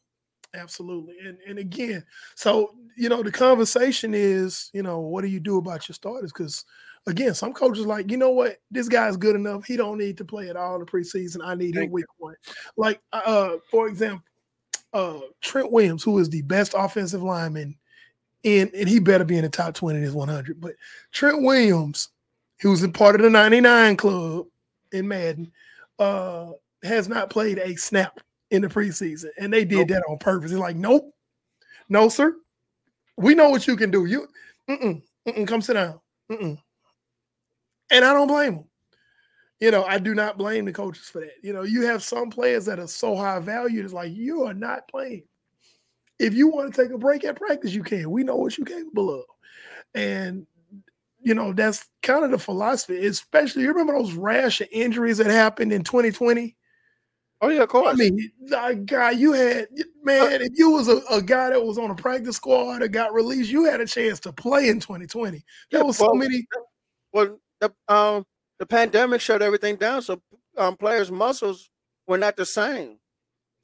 Absolutely. 0.54 1.16
And 1.24 1.38
and 1.46 1.58
again, 1.58 2.04
so 2.34 2.74
you 2.96 3.08
know, 3.08 3.22
the 3.22 3.32
conversation 3.32 4.12
is, 4.14 4.70
you 4.72 4.82
know, 4.82 5.00
what 5.00 5.22
do 5.22 5.28
you 5.28 5.40
do 5.40 5.58
about 5.58 5.88
your 5.88 5.94
starters? 5.94 6.32
Because 6.32 6.64
again, 7.06 7.34
some 7.34 7.52
coaches 7.52 7.86
like, 7.86 8.10
you 8.10 8.16
know 8.16 8.30
what, 8.30 8.58
this 8.70 8.88
guy's 8.88 9.16
good 9.16 9.34
enough. 9.34 9.64
He 9.64 9.76
don't 9.76 9.98
need 9.98 10.18
to 10.18 10.24
play 10.24 10.50
at 10.50 10.56
all 10.56 10.74
in 10.74 10.80
the 10.80 10.86
preseason. 10.86 11.38
I 11.44 11.54
need 11.54 11.74
him 11.74 11.90
week 11.90 12.06
one. 12.18 12.34
Like, 12.76 13.00
uh, 13.12 13.56
for 13.70 13.88
example, 13.88 14.22
uh, 14.92 15.20
Trent 15.40 15.72
Williams, 15.72 16.02
who 16.02 16.18
is 16.18 16.28
the 16.28 16.42
best 16.42 16.74
offensive 16.76 17.22
lineman 17.22 17.76
in, 18.42 18.70
and 18.74 18.88
he 18.88 18.98
better 18.98 19.24
be 19.24 19.36
in 19.36 19.42
the 19.42 19.48
top 19.48 19.74
20 19.74 19.98
in 19.98 20.04
his 20.04 20.14
100. 20.14 20.60
But 20.60 20.74
Trent 21.12 21.42
Williams, 21.42 22.08
who's 22.60 22.82
a 22.82 22.88
part 22.88 23.16
of 23.16 23.22
the 23.22 23.30
99 23.30 23.96
club 23.96 24.46
in 24.92 25.08
Madden, 25.08 25.52
uh, 25.98 26.52
has 26.82 27.08
not 27.08 27.30
played 27.30 27.58
a 27.58 27.76
snap 27.76 28.20
in 28.50 28.62
the 28.62 28.68
preseason. 28.68 29.28
And 29.38 29.52
they 29.52 29.64
did 29.64 29.78
nope. 29.78 29.88
that 29.88 30.04
on 30.08 30.18
purpose. 30.18 30.50
It's 30.50 30.60
like, 30.60 30.76
nope, 30.76 31.12
no, 31.88 32.08
sir. 32.08 32.36
We 33.16 33.34
know 33.34 33.50
what 33.50 33.66
you 33.66 33.76
can 33.76 33.90
do. 33.90 34.06
You, 34.06 34.26
mm-mm, 34.68 35.02
mm-mm, 35.28 35.46
come 35.46 35.62
sit 35.62 35.74
down. 35.74 36.00
Mm-mm. 36.30 36.58
And 37.90 38.04
I 38.04 38.12
don't 38.12 38.28
blame 38.28 38.54
them. 38.56 38.64
You 39.60 39.70
know, 39.70 39.84
I 39.84 39.98
do 39.98 40.14
not 40.14 40.38
blame 40.38 40.64
the 40.64 40.72
coaches 40.72 41.04
for 41.04 41.20
that. 41.20 41.34
You 41.42 41.52
know, 41.52 41.62
you 41.62 41.82
have 41.82 42.02
some 42.02 42.30
players 42.30 42.64
that 42.64 42.80
are 42.80 42.88
so 42.88 43.14
high 43.14 43.38
valued, 43.38 43.84
it's 43.84 43.94
like 43.94 44.12
you 44.12 44.42
are 44.44 44.54
not 44.54 44.88
playing. 44.88 45.22
If 46.22 46.34
you 46.34 46.48
want 46.48 46.72
to 46.72 46.82
take 46.82 46.92
a 46.92 46.98
break 46.98 47.24
at 47.24 47.36
practice, 47.36 47.72
you 47.72 47.82
can. 47.82 48.10
We 48.10 48.22
know 48.22 48.36
what 48.36 48.56
you're 48.56 48.66
capable 48.66 49.14
of. 49.14 49.24
And 49.94 50.46
you 51.22 51.34
know, 51.34 51.52
that's 51.52 51.88
kind 52.02 52.24
of 52.24 52.30
the 52.32 52.38
philosophy, 52.38 53.06
especially 53.06 53.62
you 53.62 53.68
remember 53.68 53.92
those 53.92 54.14
rash 54.14 54.60
of 54.60 54.68
injuries 54.72 55.18
that 55.18 55.28
happened 55.28 55.72
in 55.72 55.84
2020? 55.84 56.56
Oh, 57.40 57.48
yeah, 57.48 57.62
of 57.62 57.68
course. 57.68 57.92
I 57.92 57.94
mean, 57.94 58.30
guy, 58.86 59.10
you 59.10 59.32
had 59.32 59.66
man, 60.04 60.42
if 60.42 60.52
you 60.54 60.70
was 60.70 60.88
a, 60.88 61.00
a, 61.10 61.20
guy 61.20 61.50
that 61.50 61.64
was 61.64 61.76
on 61.76 61.90
a 61.90 61.94
practice 61.94 62.36
squad 62.36 62.82
or 62.82 62.88
got 62.88 63.12
released, 63.12 63.50
you 63.50 63.64
had 63.64 63.80
a 63.80 63.86
chance 63.86 64.20
to 64.20 64.32
play 64.32 64.68
in 64.68 64.78
2020. 64.78 65.44
There 65.70 65.80
yeah, 65.80 65.84
was 65.84 65.96
so 65.96 66.06
well, 66.06 66.14
many. 66.14 66.46
Well, 67.12 67.38
the 67.60 67.72
um 67.88 68.24
the 68.60 68.66
pandemic 68.66 69.20
shut 69.20 69.42
everything 69.42 69.74
down, 69.74 70.02
so 70.02 70.22
um 70.56 70.76
players' 70.76 71.10
muscles 71.10 71.68
were 72.06 72.18
not 72.18 72.36
the 72.36 72.46
same. 72.46 72.98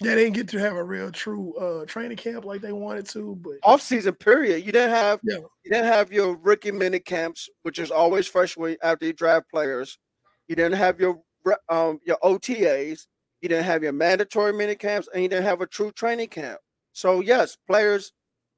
Yeah, 0.01 0.15
they 0.15 0.25
didn't 0.25 0.37
get 0.37 0.49
to 0.51 0.59
have 0.59 0.77
a 0.77 0.85
real 0.85 1.11
true 1.11 1.55
uh 1.57 1.85
training 1.87 2.19
camp 2.19 2.45
like 2.45 2.61
they 2.61 2.73
wanted 2.73 3.07
to, 3.09 3.35
but 3.37 3.55
off 3.65 3.83
season 3.83 4.15
period. 4.15 4.65
You 4.65 4.71
didn't 4.71 4.91
have 4.91 5.19
yeah. 5.25 5.39
you 5.39 5.71
didn't 5.71 5.87
have 5.87 6.13
your 6.13 6.37
rookie 6.37 6.71
mini 6.71 7.01
camps, 7.01 7.49
which 7.63 7.81
is 7.81 7.91
always 7.91 8.27
fresh 8.27 8.57
after 8.83 9.07
you 9.07 9.13
draft 9.13 9.51
players. 9.51 9.99
You 10.47 10.55
didn't 10.55 10.79
have 10.79 11.01
your 11.01 11.21
um 11.69 11.99
your 12.05 12.19
OTAs, 12.23 13.07
you 13.41 13.49
didn't 13.49 13.65
have 13.65 13.83
your 13.83 13.93
mandatory 13.93 14.53
mini 14.53 14.77
camps, 14.77 15.09
and 15.13 15.23
you 15.23 15.29
didn't 15.29 15.45
have 15.45 15.63
a 15.63 15.67
true 15.67 15.91
training 15.91 16.29
camp. 16.29 16.61
So 16.93 17.21
yes, 17.21 17.57
players 17.67 18.13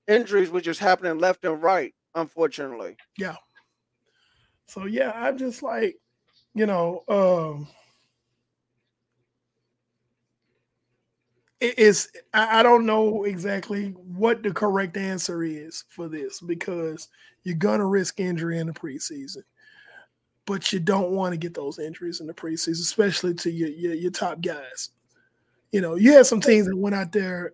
injuries 0.09 0.51
were 0.51 0.61
just 0.61 0.81
happening 0.81 1.19
left 1.19 1.45
and 1.45 1.63
right, 1.63 1.95
unfortunately. 2.15 2.97
Yeah. 3.17 3.37
So 4.67 4.85
yeah, 4.85 5.13
I'm 5.15 5.39
just 5.39 5.63
like, 5.63 5.97
you 6.55 6.67
know, 6.67 7.03
um 7.09 7.67
it 11.61 11.79
is 11.79 12.11
I 12.33 12.63
don't 12.63 12.87
know 12.87 13.25
exactly 13.25 13.91
what 13.91 14.43
the 14.43 14.53
correct 14.53 14.97
answer 14.97 15.43
is 15.43 15.85
for 15.89 16.09
this 16.09 16.41
because 16.41 17.09
you're 17.45 17.57
gonna 17.57 17.87
risk 17.87 18.19
injury 18.19 18.59
in 18.59 18.67
the 18.67 18.73
preseason, 18.73 19.43
but 20.47 20.73
you 20.73 20.81
don't 20.81 21.11
want 21.11 21.33
to 21.33 21.39
get 21.39 21.55
those 21.55 21.79
injuries 21.79 22.21
in 22.21 22.27
the 22.27 22.35
preseason, 22.35 22.81
especially 22.81 23.35
to 23.35 23.51
your, 23.51 23.69
your, 23.69 23.95
your 23.95 24.11
top 24.11 24.41
guys. 24.41 24.91
You 25.73 25.81
know, 25.81 25.95
you 25.95 26.13
had 26.13 26.27
some 26.27 26.41
teams 26.41 26.67
that 26.67 26.77
went 26.77 26.95
out 26.95 27.13
there 27.13 27.53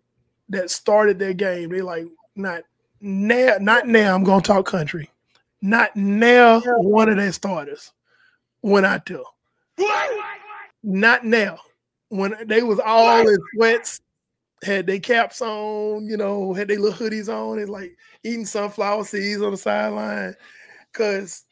that 0.48 0.70
started 0.70 1.18
their 1.18 1.34
game. 1.34 1.70
They 1.70 1.82
like 1.82 2.07
not 2.36 2.62
now, 3.00 3.57
not 3.61 3.88
now. 3.88 4.14
I'm 4.14 4.24
gonna 4.24 4.40
talk 4.40 4.66
country. 4.66 5.11
Not 5.62 5.96
now 5.96 6.61
one 6.61 7.09
of 7.09 7.16
their 7.16 7.32
starters 7.32 7.92
went 8.62 8.86
out 8.86 9.07
there. 9.07 9.18
Not 10.82 11.24
now. 11.24 11.59
When 12.09 12.34
they 12.46 12.62
was 12.62 12.78
all 12.78 13.26
in 13.26 13.38
sweats, 13.54 14.00
had 14.62 14.86
their 14.86 15.00
caps 15.00 15.42
on, 15.42 16.07
you 16.07 16.16
know, 16.16 16.52
had 16.52 16.68
their 16.68 16.78
little 16.78 16.98
hoodies 16.98 17.28
on, 17.28 17.59
and 17.59 17.68
like 17.68 17.96
eating 18.22 18.46
sunflower 18.46 19.04
seeds 19.04 19.42
on 19.42 19.52
the 19.52 19.57
sideline. 19.57 20.34
Cause, 20.92 21.44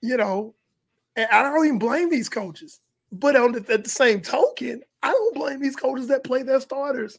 you 0.00 0.16
know, 0.16 0.54
and 1.16 1.28
I 1.30 1.42
don't 1.42 1.64
even 1.64 1.78
blame 1.78 2.10
these 2.10 2.28
coaches. 2.28 2.80
But 3.12 3.36
on 3.36 3.52
the, 3.52 3.72
at 3.72 3.84
the 3.84 3.90
same 3.90 4.20
token, 4.20 4.82
I 5.02 5.10
don't 5.10 5.34
blame 5.34 5.60
these 5.60 5.76
coaches 5.76 6.08
that 6.08 6.24
play 6.24 6.42
their 6.42 6.60
starters. 6.60 7.18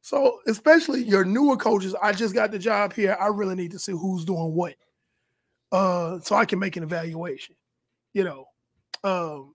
So, 0.00 0.40
especially 0.48 1.04
your 1.04 1.24
newer 1.24 1.56
coaches, 1.56 1.94
I 2.02 2.12
just 2.12 2.34
got 2.34 2.50
the 2.50 2.58
job 2.58 2.92
here. 2.92 3.16
I 3.20 3.28
really 3.28 3.54
need 3.54 3.70
to 3.70 3.78
see 3.78 3.92
who's 3.92 4.24
doing 4.24 4.52
what 4.52 4.74
uh, 5.70 6.18
so 6.20 6.36
I 6.36 6.44
can 6.44 6.58
make 6.58 6.76
an 6.76 6.82
evaluation. 6.82 7.54
You 8.12 8.24
know, 8.24 8.44
um, 9.04 9.54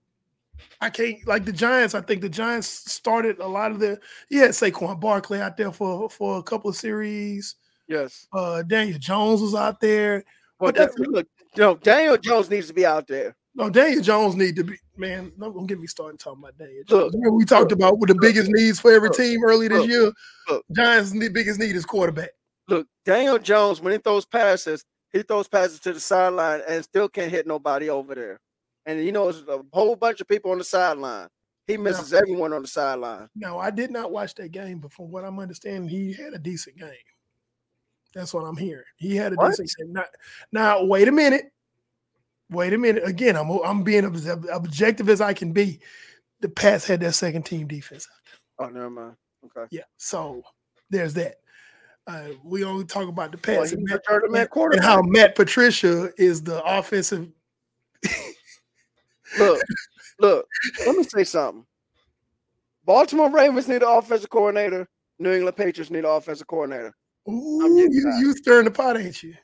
I 0.80 0.90
can't 0.90 1.16
like 1.26 1.44
the 1.44 1.52
Giants. 1.52 1.94
I 1.94 2.00
think 2.00 2.20
the 2.20 2.28
Giants 2.28 2.68
started 2.68 3.38
a 3.40 3.46
lot 3.46 3.70
of 3.70 3.80
the. 3.80 3.98
Yeah, 4.30 4.48
Saquon 4.48 5.00
Barkley 5.00 5.40
out 5.40 5.56
there 5.56 5.72
for 5.72 6.08
for 6.08 6.38
a 6.38 6.42
couple 6.42 6.70
of 6.70 6.76
series. 6.76 7.56
Yes. 7.88 8.26
Uh, 8.32 8.62
Daniel 8.62 8.98
Jones 8.98 9.40
was 9.40 9.54
out 9.54 9.80
there. 9.80 10.24
Well, 10.60 10.72
that's, 10.72 10.96
look, 10.98 11.26
you 11.56 11.62
know, 11.62 11.76
Daniel 11.76 12.16
Jones 12.16 12.50
needs 12.50 12.66
to 12.68 12.74
be 12.74 12.84
out 12.84 13.06
there. 13.06 13.34
No, 13.54 13.70
Daniel 13.70 14.02
Jones 14.02 14.36
need 14.36 14.56
to 14.56 14.64
be 14.64 14.76
man. 14.96 15.32
Don't 15.38 15.66
get 15.66 15.80
me 15.80 15.86
started 15.86 16.20
talking 16.20 16.42
about 16.42 16.58
Daniel 16.58 16.84
Jones. 16.84 17.14
Look, 17.14 17.32
we 17.32 17.44
talked 17.44 17.70
look, 17.70 17.78
about 17.78 17.98
what 17.98 18.08
the 18.08 18.14
biggest 18.20 18.50
needs 18.50 18.78
for 18.78 18.92
every 18.92 19.08
look, 19.08 19.18
team 19.18 19.42
early 19.44 19.68
this 19.68 19.86
year. 19.86 20.12
Giants' 20.72 21.12
biggest 21.30 21.58
need 21.58 21.74
is 21.74 21.84
quarterback. 21.84 22.30
Look, 22.68 22.86
Daniel 23.04 23.38
Jones 23.38 23.80
when 23.80 23.92
he 23.92 23.98
throws 23.98 24.26
passes, 24.26 24.84
he 25.12 25.22
throws 25.22 25.48
passes 25.48 25.80
to 25.80 25.92
the 25.92 26.00
sideline 26.00 26.60
and 26.68 26.84
still 26.84 27.08
can't 27.08 27.30
hit 27.30 27.46
nobody 27.46 27.88
over 27.88 28.14
there. 28.14 28.40
And 28.88 29.04
you 29.04 29.12
know, 29.12 29.30
there's 29.30 29.46
a 29.46 29.60
whole 29.70 29.94
bunch 29.96 30.22
of 30.22 30.26
people 30.26 30.50
on 30.50 30.56
the 30.56 30.64
sideline. 30.64 31.28
He 31.66 31.76
misses 31.76 32.10
now, 32.10 32.20
everyone 32.20 32.54
on 32.54 32.62
the 32.62 32.68
sideline. 32.68 33.28
No, 33.36 33.58
I 33.58 33.70
did 33.70 33.90
not 33.90 34.10
watch 34.10 34.34
that 34.36 34.50
game, 34.50 34.78
but 34.78 34.94
from 34.94 35.10
what 35.10 35.26
I'm 35.26 35.38
understanding, 35.38 35.90
he 35.90 36.14
had 36.14 36.32
a 36.32 36.38
decent 36.38 36.78
game. 36.78 36.88
That's 38.14 38.32
what 38.32 38.44
I'm 38.44 38.56
hearing. 38.56 38.86
He 38.96 39.14
had 39.14 39.34
a 39.34 39.36
what? 39.36 39.50
decent 39.50 39.70
game. 39.76 39.92
Not, 39.92 40.06
now, 40.52 40.82
wait 40.82 41.06
a 41.06 41.12
minute. 41.12 41.52
Wait 42.50 42.72
a 42.72 42.78
minute. 42.78 43.06
Again, 43.06 43.36
I'm 43.36 43.50
I'm 43.50 43.82
being 43.82 44.06
as 44.06 44.26
objective 44.26 45.10
as 45.10 45.20
I 45.20 45.34
can 45.34 45.52
be. 45.52 45.80
The 46.40 46.48
Pats 46.48 46.86
had 46.86 47.00
their 47.00 47.12
second 47.12 47.42
team 47.42 47.66
defense 47.66 48.08
out 48.10 48.24
there. 48.24 48.68
Oh, 48.68 48.72
never 48.72 48.88
mind. 48.88 49.16
Okay. 49.44 49.66
Yeah. 49.70 49.82
So 49.98 50.42
there's 50.88 51.12
that. 51.12 51.34
Uh, 52.06 52.28
we 52.42 52.64
only 52.64 52.86
talk 52.86 53.06
about 53.06 53.32
the 53.32 53.38
Pats 53.38 53.72
well, 53.72 53.80
and, 53.80 54.30
Matt, 54.30 54.48
and 54.56 54.82
how 54.82 55.02
Matt 55.02 55.34
Patricia 55.34 56.10
is 56.16 56.42
the 56.42 56.64
offensive. 56.64 57.28
look, 59.38 59.62
look. 60.20 60.46
Let 60.86 60.96
me 60.96 61.02
say 61.02 61.24
something. 61.24 61.64
Baltimore 62.84 63.30
Ravens 63.30 63.68
need 63.68 63.82
an 63.82 63.88
offensive 63.88 64.30
coordinator. 64.30 64.88
New 65.18 65.32
England 65.32 65.56
Patriots 65.56 65.90
need 65.90 66.00
an 66.00 66.06
offensive 66.06 66.46
coordinator. 66.46 66.94
Ooh, 67.28 67.90
you, 67.90 68.12
you 68.18 68.36
stirring 68.36 68.64
the 68.64 68.70
pot, 68.70 68.96
ain't 68.96 69.22
you? 69.22 69.34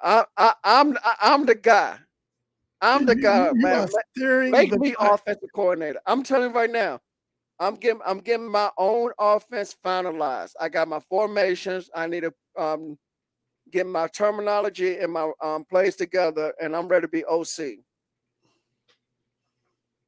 I, 0.00 0.24
I, 0.36 0.54
I'm 0.62 0.96
I, 1.04 1.14
I'm 1.20 1.46
the 1.46 1.54
guy. 1.54 1.96
I'm 2.80 3.06
the 3.06 3.14
guy, 3.14 3.46
you, 3.46 3.52
you 3.56 3.62
man. 3.62 4.50
Make 4.50 4.72
me 4.78 4.92
pot. 4.92 5.14
offensive 5.14 5.48
coordinator. 5.54 6.00
I'm 6.06 6.22
telling 6.22 6.50
you 6.50 6.56
right 6.56 6.70
now. 6.70 7.00
I'm 7.60 7.76
getting 7.76 8.00
I'm 8.04 8.18
getting 8.18 8.50
my 8.50 8.70
own 8.76 9.10
offense 9.18 9.76
finalized. 9.84 10.52
I 10.60 10.68
got 10.68 10.88
my 10.88 11.00
formations. 11.00 11.90
I 11.94 12.06
need 12.08 12.24
to 12.24 12.32
um, 12.56 12.98
get 13.70 13.86
my 13.86 14.08
terminology 14.08 14.98
and 14.98 15.12
my 15.12 15.30
um, 15.42 15.64
plays 15.64 15.96
together, 15.96 16.52
and 16.60 16.74
I'm 16.74 16.88
ready 16.88 17.02
to 17.02 17.08
be 17.08 17.24
OC. 17.24 17.78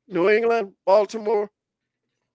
New 0.09 0.29
England, 0.29 0.73
Baltimore, 0.87 1.51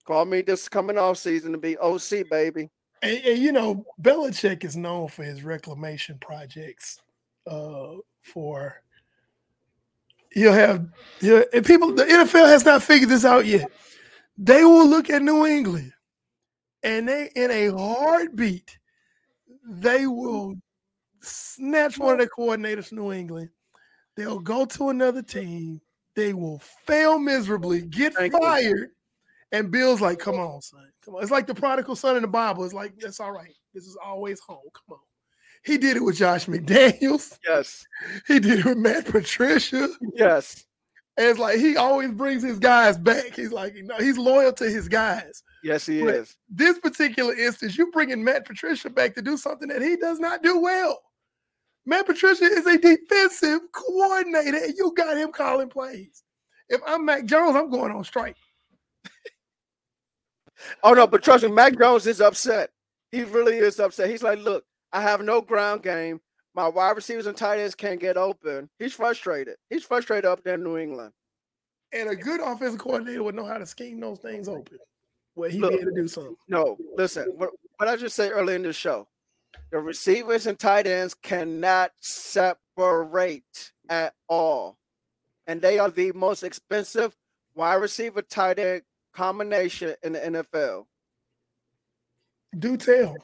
call 0.04 0.24
me 0.24 0.42
this 0.42 0.68
coming 0.68 0.98
off 0.98 1.18
season 1.18 1.52
to 1.52 1.58
be 1.58 1.78
OC, 1.78 2.28
baby. 2.30 2.68
And, 3.02 3.18
and, 3.18 3.38
you 3.38 3.52
know, 3.52 3.84
Belichick 4.02 4.64
is 4.64 4.76
known 4.76 5.08
for 5.08 5.22
his 5.22 5.42
reclamation 5.42 6.18
projects. 6.20 7.00
Uh, 7.46 7.94
for 8.22 8.82
you'll 10.36 10.52
have 10.52 10.86
he'll, 11.20 11.42
and 11.54 11.64
people, 11.64 11.94
the 11.94 12.04
NFL 12.04 12.46
has 12.46 12.66
not 12.66 12.82
figured 12.82 13.08
this 13.08 13.24
out 13.24 13.46
yet 13.46 13.70
they 14.42 14.64
will 14.64 14.88
look 14.88 15.10
at 15.10 15.22
New 15.22 15.46
England 15.46 15.92
and 16.82 17.06
they 17.06 17.30
in 17.34 17.50
a 17.50 17.68
heartbeat, 17.68 18.78
they 19.68 20.06
will 20.06 20.54
snatch 21.20 21.98
one 21.98 22.14
of 22.14 22.18
their 22.18 22.28
coordinators 22.28 22.90
New 22.90 23.12
England. 23.12 23.50
They'll 24.16 24.40
go 24.40 24.64
to 24.64 24.88
another 24.88 25.22
team. 25.22 25.80
They 26.16 26.32
will 26.34 26.58
fail 26.86 27.18
miserably, 27.18 27.82
get 27.82 28.14
Thank 28.14 28.32
you. 28.32 28.38
fired. 28.40 28.90
And 29.52 29.70
Bill's 29.70 30.00
like, 30.00 30.18
come 30.18 30.36
on, 30.36 30.60
son. 30.62 30.88
Come 31.04 31.16
on. 31.16 31.22
It's 31.22 31.30
like 31.32 31.46
the 31.46 31.54
prodigal 31.54 31.96
son 31.96 32.16
in 32.16 32.22
the 32.22 32.28
Bible. 32.28 32.64
It's 32.64 32.74
like, 32.74 32.94
that's 32.98 33.20
all 33.20 33.32
right. 33.32 33.54
This 33.74 33.84
is 33.84 33.96
always 34.04 34.40
home. 34.40 34.58
Come 34.74 34.96
on. 34.96 35.00
He 35.64 35.76
did 35.76 35.96
it 35.96 36.04
with 36.04 36.16
Josh 36.16 36.46
McDaniels. 36.46 37.38
Yes. 37.46 37.84
He 38.26 38.38
did 38.40 38.60
it 38.60 38.64
with 38.64 38.78
Matt 38.78 39.06
Patricia. 39.06 39.88
Yes. 40.14 40.64
And 41.16 41.26
it's 41.28 41.38
like 41.38 41.58
he 41.58 41.76
always 41.76 42.12
brings 42.12 42.42
his 42.42 42.58
guys 42.58 42.96
back. 42.96 43.34
He's 43.34 43.52
like, 43.52 43.74
you 43.76 43.82
know, 43.82 43.96
he's 43.98 44.16
loyal 44.16 44.52
to 44.54 44.64
his 44.64 44.88
guys. 44.88 45.42
Yes, 45.62 45.84
he 45.84 46.00
But- 46.02 46.14
is. 46.14 46.36
This 46.48 46.78
particular 46.78 47.34
instance, 47.34 47.76
you 47.76 47.90
bringing 47.90 48.22
Matt 48.24 48.46
Patricia 48.46 48.88
back 48.88 49.14
to 49.16 49.22
do 49.22 49.36
something 49.36 49.68
that 49.68 49.82
he 49.82 49.96
does 49.96 50.18
not 50.18 50.42
do 50.42 50.58
well. 50.60 51.00
Matt 51.86 52.06
Patricia 52.06 52.44
is 52.44 52.66
a 52.66 52.78
defensive 52.78 53.60
coordinator, 53.72 54.58
and 54.58 54.74
you 54.76 54.92
got 54.94 55.16
him 55.16 55.32
calling 55.32 55.68
plays. 55.68 56.22
If 56.68 56.80
I'm 56.86 57.04
Mac 57.04 57.24
Jones, 57.24 57.56
I'm 57.56 57.70
going 57.70 57.92
on 57.92 58.04
strike. 58.04 58.36
Oh 60.82 60.92
no, 60.92 61.06
but 61.06 61.22
trust 61.22 61.42
me, 61.42 61.50
Mac 61.50 61.78
Jones 61.78 62.06
is 62.06 62.20
upset. 62.20 62.68
He 63.12 63.22
really 63.22 63.56
is 63.56 63.80
upset. 63.80 64.10
He's 64.10 64.22
like, 64.22 64.38
look, 64.40 64.62
I 64.92 65.00
have 65.00 65.22
no 65.22 65.40
ground 65.40 65.82
game. 65.82 66.20
My 66.54 66.68
wide 66.68 66.96
receivers 66.96 67.26
and 67.26 67.34
tight 67.34 67.60
ends 67.60 67.74
can't 67.74 67.98
get 67.98 68.18
open. 68.18 68.68
He's 68.78 68.92
frustrated. 68.92 69.56
He's 69.70 69.84
frustrated 69.84 70.26
up 70.26 70.44
there 70.44 70.56
in 70.56 70.62
New 70.62 70.76
England. 70.76 71.12
And 71.92 72.10
a 72.10 72.14
good 72.14 72.40
offensive 72.40 72.78
coordinator 72.78 73.22
would 73.22 73.34
know 73.34 73.46
how 73.46 73.56
to 73.56 73.64
scheme 73.64 74.00
those 74.00 74.18
things 74.18 74.48
open, 74.48 74.78
where 75.32 75.48
he 75.48 75.58
Look. 75.58 75.70
be 75.70 75.76
able 75.78 75.92
to 75.92 76.02
do 76.02 76.08
something. 76.08 76.36
No, 76.46 76.76
listen, 76.94 77.32
what, 77.36 77.50
what 77.78 77.88
I 77.88 77.96
just 77.96 78.14
said 78.14 78.32
earlier 78.32 78.56
in 78.56 78.62
the 78.62 78.72
show, 78.74 79.08
the 79.70 79.78
receivers 79.78 80.46
and 80.46 80.58
tight 80.58 80.86
ends 80.86 81.14
cannot 81.14 81.92
separate 82.00 83.72
at 83.88 84.14
all. 84.28 84.78
And 85.46 85.60
they 85.60 85.78
are 85.78 85.90
the 85.90 86.12
most 86.12 86.42
expensive 86.42 87.16
wide 87.54 87.74
receiver 87.74 88.22
tight 88.22 88.58
end 88.58 88.82
combination 89.12 89.94
in 90.02 90.12
the 90.12 90.18
NFL. 90.20 90.86
Do 92.58 92.76
tell. 92.76 93.16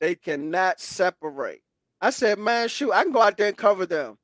They 0.00 0.14
cannot 0.14 0.80
separate. 0.80 1.62
I 2.00 2.10
said, 2.10 2.38
man, 2.38 2.68
shoot, 2.68 2.92
I 2.92 3.04
can 3.04 3.12
go 3.12 3.22
out 3.22 3.36
there 3.36 3.48
and 3.48 3.56
cover 3.56 3.86
them. 3.86 4.18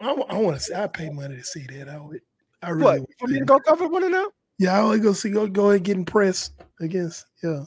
I, 0.00 0.12
want 0.12 0.56
to 0.56 0.60
see. 0.60 0.74
I 0.74 0.86
pay 0.88 1.10
money 1.10 1.36
to 1.36 1.44
see 1.44 1.66
that. 1.70 1.88
I 1.88 1.98
would. 1.98 2.20
I 2.62 2.70
really. 2.70 3.00
What? 3.00 3.10
For 3.18 3.28
me 3.28 3.38
to 3.38 3.44
go 3.44 3.60
cover 3.60 3.86
one 3.86 4.02
of 4.02 4.10
them? 4.10 4.28
Yeah, 4.58 4.78
I 4.78 4.82
want 4.82 5.00
to 5.00 5.02
go 5.02 5.12
see. 5.12 5.30
Go 5.30 5.46
go 5.46 5.70
and 5.70 5.84
get 5.84 5.96
impressed 5.96 6.54
against. 6.80 7.26
Yeah. 7.42 7.64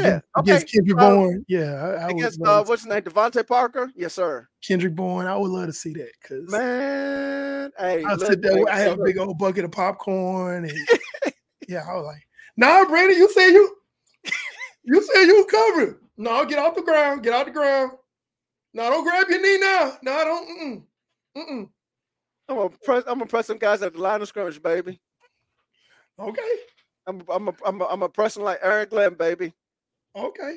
Yeah. 0.00 0.20
Okay. 0.38 0.52
against 0.52 0.72
Kendrick 0.72 0.98
uh, 1.00 1.10
Bourne. 1.10 1.44
Yeah, 1.48 1.74
I, 1.74 2.06
I 2.06 2.08
Against 2.10 2.40
uh, 2.42 2.64
what's 2.64 2.82
his 2.82 2.90
name? 2.90 3.02
DeVante 3.02 3.46
Parker? 3.46 3.90
Yes, 3.94 4.14
sir. 4.14 4.48
Kendrick 4.66 4.94
Bourne. 4.94 5.26
I 5.26 5.36
would 5.36 5.50
love 5.50 5.66
to 5.66 5.72
see 5.72 5.92
that 5.94 6.10
because 6.20 6.50
Man. 6.50 7.72
Hey, 7.78 8.04
I 8.04 8.16
sit 8.16 8.42
there. 8.42 8.68
I 8.68 8.78
have 8.78 8.98
a 8.98 9.04
big 9.04 9.18
old 9.18 9.38
bucket 9.38 9.64
of 9.64 9.70
popcorn, 9.70 10.64
and 10.64 10.72
yeah, 11.68 11.84
I 11.88 11.94
was 11.94 12.06
like, 12.06 12.26
"Nah, 12.56 12.84
Brandon, 12.84 13.16
you 13.16 13.30
said 13.32 13.48
you, 13.48 13.76
you 14.84 15.02
said 15.02 15.24
you 15.24 15.46
covered. 15.50 15.98
No, 16.16 16.44
get 16.44 16.58
off 16.58 16.74
the 16.74 16.82
ground. 16.82 17.22
Get 17.22 17.32
off 17.32 17.46
the 17.46 17.52
ground. 17.52 17.92
No, 18.74 18.90
don't 18.90 19.04
grab 19.04 19.28
your 19.28 19.40
knee 19.40 19.58
now. 19.58 19.96
No, 20.02 20.12
I 20.12 20.24
don't. 20.24 20.48
Mm-mm, 20.48 20.82
mm-mm. 21.36 21.68
I'm 22.48 22.56
gonna 22.56 22.70
press. 22.84 23.04
I'm 23.06 23.18
gonna 23.18 23.26
press 23.26 23.46
some 23.46 23.58
guys 23.58 23.82
at 23.82 23.94
the 23.94 24.00
line 24.00 24.22
of 24.22 24.28
scrimmage, 24.28 24.62
baby. 24.62 25.00
Okay, 26.18 26.42
I'm. 27.06 27.22
I'm. 27.28 27.48
A, 27.48 27.54
I'm. 27.64 27.80
A, 27.80 27.84
I'm 27.86 28.02
a 28.02 28.08
pressing 28.08 28.42
like 28.42 28.58
Aaron 28.62 28.88
Glenn, 28.88 29.14
baby. 29.14 29.52
Okay, 30.16 30.56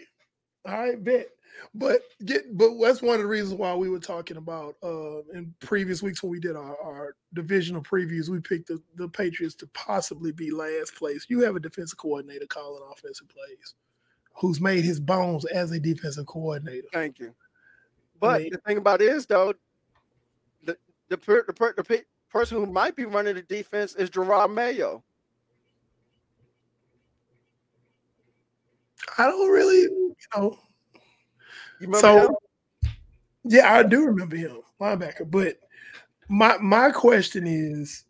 all 0.68 0.74
right, 0.74 1.04
bet. 1.04 1.28
But 1.74 2.02
get, 2.26 2.58
but 2.58 2.72
that's 2.82 3.02
one 3.02 3.16
of 3.16 3.22
the 3.22 3.28
reasons 3.28 3.54
why 3.54 3.74
we 3.76 3.90
were 3.90 4.00
talking 4.00 4.36
about 4.38 4.76
uh 4.84 5.20
in 5.34 5.54
previous 5.60 6.04
weeks 6.04 6.22
when 6.22 6.32
we 6.32 6.40
did 6.40 6.56
our, 6.56 6.78
our 6.82 7.16
divisional 7.34 7.82
previews, 7.82 8.28
we 8.30 8.40
picked 8.42 8.68
the, 8.68 8.82
the 8.96 9.08
Patriots 9.08 9.56
to 9.56 9.68
possibly 9.68 10.32
be 10.34 10.52
last 10.52 10.96
place. 10.96 11.26
You 11.30 11.42
have 11.42 11.56
a 11.56 11.60
defensive 11.62 11.98
coordinator 11.98 12.46
calling 12.48 12.84
offensive 12.92 13.30
plays 13.30 13.76
who's 14.34 14.60
made 14.60 14.84
his 14.84 15.00
bones 15.00 15.46
as 15.46 15.72
a 15.72 15.80
defensive 15.80 16.26
coordinator. 16.26 16.88
Thank 16.92 17.20
you. 17.20 17.34
But 18.20 18.42
mean- 18.42 18.52
the 18.52 18.58
thing 18.60 18.78
about 18.78 19.02
it 19.02 19.12
is, 19.12 19.26
though, 19.26 19.54
the 20.64 20.78
the 21.10 21.18
per, 21.18 21.44
the, 21.48 21.54
per, 21.54 21.74
the 21.76 21.84
pe- 21.84 22.04
person 22.30 22.58
who 22.58 22.66
might 22.66 22.96
be 22.96 23.06
running 23.06 23.36
the 23.36 23.42
defense 23.44 23.96
is 23.96 24.10
Jerod 24.10 24.54
Mayo. 24.54 25.04
I 29.18 29.26
don't 29.28 29.50
really, 29.50 29.82
you 29.82 30.16
know. 30.36 30.58
You 31.80 31.88
remember 31.88 32.00
So 32.00 32.28
him? 32.84 32.92
yeah, 33.44 33.74
I 33.74 33.84
do 33.84 34.06
remember 34.06 34.36
him, 34.36 34.60
linebacker. 34.80 35.30
But 35.30 35.58
my 36.30 36.58
my 36.58 36.92
question 36.92 37.46
is, 37.46 38.06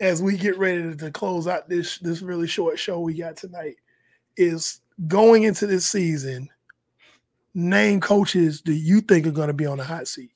as 0.00 0.22
we 0.22 0.36
get 0.36 0.58
ready 0.58 0.82
to, 0.82 0.96
to 0.96 1.10
close 1.10 1.46
out 1.46 1.68
this 1.68 1.98
this 1.98 2.22
really 2.22 2.46
short 2.46 2.78
show 2.78 3.00
we 3.00 3.14
got 3.14 3.36
tonight, 3.36 3.76
is 4.36 4.80
going 5.08 5.42
into 5.42 5.66
this 5.66 5.86
season, 5.86 6.48
name 7.54 8.00
coaches 8.00 8.62
that 8.62 8.74
you 8.74 9.00
think 9.00 9.26
are 9.26 9.32
going 9.32 9.48
to 9.48 9.54
be 9.54 9.66
on 9.66 9.78
the 9.78 9.84
hot 9.84 10.08
seat. 10.08 10.30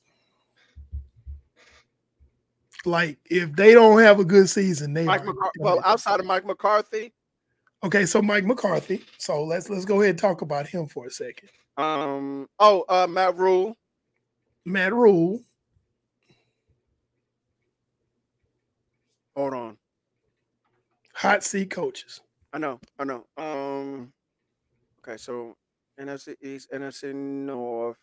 Like 2.84 3.18
if 3.26 3.52
they 3.54 3.72
don't 3.74 4.00
have 4.00 4.20
a 4.20 4.24
good 4.24 4.48
season, 4.48 4.92
they 4.94 5.04
Mike 5.04 5.20
are- 5.22 5.26
McCarthy. 5.26 5.58
Well, 5.60 5.80
outside 5.84 6.18
of 6.20 6.26
Mike 6.26 6.46
McCarthy, 6.46 7.12
okay. 7.84 8.06
So 8.06 8.22
Mike 8.22 8.44
McCarthy. 8.44 9.04
So 9.18 9.44
let's 9.44 9.68
let's 9.70 9.84
go 9.84 10.00
ahead 10.00 10.10
and 10.10 10.18
talk 10.18 10.42
about 10.42 10.66
him 10.66 10.86
for 10.86 11.06
a 11.06 11.10
second. 11.10 11.48
um, 11.76 12.48
oh, 12.58 12.84
uh, 12.88 13.06
Matt 13.08 13.36
Rhule, 13.36 13.76
Matt 14.64 14.92
Rhule, 14.92 15.40
hold 19.36 19.54
on, 19.54 19.76
hot 21.14 21.42
seat 21.44 21.70
coaches. 21.70 22.20
I 22.52 22.58
know, 22.58 22.80
I 22.98 23.04
know. 23.04 23.26
Um, 23.36 24.12
okay, 25.00 25.16
so 25.16 25.56
NFC 25.98 26.34
East, 26.42 26.70
NFC 26.72 27.14
North. 27.14 27.98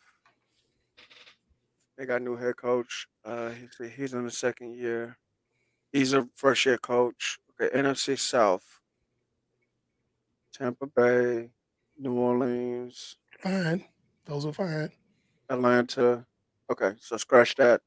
They 1.98 2.06
got 2.06 2.22
a 2.22 2.24
new 2.24 2.36
head 2.36 2.56
coach. 2.58 3.08
Uh, 3.26 3.50
he's 3.50 3.92
he's 3.96 4.14
in 4.14 4.24
the 4.24 4.32
second 4.32 4.76
year. 4.76 5.18
He's 5.92 6.14
a 6.14 6.28
first 6.36 6.66
year 6.66 6.78
coach. 6.78 7.40
Okay, 7.60 7.76
NFC 7.76 8.18
South. 8.18 8.77
Tampa 10.58 10.88
Bay, 10.88 11.50
New 12.00 12.14
Orleans, 12.14 13.18
Fine, 13.40 13.84
those 14.26 14.46
are 14.46 14.54
fine. 14.54 14.90
Atlanta. 15.50 16.26
Okay, 16.72 16.94
so 17.00 17.18
scratch 17.18 17.56
that. 17.56 17.82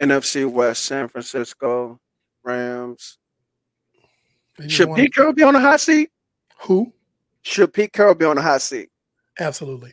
NFC 0.00 0.48
West, 0.50 0.84
San 0.84 1.08
Francisco, 1.08 1.98
Rams. 2.44 3.18
Should 4.66 4.94
Pete 4.94 5.14
Carroll 5.14 5.32
be 5.32 5.42
on 5.42 5.54
the 5.54 5.60
hot 5.60 5.80
seat? 5.80 6.10
Who? 6.60 6.92
Should 7.42 7.72
Pete 7.72 7.92
Carroll 7.92 8.14
be 8.14 8.24
on 8.24 8.36
the 8.36 8.42
hot 8.42 8.62
seat? 8.62 8.90
Absolutely. 9.40 9.92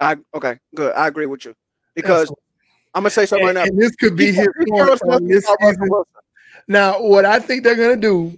I 0.00 0.16
okay, 0.34 0.58
good. 0.74 0.94
I 0.94 1.08
agree 1.08 1.26
with 1.26 1.44
you 1.44 1.54
because 1.94 2.22
Absolutely. 2.22 2.42
I'm 2.94 3.02
gonna 3.02 3.10
say 3.10 3.26
something 3.26 3.48
and, 3.48 3.56
right 3.56 3.64
now. 3.66 3.70
and 3.70 3.80
this 3.80 3.94
could 3.96 4.16
be 4.16 4.32
his 4.32 4.48
Pete 4.58 4.68
Carroll's 4.74 5.00
forte 5.00 5.12
nothing 5.12 5.28
this 5.28 5.46
season. 5.60 5.88
Now, 6.68 7.00
what 7.00 7.24
I 7.24 7.38
think 7.38 7.62
they're 7.62 7.76
gonna 7.76 7.96
do 7.96 8.36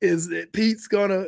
is 0.00 0.28
that 0.28 0.52
Pete's 0.52 0.86
gonna 0.86 1.26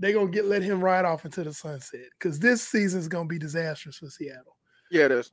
they're 0.00 0.14
gonna 0.14 0.30
get 0.30 0.46
let 0.46 0.62
him 0.62 0.82
ride 0.82 1.04
off 1.04 1.24
into 1.24 1.44
the 1.44 1.52
sunset 1.52 2.08
because 2.18 2.40
this 2.40 2.66
season 2.66 2.98
is 2.98 3.06
gonna 3.06 3.28
be 3.28 3.38
disastrous 3.38 3.98
for 3.98 4.08
Seattle. 4.08 4.56
Yeah, 4.90 5.04
it 5.04 5.12
is. 5.12 5.30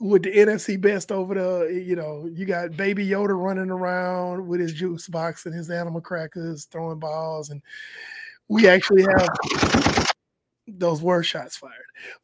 With 0.00 0.24
the 0.24 0.36
NFC 0.36 0.78
best 0.78 1.12
over 1.12 1.34
the, 1.34 1.82
you 1.82 1.94
know, 1.94 2.28
you 2.30 2.44
got 2.44 2.76
Baby 2.76 3.06
Yoda 3.06 3.40
running 3.40 3.70
around 3.70 4.46
with 4.46 4.60
his 4.60 4.74
juice 4.74 5.08
box 5.08 5.46
and 5.46 5.54
his 5.54 5.70
animal 5.70 6.00
crackers 6.00 6.64
throwing 6.66 6.98
balls, 6.98 7.50
and 7.50 7.62
we 8.48 8.68
actually 8.68 9.02
have 9.02 10.08
those 10.66 11.00
were 11.00 11.22
shots 11.22 11.56
fired. 11.56 11.72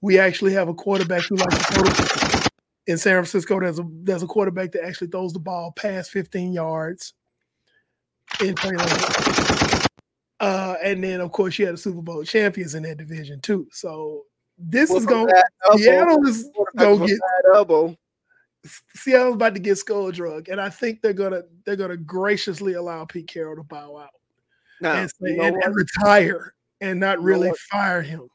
We 0.00 0.18
actually 0.18 0.52
have 0.54 0.68
a 0.68 0.74
quarterback 0.74 1.22
who 1.22 1.36
likes 1.36 1.56
to 1.56 1.64
throw 1.72 2.40
in 2.88 2.98
San 2.98 3.14
Francisco. 3.14 3.60
There's 3.60 3.78
a 3.78 3.86
there's 4.02 4.24
a 4.24 4.26
quarterback 4.26 4.72
that 4.72 4.84
actually 4.84 5.08
throws 5.08 5.32
the 5.32 5.38
ball 5.38 5.72
past 5.72 6.10
15 6.10 6.52
yards 6.52 7.14
in 8.40 8.56
Trey 8.56 8.76
Lance. 8.76 9.69
Uh, 10.40 10.74
and 10.82 11.04
then 11.04 11.20
of 11.20 11.30
course 11.32 11.58
you 11.58 11.66
had 11.66 11.74
the 11.74 11.78
Super 11.78 12.00
Bowl 12.00 12.24
champions 12.24 12.74
in 12.74 12.82
that 12.84 12.96
division 12.96 13.40
too. 13.40 13.68
So 13.70 14.24
this 14.58 14.90
is 14.90 15.06
going 15.06 15.32
Seattle 15.76 16.26
is 16.26 16.50
gonna 16.76 17.06
get 17.06 17.18
elbow. 17.54 17.96
Seattle's 18.94 19.34
about 19.34 19.54
to 19.54 19.60
get 19.60 19.76
skull 19.76 20.10
drug, 20.10 20.48
and 20.48 20.60
I 20.60 20.68
think 20.68 21.02
they're 21.02 21.12
gonna 21.12 21.42
they're 21.64 21.76
gonna 21.76 21.96
graciously 21.96 22.74
allow 22.74 23.04
Pete 23.04 23.26
Carroll 23.26 23.56
to 23.56 23.62
bow 23.62 23.98
out 23.98 24.10
Now, 24.80 24.94
and, 24.94 25.10
say, 25.10 25.30
you, 25.30 25.36
know 25.36 25.44
and, 25.44 25.62
and 25.62 25.74
retire 25.74 26.54
and 26.80 26.98
not 26.98 27.22
really 27.22 27.48
what? 27.48 27.58
fire 27.58 28.02
him. 28.02 28.28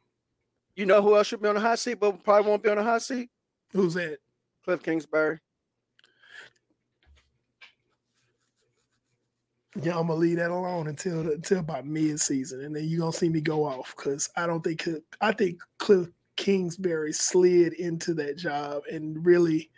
you 0.75 0.85
know 0.85 1.01
who 1.01 1.15
else 1.15 1.27
should 1.27 1.41
be 1.41 1.47
on 1.47 1.55
the 1.55 1.61
hot 1.61 1.79
seat, 1.79 1.99
but 1.99 2.23
probably 2.23 2.49
won't 2.49 2.63
be 2.63 2.69
on 2.69 2.77
the 2.77 2.83
hot 2.83 3.01
seat? 3.01 3.29
Who's 3.71 3.95
that? 3.95 4.17
Cliff 4.63 4.81
Kingsbury. 4.81 5.39
Yeah, 9.81 9.99
I'm 9.99 10.07
gonna 10.07 10.19
leave 10.19 10.37
that 10.37 10.51
alone 10.51 10.87
until 10.87 11.23
the, 11.23 11.33
until 11.33 11.59
about 11.59 11.85
mid 11.85 12.19
season, 12.19 12.63
and 12.63 12.75
then 12.75 12.85
you're 12.85 12.99
gonna 12.99 13.11
see 13.11 13.29
me 13.29 13.41
go 13.41 13.65
off 13.65 13.93
because 13.95 14.29
I 14.37 14.47
don't 14.47 14.63
think 14.63 14.87
I 15.19 15.33
think 15.33 15.59
Cliff 15.79 16.07
Kingsbury 16.37 17.11
slid 17.11 17.73
into 17.73 18.13
that 18.15 18.37
job 18.37 18.83
and 18.91 19.25
really. 19.25 19.69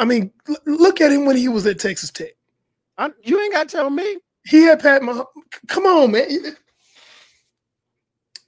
I 0.00 0.04
mean, 0.04 0.30
look 0.64 1.00
at 1.00 1.10
him 1.10 1.24
when 1.24 1.36
he 1.36 1.48
was 1.48 1.66
at 1.66 1.80
Texas 1.80 2.12
Tech. 2.12 2.30
I, 2.98 3.10
you 3.24 3.40
ain't 3.40 3.52
got 3.52 3.68
to 3.68 3.76
tell 3.76 3.90
me. 3.90 4.18
He 4.46 4.62
had 4.62 4.80
Pat 4.80 5.02
Mahomes. 5.02 5.26
Come 5.66 5.86
on, 5.86 6.12
man. 6.12 6.56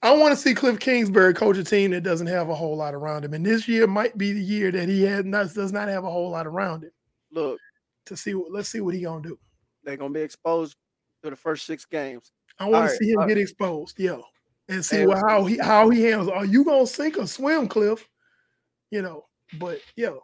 I 0.02 0.12
want 0.12 0.32
to 0.32 0.36
see 0.36 0.54
Cliff 0.54 0.78
Kingsbury 0.78 1.34
coach 1.34 1.58
a 1.58 1.64
team 1.64 1.90
that 1.90 2.02
doesn't 2.02 2.28
have 2.28 2.48
a 2.48 2.54
whole 2.54 2.76
lot 2.76 2.94
around 2.94 3.24
him, 3.24 3.34
and 3.34 3.44
this 3.44 3.68
year 3.68 3.86
might 3.86 4.16
be 4.16 4.32
the 4.32 4.40
year 4.40 4.70
that 4.70 4.88
he 4.88 5.02
has 5.02 5.24
not, 5.24 5.52
does 5.52 5.72
not 5.72 5.88
have 5.88 6.04
a 6.04 6.10
whole 6.10 6.30
lot 6.30 6.46
around 6.46 6.84
him. 6.84 6.92
Look, 7.32 7.58
to 8.06 8.16
see 8.16 8.34
what 8.34 8.50
let's 8.50 8.68
see 8.68 8.80
what 8.80 8.94
he 8.94 9.02
gonna 9.02 9.22
do. 9.22 9.38
They're 9.90 9.96
gonna 9.96 10.14
be 10.14 10.20
exposed 10.20 10.76
to 11.24 11.30
the 11.30 11.36
first 11.36 11.66
six 11.66 11.84
games. 11.84 12.30
I 12.58 12.68
want 12.68 12.86
to 12.86 12.90
right, 12.90 12.98
see 12.98 13.10
him 13.10 13.26
get 13.26 13.38
exposed, 13.38 13.98
yo, 13.98 14.22
and 14.68 14.84
see 14.84 15.04
how 15.04 15.44
he 15.44 15.58
how 15.58 15.90
he 15.90 16.04
handles. 16.04 16.28
Are 16.30 16.44
you 16.44 16.64
gonna 16.64 16.86
sink 16.86 17.18
or 17.18 17.26
swim, 17.26 17.66
Cliff? 17.66 18.08
You 18.90 19.02
know, 19.02 19.26
but 19.58 19.80
yo. 19.96 20.20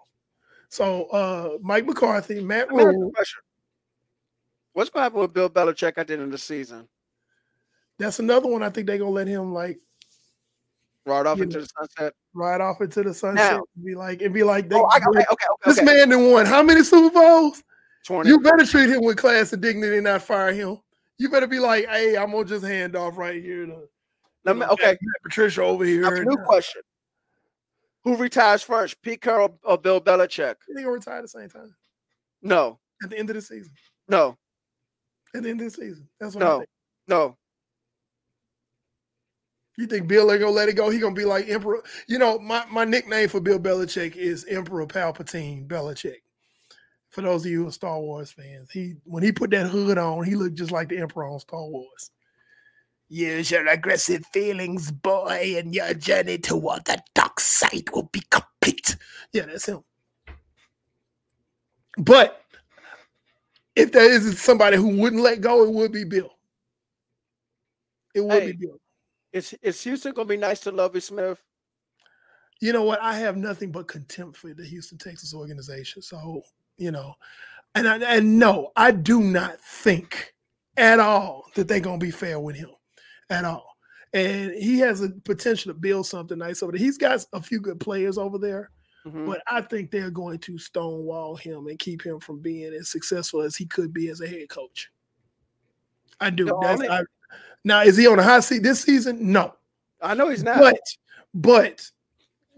So 0.69 1.07
uh 1.07 1.59
Mike 1.61 1.87
McCarthy, 1.87 2.41
Matt 2.41 2.71
Rhule. 2.71 3.13
What's 4.73 4.91
going 4.91 5.01
to 5.01 5.05
happen 5.05 5.21
with 5.21 5.33
Bill 5.33 5.49
Belichick 5.49 5.95
at 5.97 6.07
the 6.07 6.13
end 6.13 6.23
of 6.23 6.31
the 6.31 6.37
season? 6.37 6.87
That's 7.99 8.19
another 8.19 8.47
one. 8.47 8.63
I 8.63 8.69
think 8.69 8.87
they're 8.87 8.99
gonna 8.99 9.11
let 9.11 9.27
him 9.27 9.55
like 9.55 9.81
right 11.07 11.25
off 11.25 11.41
into 11.41 11.57
know, 11.57 11.63
the 11.63 11.69
sunset. 11.79 12.13
Right 12.35 12.61
off 12.61 12.83
into 12.83 13.03
the 13.03 13.15
sunset. 13.15 13.55
Now, 13.55 13.63
be 13.83 13.95
like, 13.95 14.21
and 14.21 14.35
be 14.35 14.43
like, 14.43 14.69
they, 14.69 14.77
oh, 14.77 14.85
okay, 14.85 15.07
okay, 15.09 15.25
okay, 15.33 15.47
this 15.65 15.79
okay. 15.79 15.87
man 15.87 16.11
done 16.11 16.31
won 16.31 16.45
how 16.45 16.63
many 16.63 16.83
Super 16.83 17.15
Bowls? 17.15 17.63
20. 18.07 18.29
You 18.29 18.41
better 18.41 18.65
treat 18.65 18.89
him 18.89 19.03
with 19.03 19.17
class 19.17 19.53
and 19.53 19.61
dignity, 19.61 19.97
and 19.97 20.05
not 20.05 20.23
fire 20.23 20.53
him. 20.53 20.79
You 21.19 21.29
better 21.29 21.47
be 21.47 21.59
like, 21.59 21.87
hey, 21.89 22.17
I'm 22.17 22.31
gonna 22.31 22.45
just 22.45 22.65
hand 22.65 22.95
off 22.95 23.19
right 23.19 23.43
here 23.43 23.67
to. 23.67 23.89
Let 24.45 24.57
me, 24.57 24.65
okay, 24.65 24.97
Patricia 25.25 25.63
over 25.63 25.85
here. 25.85 26.03
Now, 26.03 26.23
new 26.23 26.37
question: 26.45 26.83
Who 28.05 28.17
retires 28.17 28.63
first, 28.63 29.03
Pete 29.03 29.21
Carroll 29.21 29.59
or 29.65 29.77
Bill 29.77 30.01
Belichick? 30.01 30.55
They 30.69 30.83
gonna 30.83 30.93
retire 30.93 31.17
at 31.17 31.23
the 31.23 31.29
same 31.29 31.49
time. 31.49 31.75
No. 32.43 32.79
At 33.03 33.11
the 33.11 33.19
end 33.19 33.29
of 33.29 33.37
the 33.37 33.43
season. 33.43 33.73
No. 34.09 34.37
At 35.35 35.43
the 35.43 35.51
end 35.51 35.61
of 35.61 35.67
the 35.67 35.71
season. 35.71 36.09
That's 36.21 36.35
what 36.35 36.45
no. 36.45 36.65
No. 37.09 37.37
You 39.77 39.87
think 39.87 40.07
Bill 40.07 40.31
ain't 40.31 40.41
gonna 40.41 40.53
let 40.53 40.69
it 40.69 40.75
go? 40.75 40.91
He 40.91 41.01
gonna 41.01 41.15
be 41.15 41.25
like 41.25 41.49
Emperor. 41.49 41.83
You 42.07 42.19
know, 42.19 42.39
my, 42.39 42.65
my 42.71 42.85
nickname 42.85 43.29
for 43.29 43.41
Bill 43.41 43.59
Belichick 43.59 44.17
is 44.17 44.47
Emperor 44.49 44.87
Palpatine 44.87 45.67
Belichick 45.67 46.21
for 47.17 47.23
those 47.23 47.47
of 47.47 47.51
you 47.51 47.63
who 47.63 47.69
are 47.69 47.73
Star 47.73 47.99
Wars 47.99 48.31
fans, 48.31 48.71
he 48.71 48.97
when 49.05 49.23
he 49.23 49.33
put 49.33 49.49
that 49.53 49.69
hood 49.69 49.97
on, 49.97 50.23
he 50.23 50.35
looked 50.35 50.57
just 50.57 50.71
like 50.71 50.91
the 50.91 50.99
Emperor 50.99 51.27
on 51.27 51.41
Star 51.41 51.65
Wars. 51.65 52.11
Use 53.09 53.51
your 53.51 53.67
aggressive 53.69 54.23
feelings, 54.35 54.91
boy, 54.91 55.55
and 55.57 55.75
your 55.75 55.95
journey 55.95 56.37
toward 56.37 56.85
the 56.85 57.01
dark 57.15 57.41
side 57.41 57.89
will 57.95 58.11
be 58.13 58.21
complete. 58.29 58.97
Yeah, 59.33 59.47
that's 59.47 59.65
him. 59.65 59.83
But 61.97 62.43
if 63.75 63.93
there 63.93 64.13
isn't 64.13 64.37
somebody 64.37 64.77
who 64.77 65.01
wouldn't 65.01 65.23
let 65.23 65.41
go, 65.41 65.65
it 65.65 65.73
would 65.73 65.93
be 65.93 66.05
Bill. 66.05 66.31
It 68.15 68.21
would 68.21 68.43
hey, 68.43 68.53
be 68.53 68.59
Bill. 68.67 68.79
Is 69.33 69.55
is 69.63 69.83
Houston 69.85 70.13
gonna 70.13 70.29
be 70.29 70.37
nice 70.37 70.61
to 70.61 70.71
Lovie 70.71 71.01
Smith? 71.01 71.43
You 72.61 72.75
know 72.75 72.85
what? 72.85 73.01
I 73.01 73.15
have 73.15 73.39
nothing 73.39 73.73
but 73.73 73.89
contempt 73.89 74.37
for 74.37 74.53
the 74.53 74.67
Houston 74.67 74.99
Texas 74.99 75.33
organization. 75.33 76.03
So 76.03 76.43
you 76.79 76.91
know. 76.91 77.15
And 77.75 77.89
I, 77.89 77.99
and 77.99 78.39
no, 78.39 78.73
I 78.77 78.91
do 78.91 79.21
not 79.21 79.61
think 79.61 80.35
at 80.77 80.99
all 80.99 81.45
that 81.55 81.69
they're 81.69 81.81
gonna 81.81 81.99
be 81.99 82.11
fair 82.11 82.41
with 82.41 82.57
him 82.57 82.71
at 83.31 83.45
all. 83.45 83.77
And 84.13 84.53
he 84.53 84.79
has 84.79 85.03
a 85.03 85.11
potential 85.11 85.73
to 85.73 85.79
build 85.79 86.07
something 86.07 86.39
nice 86.39 86.63
over 86.63 86.73
there. 86.73 86.79
He's 86.79 86.99
got 86.99 87.25
a 87.33 87.43
few 87.43 87.61
good 87.61 87.79
players 87.81 88.17
over 88.17 88.39
there, 88.39 88.71
mm-hmm. 89.05 89.27
but 89.27 89.43
I 89.51 89.61
think 89.61 89.91
they're 89.91 90.11
going 90.11 90.39
to 90.41 90.59
stonewall 90.59 91.37
him 91.37 91.67
and 91.67 91.79
keep 91.79 92.03
him 92.03 92.21
from 92.21 92.41
being 92.41 92.73
as 92.73 92.89
successful 92.89 93.43
as 93.43 93.57
he 93.57 93.67
could 93.67 93.93
be 93.93 94.09
as 94.09 94.23
a 94.23 94.29
head 94.29 94.49
coach. 94.49 94.91
I 96.19 96.31
do. 96.31 96.47
No, 96.47 96.63
I 96.63 96.77
mean, 96.77 96.91
I, 96.91 97.03
now, 97.65 97.83
is 97.83 97.97
he 97.97 98.07
on 98.07 98.19
a 98.19 98.23
hot 98.23 98.45
seat 98.45 98.63
this 98.63 98.81
season? 98.83 99.33
No. 99.33 99.55
I 100.01 100.15
know 100.15 100.29
he's 100.29 100.45
not. 100.45 100.59
But 100.59 100.81
but 101.35 101.91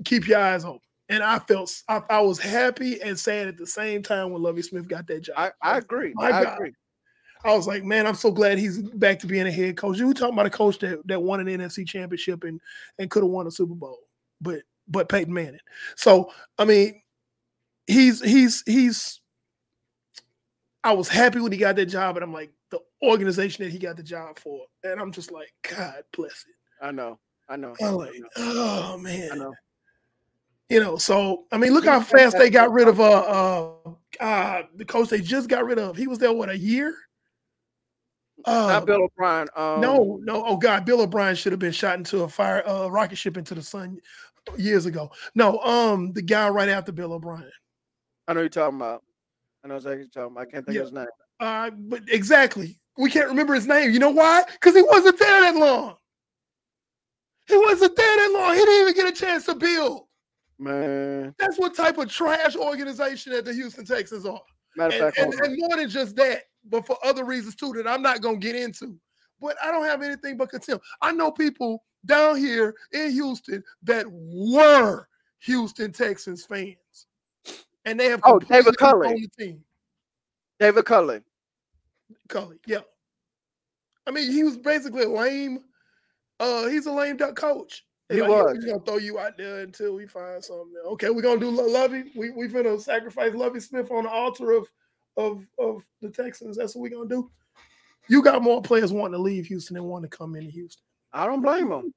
keep 0.05 0.29
your 0.29 0.39
eyes 0.39 0.64
open 0.64 0.81
and 1.09 1.22
I 1.22 1.38
felt 1.38 1.82
I, 1.88 2.02
I, 2.11 2.20
was 2.20 2.38
happy 2.38 3.00
and 3.00 3.18
sad 3.18 3.48
at 3.48 3.56
the 3.56 3.66
same 3.66 4.02
time 4.02 4.30
when 4.30 4.42
Lovie 4.42 4.62
Smith 4.62 4.88
got 4.88 5.06
that 5.06 5.20
job. 5.22 5.36
I, 5.36 5.50
I 5.62 5.78
agree. 5.78 6.12
My 6.14 6.26
I 6.26 6.44
God. 6.44 6.54
agree. 6.54 6.72
I 7.44 7.54
was 7.54 7.66
like, 7.66 7.84
man, 7.84 8.06
I'm 8.06 8.14
so 8.14 8.30
glad 8.30 8.59
he's 8.59 8.78
back 8.78 9.20
to 9.20 9.26
being 9.26 9.46
a 9.46 9.52
head 9.52 9.76
coach. 9.76 9.98
You 9.98 10.09
were 10.09 10.14
talking 10.14 10.34
about 10.34 10.46
a 10.46 10.50
coach 10.50 10.78
that, 10.80 11.06
that 11.06 11.22
won 11.22 11.40
an 11.40 11.46
NFC 11.46 11.86
championship 11.86 12.44
and 12.44 12.61
and 12.98 13.11
could 13.11 13.22
have 13.22 13.30
won 13.30 13.46
a 13.46 13.50
Super 13.50 13.74
Bowl, 13.74 13.98
but 14.40 14.62
but 14.88 15.09
Peyton 15.09 15.32
Manning. 15.32 15.61
So 15.96 16.32
I 16.59 16.64
mean, 16.64 17.00
he's 17.86 18.22
he's 18.22 18.62
he's. 18.66 19.20
I 20.84 20.92
was 20.92 21.09
happy 21.09 21.40
when 21.40 21.52
he 21.52 21.59
got 21.59 21.76
that 21.76 21.86
job, 21.86 22.16
and 22.16 22.24
I'm 22.24 22.32
like 22.32 22.52
the 22.70 22.80
organization 23.02 23.64
that 23.64 23.70
he 23.70 23.78
got 23.78 23.96
the 23.96 24.02
job 24.02 24.38
for, 24.38 24.64
and 24.84 25.00
I'm 25.00 25.12
just 25.12 25.30
like, 25.32 25.52
God 25.68 26.02
bless 26.16 26.44
it. 26.48 26.84
I 26.84 26.92
know, 26.92 27.18
I 27.48 27.56
know. 27.56 27.74
I'm 27.80 27.94
like, 27.94 28.14
oh 28.36 28.98
man. 28.98 29.32
I 29.32 29.36
know. 29.36 29.54
You 30.69 30.81
know, 30.81 30.97
so 30.97 31.45
I 31.51 31.57
mean, 31.57 31.73
look 31.73 31.87
how 31.87 32.01
fast 32.01 32.37
they 32.37 32.51
got 32.51 32.71
rid 32.71 32.89
of 32.89 33.01
uh, 33.01 33.05
uh, 33.05 33.73
uh 34.21 34.62
the 34.77 34.85
coach 34.85 35.09
they 35.09 35.21
just 35.21 35.49
got 35.49 35.64
rid 35.64 35.79
of. 35.79 35.97
He 35.97 36.07
was 36.07 36.19
there 36.19 36.33
what 36.33 36.51
a 36.51 36.59
year. 36.59 36.95
Uh, 38.45 38.69
Not 38.69 38.87
Bill 38.87 39.03
O'Brien. 39.03 39.49
Um, 39.57 39.81
no, 39.81 40.21
no. 40.23 40.45
Oh 40.47 40.57
God, 40.57 40.85
Bill 40.85 41.01
O'Brien 41.01 41.35
should 41.35 41.53
have 41.53 41.59
been 41.59 41.73
shot 41.73 41.99
into 41.99 42.23
a 42.23 42.29
fire 42.29 42.66
uh, 42.69 42.89
rocket 42.89 43.16
ship 43.16 43.37
into 43.37 43.55
the 43.55 43.62
sun 43.62 43.99
years 44.57 44.87
ago. 44.87 45.11
No, 45.35 45.59
um, 45.61 46.12
the 46.12 46.23
guy 46.23 46.49
right 46.49 46.69
after 46.69 46.93
Bill 46.93 47.14
O'Brien. 47.14 47.51
I 48.27 48.35
know 48.35 48.41
you're 48.41 48.49
talking 48.51 48.77
about. 48.77 49.03
I 49.64 49.69
know 49.69 49.77
exactly 49.77 50.01
you're 50.01 50.09
talking 50.09 50.37
about. 50.37 50.49
I 50.49 50.51
can't 50.51 50.66
think 50.66 50.77
yeah. 50.77 50.83
of 50.83 50.87
his 50.89 50.95
name. 50.95 51.07
Uh, 51.41 51.71
but 51.71 52.03
exactly, 52.09 52.79
we 52.97 53.11
can't 53.11 53.29
remember 53.29 53.55
his 53.55 53.66
name. 53.66 53.91
You 53.91 53.99
know 53.99 54.11
why? 54.11 54.45
Because 54.53 54.75
he 54.75 54.83
wasn't 54.83 55.19
there 55.19 55.41
that 55.41 55.57
long. 55.57 55.97
He 57.47 57.57
wasn't 57.57 57.97
there 57.97 58.16
that 58.16 58.33
long. 58.35 58.55
He 58.55 58.61
didn't 58.61 58.83
even 58.83 58.95
get 58.95 59.12
a 59.12 59.21
chance 59.21 59.47
to 59.47 59.55
build. 59.55 60.07
Man, 60.59 61.34
that's 61.38 61.59
what 61.59 61.74
type 61.74 61.98
of 61.98 62.11
trash 62.11 62.56
organization 62.56 63.32
that 63.32 63.44
the 63.44 63.52
Houston 63.52 63.84
Texans 63.84 64.26
are. 64.26 64.40
Matter 64.76 65.06
and, 65.06 65.14
fact, 65.14 65.18
and, 65.18 65.34
and 65.34 65.56
more 65.59 65.76
than 65.76 65.88
just 65.88 66.16
that, 66.16 66.44
but 66.64 66.86
for 66.86 66.96
other 67.04 67.24
reasons 67.24 67.54
too 67.54 67.72
that 67.74 67.86
I'm 67.86 68.02
not 68.02 68.20
gonna 68.20 68.38
get 68.38 68.56
into. 68.56 68.98
But 69.40 69.56
I 69.62 69.70
don't 69.70 69.84
have 69.84 70.02
anything 70.02 70.36
but 70.36 70.50
contempt. 70.50 70.84
I 71.00 71.12
know 71.12 71.30
people 71.30 71.84
down 72.06 72.36
here 72.36 72.74
in 72.92 73.12
Houston 73.12 73.62
that 73.84 74.04
were 74.11 75.06
Houston 75.40 75.92
Texans 75.92 76.44
fans, 76.44 77.06
and 77.84 77.98
they 77.98 78.06
have 78.06 78.20
oh 78.24 78.40
David 78.40 78.76
Culley, 78.78 79.30
team. 79.38 79.62
David 80.59 80.84
Culley, 80.84 81.20
Culley, 82.28 82.59
yeah. 82.66 82.80
I 84.09 84.11
mean, 84.11 84.32
he 84.32 84.42
was 84.42 84.56
basically 84.56 85.04
a 85.04 85.09
lame. 85.09 85.61
Uh, 86.40 86.66
he's 86.66 86.86
a 86.86 86.92
lame 86.92 87.16
duck 87.16 87.36
coach. 87.36 87.84
He 88.11 88.22
like, 88.22 88.30
was. 88.30 88.56
He's 88.56 88.64
gonna 88.64 88.80
throw 88.80 88.96
you 88.96 89.18
out 89.18 89.36
there 89.36 89.61
until 89.61 89.94
we 89.94 90.06
find 90.06 90.42
something. 90.42 90.72
Okay, 90.86 91.11
we're 91.11 91.22
gonna 91.22 91.40
do 91.40 91.50
Lovie. 91.50 92.04
We 92.14 92.30
we 92.30 92.48
finna 92.48 92.80
sacrifice 92.80 93.34
Lovie 93.34 93.61
Smith 93.61 93.90
on 93.90 94.04
the 94.04 94.11
altar 94.11 94.52
of 94.52 94.68
of 95.16 95.46
of 95.59 95.84
the 96.00 96.09
Texans. 96.09 96.56
That's 96.56 96.74
what 96.74 96.82
we're 96.82 96.96
gonna 96.96 97.09
do. 97.09 97.30
You 98.09 98.22
got 98.22 98.42
more 98.42 98.62
players 98.62 98.92
wanting 98.92 99.12
to 99.12 99.22
leave 99.22 99.46
Houston 99.46 99.74
than 99.74 99.84
wanting 99.84 100.11
to 100.11 100.16
come 100.16 100.34
into 100.36 100.50
Houston. 100.50 100.82
I 101.12 101.26
don't 101.26 101.42
blame 101.42 101.68
them. 101.68 101.92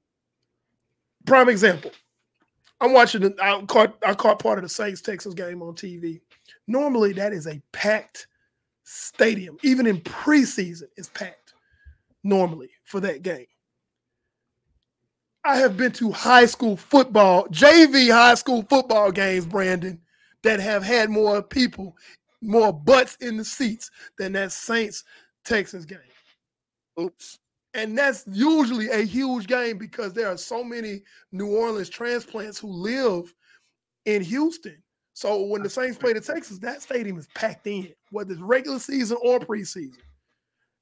Prime 1.24 1.48
example. 1.48 1.92
I'm 2.80 2.92
watching. 2.92 3.32
I 3.40 3.62
caught. 3.62 3.96
I 4.04 4.12
caught 4.12 4.38
part 4.38 4.58
of 4.58 4.64
the 4.64 4.68
Saints 4.68 5.00
Texas 5.00 5.32
game 5.32 5.62
on 5.62 5.74
TV. 5.74 6.20
Normally, 6.66 7.14
that 7.14 7.32
is 7.32 7.46
a 7.46 7.62
packed 7.72 8.26
stadium. 8.82 9.56
Even 9.62 9.86
in 9.86 10.00
preseason, 10.00 10.84
it's 10.96 11.08
packed. 11.08 11.54
Normally 12.22 12.70
for 12.84 13.00
that 13.00 13.22
game. 13.22 13.46
I 15.44 15.56
have 15.56 15.76
been 15.76 15.90
to 15.92 16.12
high 16.12 16.46
school 16.46 16.76
football, 16.76 17.46
JV 17.48 18.12
high 18.12 18.34
school 18.36 18.62
football 18.68 19.10
games, 19.10 19.44
Brandon, 19.44 20.00
that 20.44 20.60
have 20.60 20.84
had 20.84 21.10
more 21.10 21.42
people, 21.42 21.96
more 22.40 22.72
butts 22.72 23.16
in 23.16 23.36
the 23.36 23.44
seats 23.44 23.90
than 24.18 24.32
that 24.32 24.52
Saints 24.52 25.02
Texans 25.44 25.84
game. 25.84 25.98
Oops. 27.00 27.38
And 27.74 27.98
that's 27.98 28.24
usually 28.30 28.88
a 28.90 28.98
huge 28.98 29.46
game 29.48 29.78
because 29.78 30.12
there 30.12 30.28
are 30.28 30.36
so 30.36 30.62
many 30.62 31.02
New 31.32 31.56
Orleans 31.56 31.88
transplants 31.88 32.58
who 32.58 32.68
live 32.68 33.32
in 34.04 34.22
Houston. 34.22 34.80
So 35.14 35.42
when 35.42 35.62
the 35.62 35.70
Saints 35.70 35.98
play 35.98 36.12
the 36.12 36.20
Texans, 36.20 36.60
that 36.60 36.82
stadium 36.82 37.18
is 37.18 37.28
packed 37.34 37.66
in, 37.66 37.92
whether 38.10 38.32
it's 38.32 38.40
regular 38.40 38.78
season 38.78 39.16
or 39.22 39.40
preseason. 39.40 39.98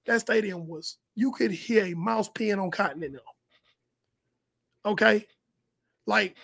That 0.06 0.20
stadium 0.20 0.66
was, 0.66 0.98
you 1.14 1.32
could 1.32 1.50
hear 1.50 1.84
a 1.86 1.94
mouse 1.94 2.28
peeing 2.28 2.62
on 2.62 2.70
cotton 2.70 3.02
in 3.02 3.12
there. 3.12 3.20
Okay, 4.86 5.26
like 6.06 6.36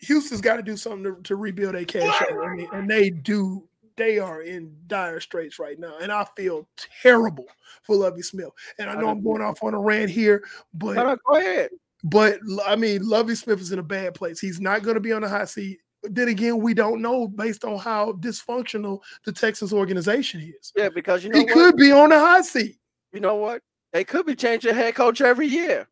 Houston's 0.00 0.40
got 0.40 0.56
to 0.56 0.62
do 0.62 0.76
something 0.76 1.04
to, 1.04 1.20
to 1.22 1.36
rebuild 1.36 1.74
a 1.74 1.84
cash 1.84 2.22
and 2.28 2.58
they, 2.58 2.68
and 2.72 2.90
they 2.90 3.10
do 3.10 3.68
they 3.96 4.18
are 4.18 4.40
in 4.42 4.74
dire 4.86 5.20
straits 5.20 5.58
right 5.58 5.78
now, 5.78 5.98
and 6.00 6.10
I 6.10 6.26
feel 6.36 6.66
terrible 7.02 7.44
for 7.82 7.94
Lovie 7.96 8.22
Smith. 8.22 8.48
And 8.78 8.88
I 8.88 8.94
know 8.94 9.08
I'm 9.08 9.22
going 9.22 9.42
off 9.42 9.62
on 9.62 9.74
a 9.74 9.78
rant 9.78 10.10
here, 10.10 10.42
but 10.74 10.96
No, 10.96 11.04
no, 11.04 11.16
go 11.28 11.36
ahead. 11.36 11.70
but 12.04 12.38
I 12.66 12.74
mean, 12.74 13.06
Lovie 13.06 13.34
Smith 13.34 13.60
is 13.60 13.70
in 13.70 13.78
a 13.78 13.82
bad 13.82 14.14
place. 14.14 14.40
He's 14.40 14.60
not 14.60 14.82
going 14.82 14.94
to 14.94 15.00
be 15.00 15.12
on 15.12 15.20
the 15.22 15.28
hot 15.28 15.50
seat. 15.50 15.78
Then 16.04 16.28
again, 16.28 16.58
we 16.58 16.74
don't 16.74 17.00
know 17.02 17.28
based 17.28 17.64
on 17.64 17.78
how 17.78 18.14
dysfunctional 18.14 19.00
the 19.24 19.30
Texas 19.32 19.72
organization 19.74 20.40
is. 20.40 20.72
Yeah, 20.74 20.88
because 20.88 21.22
you 21.22 21.30
know 21.30 21.38
He 21.38 21.44
what? 21.44 21.52
could 21.54 21.76
be 21.76 21.92
on 21.92 22.08
the 22.08 22.18
hot 22.18 22.44
seat. 22.46 22.78
You 23.12 23.20
know 23.20 23.36
what? 23.36 23.62
They 23.92 24.04
could 24.04 24.24
be 24.26 24.34
changing 24.34 24.74
head 24.74 24.94
coach 24.94 25.20
every 25.20 25.46
year. 25.46 25.86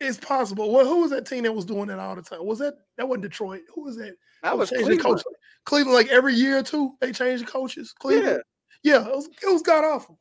It's 0.00 0.18
possible. 0.18 0.72
Well, 0.72 0.86
who 0.86 1.02
was 1.02 1.10
that 1.10 1.26
team 1.26 1.44
that 1.44 1.52
was 1.52 1.66
doing 1.66 1.88
that 1.88 1.98
all 1.98 2.16
the 2.16 2.22
time? 2.22 2.44
Was 2.46 2.58
that 2.60 2.74
that 2.96 3.06
wasn't 3.06 3.22
Detroit? 3.24 3.62
Who 3.74 3.84
was 3.84 3.96
that? 3.96 4.14
That 4.42 4.56
was 4.56 4.70
Cleveland. 4.70 5.00
coach. 5.02 5.22
Cleveland, 5.66 5.94
like 5.94 6.08
every 6.08 6.34
year 6.34 6.58
or 6.58 6.62
two, 6.62 6.94
they 7.00 7.12
change 7.12 7.40
the 7.40 7.46
coaches. 7.46 7.92
Cleveland, 7.98 8.42
yeah, 8.82 9.06
it 9.06 9.14
was 9.14 9.28
it 9.42 9.52
was 9.52 9.62
god 9.62 9.84
awful. 9.84 10.18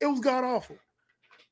It 0.00 0.06
was 0.06 0.20
god 0.20 0.44
awful. 0.44 0.76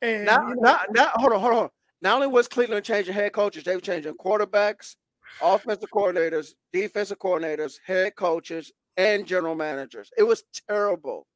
And 0.01 0.27
Now, 0.27 0.49
you 0.49 0.55
know, 0.55 0.61
now, 0.63 0.81
now, 0.91 1.11
hold 1.15 1.33
on, 1.33 1.41
hold 1.41 1.55
on. 1.55 1.69
Not 2.03 2.17
only 2.17 2.27
was 2.29 2.47
Cleveland 2.47 2.85
changing 2.85 3.15
head 3.15 3.33
coaches, 3.33 3.65
they 3.65 3.75
were 3.75 3.81
changing 3.81 4.15
quarterbacks, 4.15 4.97
offensive 5.43 5.91
coordinators, 5.91 6.53
defensive 6.73 7.19
coordinators, 7.19 7.79
head 7.85 8.15
coaches, 8.15 8.71
and 8.97 9.27
general 9.27 9.55
managers. 9.55 10.11
It 10.17 10.23
was 10.23 10.45
terrible. 10.69 11.27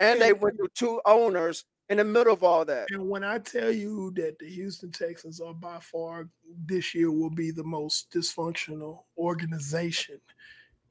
And 0.00 0.20
they 0.20 0.32
went 0.32 0.56
through 0.56 0.68
two 0.74 1.00
owners 1.04 1.64
in 1.90 1.96
the 1.98 2.04
middle 2.04 2.32
of 2.32 2.42
all 2.42 2.64
that. 2.66 2.88
and 2.90 3.08
when 3.08 3.24
I 3.24 3.38
tell 3.38 3.70
you 3.70 4.10
that 4.16 4.38
the 4.38 4.46
Houston 4.48 4.90
Texans 4.92 5.40
are 5.40 5.54
by 5.54 5.78
far 5.80 6.28
this 6.66 6.94
year 6.94 7.10
will 7.10 7.30
be 7.30 7.50
the 7.50 7.64
most 7.64 8.10
dysfunctional 8.10 9.04
organization 9.16 10.20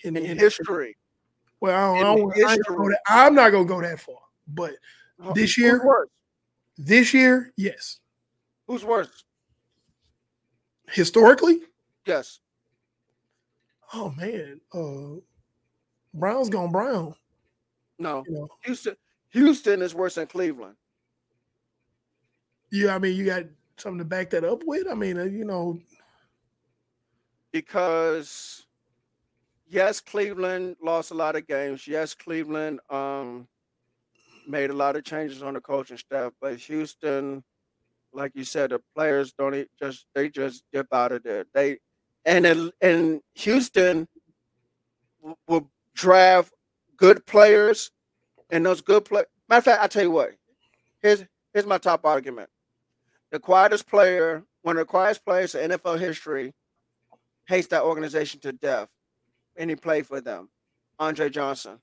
in 0.03 0.17
In 0.17 0.37
history. 0.37 0.97
Well, 1.59 1.95
I 1.95 1.99
don't, 1.99 1.99
I 1.99 2.15
don't- 2.15 2.45
I 2.47 2.53
ain't 2.53 2.65
gonna 2.65 2.77
go 2.79 2.89
that- 2.89 3.01
I'm 3.07 3.35
not 3.35 3.51
gonna 3.51 3.65
go 3.65 3.81
that 3.81 3.99
far, 3.99 4.19
but 4.47 4.75
This 5.33 5.55
Who's 5.55 5.57
year? 5.57 5.85
worse? 5.85 6.09
this 6.77 7.13
year, 7.13 7.51
yes, 7.57 7.99
Who's 8.67 8.83
worse? 8.85 9.23
historically, 10.89 11.61
Yes. 12.05 12.39
oh 13.93 14.11
man, 14.11 14.61
uh, 14.73 15.19
Brown's 16.13 16.49
gone 16.49 16.71
brown. 16.71 17.15
No. 17.99 18.23
You 18.27 18.33
know, 18.33 18.47
Houston. 18.63 18.95
Houston 19.29 19.81
is 19.81 19.93
worse 19.93 20.15
than 20.15 20.25
Cleveland. 20.27 20.75
You. 22.71 22.89
I 22.89 22.99
mean, 22.99 23.15
you 23.15 23.25
got 23.25 23.43
something 23.77 23.99
to 23.99 24.05
back 24.05 24.29
that 24.31 24.43
up 24.43 24.63
with. 24.65 24.87
I 24.89 24.93
mean, 24.93 25.19
uh, 25.19 25.23
you 25.23 25.45
know, 25.45 25.79
because 27.51 28.65
yes, 29.69 29.99
Cleveland 29.99 30.75
lost 30.81 31.11
a 31.11 31.15
lot 31.15 31.35
of 31.35 31.47
games. 31.47 31.87
Yes, 31.87 32.13
Cleveland 32.13 32.79
um 32.89 33.47
made 34.47 34.69
a 34.69 34.73
lot 34.73 34.95
of 34.95 35.03
changes 35.03 35.43
on 35.43 35.53
the 35.53 35.61
coaching 35.61 35.97
staff, 35.97 36.31
but 36.41 36.57
Houston, 36.57 37.43
like 38.13 38.31
you 38.33 38.43
said, 38.43 38.69
the 38.71 38.81
players 38.95 39.33
don't 39.33 39.67
just 39.81 40.05
they 40.15 40.29
just 40.29 40.63
dip 40.71 40.87
out 40.93 41.11
of 41.11 41.23
there. 41.23 41.45
They 41.53 41.79
and 42.25 42.71
and 42.81 43.21
Houston 43.35 44.07
w- 45.21 45.35
will 45.47 45.69
draft 45.93 46.53
good 46.97 47.25
players, 47.25 47.91
and 48.49 48.65
those 48.65 48.81
good 48.81 49.05
play. 49.05 49.23
Matter 49.49 49.57
of 49.59 49.63
fact, 49.65 49.83
I 49.83 49.87
tell 49.87 50.03
you 50.03 50.11
what. 50.11 50.31
Here's 51.01 51.23
here's 51.53 51.65
my 51.65 51.77
top 51.77 52.05
argument. 52.05 52.49
The 53.31 53.39
quietest 53.39 53.87
player, 53.87 54.43
one 54.61 54.77
of 54.77 54.81
the 54.81 54.85
quietest 54.85 55.25
players 55.25 55.55
in 55.55 55.71
NFL 55.71 55.99
history, 55.99 56.53
hates 57.47 57.67
that 57.67 57.83
organization 57.83 58.39
to 58.41 58.51
death, 58.51 58.89
and 59.55 59.69
he 59.69 59.75
played 59.75 60.05
for 60.07 60.21
them, 60.21 60.49
Andre 60.99 61.29
Johnson, 61.29 61.79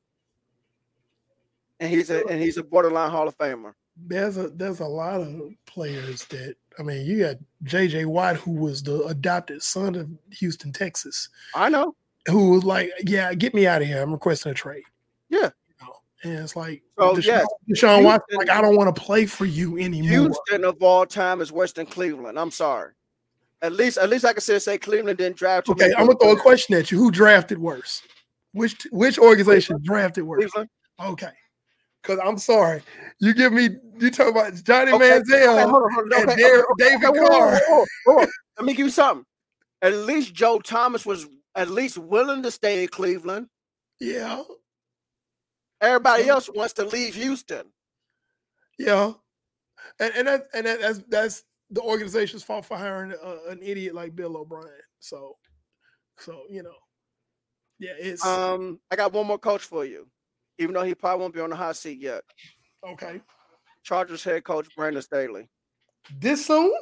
and 1.80 1.90
he's 1.90 2.10
a 2.10 2.24
and 2.26 2.40
he's 2.40 2.56
a 2.56 2.62
borderline 2.62 3.10
Hall 3.10 3.28
of 3.28 3.36
Famer. 3.36 3.72
there's 3.96 4.36
a 4.36 4.48
there's 4.50 4.80
a 4.80 4.86
lot 4.86 5.20
of 5.20 5.50
players 5.66 6.24
that 6.26 6.56
I 6.78 6.82
mean, 6.82 7.06
you 7.06 7.20
got 7.20 7.36
J.J. 7.62 8.06
Watt, 8.06 8.36
who 8.36 8.52
was 8.52 8.82
the 8.82 9.04
adopted 9.04 9.62
son 9.62 9.94
of 9.94 10.08
Houston, 10.38 10.72
Texas, 10.72 11.28
I 11.54 11.68
know. 11.68 11.94
who 12.28 12.50
was 12.50 12.64
like, 12.64 12.90
"Yeah, 13.04 13.32
get 13.34 13.54
me 13.54 13.66
out 13.66 13.82
of 13.82 13.88
here. 13.88 14.02
I'm 14.02 14.12
requesting 14.12 14.52
a 14.52 14.54
trade." 14.54 14.84
Yeah. 15.28 15.50
And 16.24 16.32
it's 16.34 16.56
like, 16.56 16.82
So, 16.98 17.14
Deshaun, 17.14 17.24
yes, 17.24 17.46
Deshaun 17.70 18.02
Watson, 18.04 18.38
like, 18.38 18.50
I 18.50 18.60
don't 18.62 18.76
want 18.76 18.94
to 18.94 19.00
play 19.00 19.26
for 19.26 19.44
you 19.44 19.78
anymore. 19.78 20.10
Houston 20.10 20.64
of 20.64 20.82
all 20.82 21.04
time 21.06 21.40
is 21.40 21.52
worse 21.52 21.72
than 21.72 21.86
Cleveland. 21.86 22.38
I'm 22.38 22.50
sorry. 22.50 22.92
At 23.62 23.72
least 23.72 23.96
at 23.98 24.10
least 24.10 24.24
I 24.24 24.32
can 24.32 24.42
say 24.42 24.58
say 24.58 24.76
Cleveland 24.78 25.18
didn't 25.18 25.36
draft. 25.36 25.68
Okay, 25.68 25.92
I'm 25.96 26.06
gonna 26.06 26.18
throw 26.18 26.32
a 26.32 26.40
question 26.40 26.74
at 26.74 26.90
you. 26.90 26.98
Who 26.98 27.10
drafted 27.10 27.58
worse? 27.58 28.02
Which 28.52 28.86
which 28.90 29.18
organization 29.18 29.80
drafted 29.82 30.24
worse? 30.24 30.40
Cleveland. 30.50 30.68
Okay. 31.00 31.30
Cause 32.02 32.18
I'm 32.22 32.36
sorry. 32.36 32.82
You 33.20 33.32
give 33.32 33.52
me 33.54 33.70
you 33.98 34.10
talk 34.10 34.28
about 34.28 34.52
Johnny 34.64 34.92
Okay, 34.92 35.04
Manziel. 35.10 35.48
okay, 35.48 35.62
hold 35.62 35.82
on, 35.84 35.92
hold 35.94 36.12
on, 36.12 36.20
and 36.20 36.30
okay, 36.30 36.42
Dar- 36.42 36.66
okay, 36.72 36.88
David 36.90 37.04
okay, 37.08 37.18
whoa, 37.20 37.58
whoa, 38.04 38.16
Carr. 38.16 38.28
Let 38.58 38.66
me 38.66 38.74
give 38.74 38.86
you 38.86 38.90
something. 38.90 39.24
At 39.80 39.94
least 39.94 40.34
Joe 40.34 40.58
Thomas 40.58 41.06
was 41.06 41.26
at 41.54 41.70
least 41.70 41.96
willing 41.96 42.42
to 42.42 42.50
stay 42.50 42.82
in 42.82 42.88
Cleveland. 42.88 43.48
Yeah, 44.00 44.42
Everybody 45.80 46.28
else 46.28 46.48
wants 46.54 46.72
to 46.74 46.84
leave 46.84 47.14
Houston. 47.14 47.66
yeah. 48.78 49.12
And 50.00 50.12
and 50.16 50.28
that 50.28 50.46
and 50.54 50.66
that, 50.66 50.80
that's 50.80 50.98
that's 51.08 51.44
the 51.70 51.82
organization's 51.82 52.42
fault 52.42 52.64
for 52.64 52.76
hiring 52.76 53.12
uh, 53.12 53.50
an 53.50 53.60
idiot 53.62 53.94
like 53.94 54.16
Bill 54.16 54.36
O'Brien. 54.36 54.70
So 55.00 55.36
so 56.18 56.42
you 56.48 56.62
know. 56.62 56.74
Yeah, 57.78 57.92
it's 57.98 58.24
Um, 58.24 58.80
I 58.90 58.96
got 58.96 59.12
one 59.12 59.26
more 59.26 59.38
coach 59.38 59.62
for 59.62 59.84
you, 59.84 60.08
even 60.58 60.74
though 60.74 60.84
he 60.84 60.94
probably 60.94 61.20
won't 61.22 61.34
be 61.34 61.40
on 61.40 61.50
the 61.50 61.56
hot 61.56 61.76
seat 61.76 62.00
yet. 62.00 62.22
okay. 62.88 63.20
Chargers 63.82 64.24
head 64.24 64.44
coach 64.44 64.68
Brandon 64.76 65.02
Staley. 65.02 65.50
This 66.18 66.46
soon? 66.46 66.72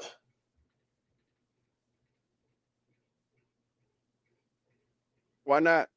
Why 5.45 5.59
not? 5.61 5.89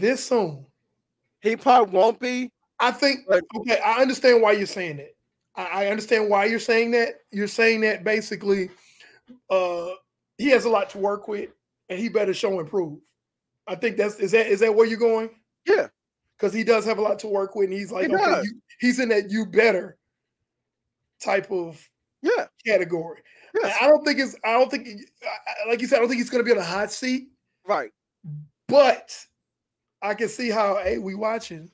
This 0.00 0.26
soon. 0.26 0.66
He 1.40 1.56
probably 1.56 1.96
won't 1.96 2.20
be. 2.20 2.50
I 2.78 2.90
think 2.90 3.20
okay, 3.30 3.78
I 3.80 4.00
understand 4.02 4.42
why 4.42 4.52
you're 4.52 4.66
saying 4.66 4.98
that. 4.98 5.14
I, 5.54 5.84
I 5.84 5.86
understand 5.88 6.28
why 6.28 6.44
you're 6.44 6.58
saying 6.58 6.90
that. 6.92 7.20
You're 7.30 7.48
saying 7.48 7.80
that 7.82 8.04
basically 8.04 8.70
uh 9.50 9.88
he 10.38 10.48
has 10.50 10.64
a 10.66 10.68
lot 10.68 10.90
to 10.90 10.98
work 10.98 11.26
with 11.28 11.50
and 11.88 11.98
he 11.98 12.08
better 12.08 12.34
show 12.34 12.58
and 12.60 12.68
prove. 12.68 12.98
I 13.66 13.74
think 13.74 13.96
that's 13.96 14.16
is 14.16 14.32
that 14.32 14.46
is 14.46 14.60
that 14.60 14.74
where 14.74 14.86
you're 14.86 14.98
going? 14.98 15.30
Yeah. 15.66 15.88
Because 16.38 16.52
he 16.52 16.64
does 16.64 16.84
have 16.84 16.98
a 16.98 17.02
lot 17.02 17.18
to 17.20 17.28
work 17.28 17.56
with, 17.56 17.70
and 17.70 17.72
he's 17.72 17.90
like, 17.90 18.08
He 18.08 18.14
okay, 18.14 18.42
you, 18.42 18.60
he's 18.78 18.98
in 19.00 19.08
that 19.08 19.30
you 19.30 19.46
better 19.46 19.96
type 21.20 21.50
of 21.50 21.82
Yeah. 22.20 22.46
category. 22.64 23.20
Yes. 23.62 23.74
I 23.80 23.86
don't 23.86 24.04
think 24.04 24.18
it's 24.18 24.36
I 24.44 24.52
don't 24.52 24.70
think 24.70 24.86
like 25.66 25.80
you 25.80 25.86
said, 25.86 25.96
I 25.96 26.00
don't 26.00 26.08
think 26.08 26.20
he's 26.20 26.28
gonna 26.30 26.44
be 26.44 26.52
on 26.52 26.58
a 26.58 26.62
hot 26.62 26.92
seat, 26.92 27.28
Right. 27.66 27.90
but 28.68 29.16
I 30.02 30.14
can 30.14 30.28
see 30.28 30.50
how 30.50 30.76
hey, 30.82 30.98
we 30.98 31.14
watching. 31.14 31.70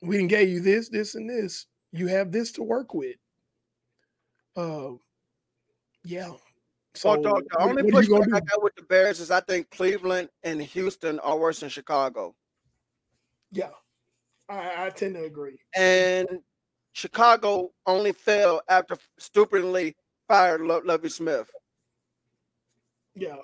We 0.00 0.16
didn't 0.16 0.30
get 0.30 0.48
you 0.48 0.60
this, 0.60 0.88
this, 0.88 1.14
and 1.14 1.28
this. 1.28 1.66
You 1.92 2.08
have 2.08 2.32
this 2.32 2.52
to 2.52 2.62
work 2.62 2.94
with. 2.94 3.16
Um, 4.56 4.98
yeah. 6.04 6.32
So 6.94 7.16
dog, 7.16 7.42
the 7.50 7.62
only 7.62 7.82
what 7.84 7.94
are 7.94 8.02
you 8.02 8.10
pushback 8.10 8.36
I 8.36 8.40
got 8.40 8.62
with 8.62 8.74
the 8.74 8.82
Bears 8.82 9.20
is 9.20 9.30
I 9.30 9.40
think 9.40 9.70
Cleveland 9.70 10.28
and 10.42 10.60
Houston 10.60 11.18
are 11.20 11.38
worse 11.38 11.60
than 11.60 11.70
Chicago. 11.70 12.34
Yeah, 13.50 13.70
I, 14.48 14.86
I 14.86 14.90
tend 14.90 15.14
to 15.14 15.24
agree. 15.24 15.58
And 15.74 16.28
Chicago 16.92 17.72
only 17.86 18.12
fell 18.12 18.60
after 18.68 18.96
stupidly 19.18 19.96
fired 20.28 20.60
Lovie 20.60 21.08
Smith. 21.08 21.50
Yeah, 23.14 23.36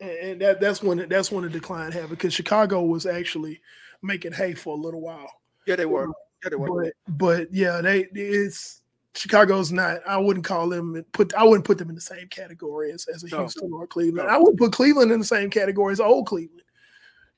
and, 0.00 0.40
that 0.40 0.60
that's 0.60 0.82
when 0.82 1.08
that's 1.08 1.30
when 1.32 1.44
the 1.44 1.50
decline 1.50 1.92
happened 1.92 2.10
because 2.10 2.34
Chicago 2.34 2.82
was 2.82 3.06
actually 3.06 3.60
making 4.02 4.32
hay 4.32 4.54
for 4.54 4.74
a 4.74 4.80
little 4.80 5.00
while. 5.00 5.30
Yeah, 5.66 5.76
they 5.76 5.86
were. 5.86 6.08
Uh, 6.08 6.12
yeah, 6.44 6.50
they 6.50 6.56
were. 6.56 6.84
But 6.84 7.18
but 7.18 7.54
yeah, 7.54 7.80
they 7.80 8.06
it's 8.12 8.82
Chicago's 9.14 9.72
not. 9.72 10.00
I 10.06 10.18
wouldn't 10.18 10.44
call 10.44 10.68
them 10.68 11.02
put. 11.12 11.34
I 11.34 11.44
wouldn't 11.44 11.64
put 11.64 11.78
them 11.78 11.88
in 11.88 11.94
the 11.94 12.00
same 12.00 12.28
category 12.28 12.92
as, 12.92 13.06
as 13.06 13.24
a 13.24 13.28
No. 13.28 13.38
Houston 13.40 13.72
or 13.72 13.86
Cleveland. 13.86 14.28
No. 14.28 14.34
I 14.34 14.38
wouldn't 14.38 14.58
put 14.58 14.72
Cleveland 14.72 15.10
in 15.10 15.18
the 15.18 15.24
same 15.24 15.50
category 15.50 15.92
as 15.92 16.00
old 16.00 16.26
Cleveland. 16.26 16.62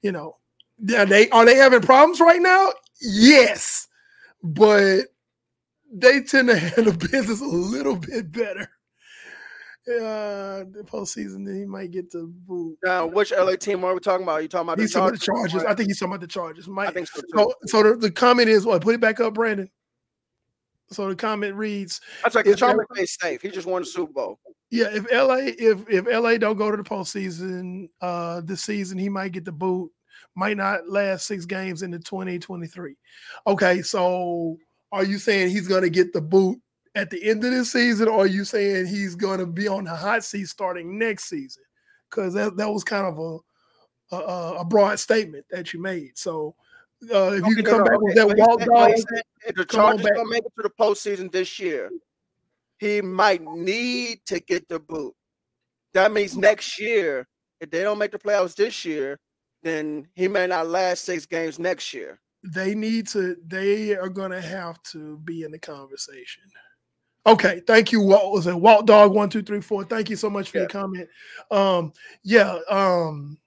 You 0.02 0.12
know, 0.12 0.36
yeah, 0.80 1.04
they 1.04 1.28
are 1.30 1.44
they 1.44 1.56
having 1.56 1.80
problems 1.80 2.20
right 2.20 2.42
now? 2.42 2.70
Yes, 3.00 3.86
but 4.42 5.02
they 5.92 6.20
tend 6.20 6.48
to 6.48 6.56
handle 6.58 6.92
business 6.92 7.40
a 7.40 7.44
little 7.44 7.96
bit 7.96 8.30
better. 8.32 8.68
Uh, 9.88 10.64
the 10.70 10.84
postseason, 10.84 11.46
then 11.46 11.56
he 11.56 11.64
might 11.64 11.90
get 11.90 12.10
the 12.10 12.24
boot. 12.26 12.76
Now, 12.84 13.06
which 13.06 13.32
LA 13.32 13.56
team 13.56 13.84
are 13.84 13.94
we 13.94 14.00
talking 14.00 14.24
about? 14.24 14.32
Are 14.32 14.42
you 14.42 14.48
talking 14.48 14.68
about 14.68 14.78
He's 14.78 14.92
the 14.92 14.98
talking 14.98 15.08
about 15.08 15.20
the 15.20 15.24
Chargers? 15.24 15.52
Chargers. 15.52 15.64
I 15.70 15.74
think 15.74 15.88
he's 15.88 15.98
talking 15.98 16.12
about 16.12 16.20
the 16.20 16.26
Chargers. 16.26 16.68
I 16.68 16.72
Mike, 16.72 16.94
think 16.94 17.08
so 17.08 17.20
too. 17.22 17.26
so, 17.34 17.54
so 17.66 17.82
the, 17.82 17.96
the 17.96 18.10
comment 18.10 18.48
is 18.50 18.66
what? 18.66 18.82
Put 18.82 18.94
it 18.94 19.00
back 19.00 19.18
up, 19.20 19.34
Brandon. 19.34 19.70
So 20.90 21.08
the 21.08 21.16
comment 21.16 21.54
reads, 21.54 22.00
That's 22.22 22.34
like 22.34 22.46
if 22.46 22.58
Charlie 22.58 22.84
stays 22.94 23.16
safe. 23.20 23.42
He 23.42 23.50
just 23.50 23.66
won 23.66 23.82
the 23.82 23.86
Super 23.86 24.12
Bowl. 24.12 24.40
yeah, 24.70 24.88
if 24.92 25.04
LA 25.12 25.52
if 25.58 25.88
if 25.88 26.06
LA 26.06 26.36
don't 26.38 26.56
go 26.56 26.70
to 26.70 26.76
the 26.76 26.82
postseason 26.82 27.88
uh 28.00 28.40
this 28.42 28.62
season, 28.62 28.98
he 28.98 29.08
might 29.08 29.32
get 29.32 29.44
the 29.44 29.52
boot. 29.52 29.90
might 30.34 30.56
not 30.56 30.88
last 30.88 31.26
six 31.26 31.44
games 31.44 31.82
into 31.82 31.98
2023. 31.98 32.94
Okay, 33.46 33.82
so 33.82 34.56
are 34.92 35.04
you 35.04 35.18
saying 35.18 35.50
he's 35.50 35.68
going 35.68 35.82
to 35.82 35.90
get 35.90 36.12
the 36.14 36.20
boot 36.22 36.58
at 36.98 37.10
the 37.10 37.22
end 37.22 37.44
of 37.44 37.52
this 37.52 37.70
season, 37.70 38.08
or 38.08 38.24
are 38.24 38.26
you 38.26 38.44
saying 38.44 38.86
he's 38.86 39.14
going 39.14 39.38
to 39.38 39.46
be 39.46 39.68
on 39.68 39.84
the 39.84 39.94
hot 39.94 40.24
seat 40.24 40.46
starting 40.46 40.98
next 40.98 41.28
season? 41.28 41.62
Because 42.10 42.34
that, 42.34 42.56
that 42.56 42.68
was 42.68 42.82
kind 42.82 43.06
of 43.06 43.18
a, 44.10 44.16
a, 44.16 44.56
a 44.60 44.64
broad 44.64 44.98
statement 44.98 45.46
that 45.50 45.72
you 45.72 45.80
made. 45.80 46.18
So 46.18 46.56
uh, 47.14 47.34
if 47.34 47.46
you 47.46 47.54
can 47.54 47.64
come 47.64 47.84
back 47.84 48.00
with 48.00 48.16
that 48.16 48.36
Walt 48.36 48.60
Dog, 48.60 48.90
if 49.46 49.54
the 49.54 49.64
Chargers 49.64 50.04
gonna 50.12 50.28
make 50.28 50.44
it 50.44 50.52
to 50.56 50.62
the 50.64 50.70
postseason 50.70 51.30
this 51.30 51.60
year, 51.60 51.88
he 52.78 53.00
might 53.00 53.42
need 53.42 54.18
to 54.26 54.40
get 54.40 54.68
the 54.68 54.80
boot. 54.80 55.14
That 55.94 56.10
means 56.10 56.36
next 56.36 56.80
year, 56.80 57.28
if 57.60 57.70
they 57.70 57.84
don't 57.84 57.98
make 57.98 58.10
the 58.10 58.18
playoffs 58.18 58.56
this 58.56 58.84
year, 58.84 59.20
then 59.62 60.08
he 60.16 60.26
may 60.26 60.48
not 60.48 60.66
last 60.66 61.04
six 61.04 61.26
games 61.26 61.60
next 61.60 61.94
year. 61.94 62.18
They 62.42 62.74
need 62.74 63.06
to, 63.08 63.36
they 63.46 63.96
are 63.96 64.08
gonna 64.08 64.40
have 64.40 64.82
to 64.90 65.18
be 65.18 65.44
in 65.44 65.52
the 65.52 65.58
conversation. 65.60 66.42
Okay, 67.32 67.62
thank 67.66 67.92
you. 67.92 68.00
What 68.00 68.32
was 68.32 68.46
it? 68.46 68.54
Walt 68.54 68.86
Dog 68.86 69.12
one 69.12 69.28
two 69.28 69.42
three 69.42 69.60
four. 69.60 69.84
Thank 69.84 70.10
you 70.10 70.16
so 70.16 70.30
much 70.30 70.50
for 70.50 70.58
yeah. 70.58 70.62
your 70.62 70.68
comment. 70.70 71.08
Um, 71.50 71.92
yeah, 72.22 72.58
um, 72.68 73.38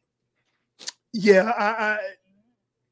yeah, 1.13 1.51
I, 1.57 1.65
I 1.65 1.99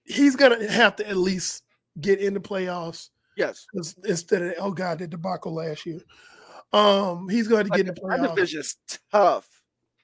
he's 0.05 0.35
gonna 0.35 0.69
have 0.69 0.95
to 0.97 1.07
at 1.07 1.17
least 1.17 1.63
get 2.01 2.19
in 2.19 2.33
the 2.33 2.39
playoffs. 2.39 3.09
Yes. 3.37 3.65
Instead 4.05 4.41
of 4.41 4.53
oh 4.59 4.71
god, 4.71 4.99
the 4.99 5.07
debacle 5.07 5.53
last 5.53 5.85
year. 5.85 6.01
Um, 6.71 7.27
he's 7.29 7.47
going 7.47 7.63
to 7.63 7.69
get 7.71 7.81
in 7.81 7.87
the 7.87 7.93
playoffs. 7.93 8.35
division's 8.35 8.77
tough. 9.11 9.47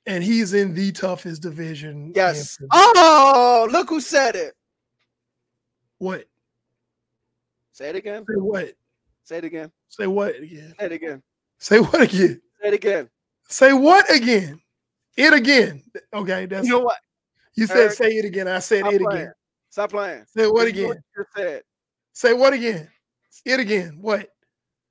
And 0.08 0.24
he's 0.24 0.54
in 0.54 0.74
the 0.74 0.92
toughest 0.92 1.42
division. 1.42 2.12
Yes. 2.16 2.60
Oh, 2.72 3.68
look 3.72 3.90
who 3.90 4.00
said 4.00 4.36
it. 4.36 4.54
What? 5.98 6.26
Say 7.72 7.90
it 7.90 7.96
again. 7.96 8.24
Say 8.28 8.36
what? 8.36 8.74
Say 9.24 9.38
it 9.38 9.44
again. 9.44 9.72
Say 9.96 10.08
what 10.08 10.36
again? 10.36 10.74
Say 10.78 10.86
it 10.88 10.92
again. 10.92 11.24
Say 11.58 11.80
what 11.80 12.02
again? 12.02 12.42
Say 12.62 12.68
it 12.68 12.74
again. 12.74 13.10
Say 13.48 13.72
what 13.72 14.14
again? 14.14 14.60
It 15.16 15.34
again. 15.34 15.84
Okay, 16.14 16.46
that's 16.48 16.68
you 16.68 16.74
know 16.74 16.80
what? 16.80 16.98
You 17.56 17.66
said 17.66 17.78
Eric, 17.78 17.92
say 17.94 18.08
it 18.18 18.26
again. 18.26 18.50
I 18.50 18.60
said 18.60 18.80
it 18.80 19.02
playing. 19.02 19.08
again. 19.08 19.34
Stop 19.70 19.92
playing. 19.92 20.26
Say 20.28 20.48
what 20.48 20.68
again? 20.68 20.88
What 20.88 21.28
said. 21.38 21.62
Say 22.12 22.34
what 22.34 22.52
again? 22.52 22.90
It 23.46 23.62
again. 23.62 23.98
What? 24.02 24.28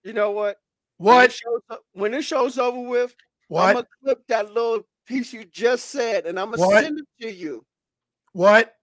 You 0.04 0.14
know 0.14 0.30
what? 0.30 0.56
What? 0.96 1.38
When 1.92 2.12
this 2.12 2.24
show's 2.24 2.56
over 2.56 2.80
with, 2.80 3.14
what? 3.48 3.64
I'm 3.64 3.74
gonna 3.74 3.86
clip 4.02 4.26
that 4.28 4.54
little 4.54 4.86
piece 5.06 5.34
you 5.34 5.44
just 5.44 5.90
said, 5.90 6.24
and 6.24 6.40
I'm 6.40 6.50
gonna 6.50 6.62
what? 6.62 6.82
send 6.82 6.98
it 6.98 7.06
to 7.20 7.30
you. 7.30 7.62
What? 8.32 8.74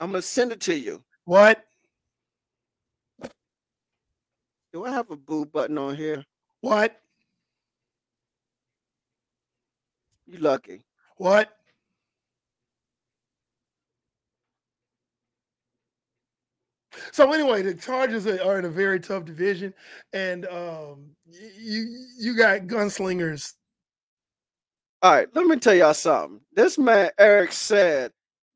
I'm 0.00 0.10
gonna 0.10 0.20
send 0.20 0.50
it 0.50 0.60
to 0.62 0.76
you. 0.76 1.04
What? 1.26 1.64
Do 4.78 4.84
I 4.84 4.92
have 4.92 5.10
a 5.10 5.16
boo 5.16 5.44
button 5.44 5.76
on 5.76 5.96
here? 5.96 6.24
What? 6.60 7.00
You 10.24 10.38
lucky. 10.38 10.84
What? 11.16 11.52
So 17.10 17.32
anyway, 17.32 17.62
the 17.62 17.74
Chargers 17.74 18.24
are 18.28 18.60
in 18.60 18.66
a 18.66 18.68
very 18.68 19.00
tough 19.00 19.24
division, 19.24 19.74
and 20.12 20.46
um, 20.46 21.06
you 21.26 22.06
you 22.16 22.36
got 22.36 22.68
gunslingers. 22.68 23.54
All 25.02 25.12
right, 25.12 25.26
let 25.34 25.44
me 25.44 25.56
tell 25.56 25.74
y'all 25.74 25.92
something. 25.92 26.40
This 26.52 26.78
man 26.78 27.10
Eric 27.18 27.50
said 27.50 28.12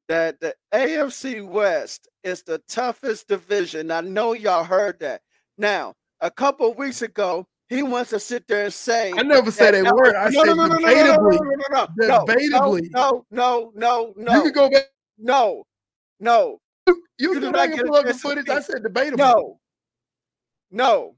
that 0.08 0.38
the 0.38 0.54
AFC 0.72 1.44
West 1.44 2.08
is 2.22 2.44
the 2.44 2.58
toughest 2.68 3.26
division. 3.26 3.90
I 3.90 4.02
know 4.02 4.34
y'all 4.34 4.62
heard 4.62 5.00
that. 5.00 5.22
Now, 5.58 5.94
a 6.22 6.30
couple 6.30 6.72
weeks 6.74 7.02
ago, 7.02 7.46
he 7.68 7.82
wants 7.82 8.10
to 8.10 8.20
sit 8.20 8.46
there 8.48 8.64
and 8.64 8.72
say, 8.72 9.12
"I 9.16 9.22
never 9.22 9.50
said 9.50 9.74
that, 9.74 9.94
word. 9.94 10.14
I 10.14 10.28
no, 10.30 10.44
said 10.44 10.56
no, 10.56 10.66
no, 10.66 10.78
debatably, 10.78 11.38
no, 11.40 11.66
no, 11.70 11.86
no, 11.98 12.24
debatably. 12.24 12.90
No, 12.90 13.26
no, 13.30 13.72
no, 13.74 14.14
no. 14.16 14.32
You 14.34 14.42
can 14.44 14.52
go 14.52 14.70
back. 14.70 14.84
No, 15.18 15.64
no. 16.20 16.60
You, 16.86 17.02
you 17.18 17.32
and 17.34 17.54
pull 17.54 17.96
up 17.96 18.06
the 18.06 18.14
footage. 18.14 18.48
I 18.48 18.60
said 18.60 18.82
debatable. 18.82 19.18
No, 19.18 19.60
no. 20.70 21.16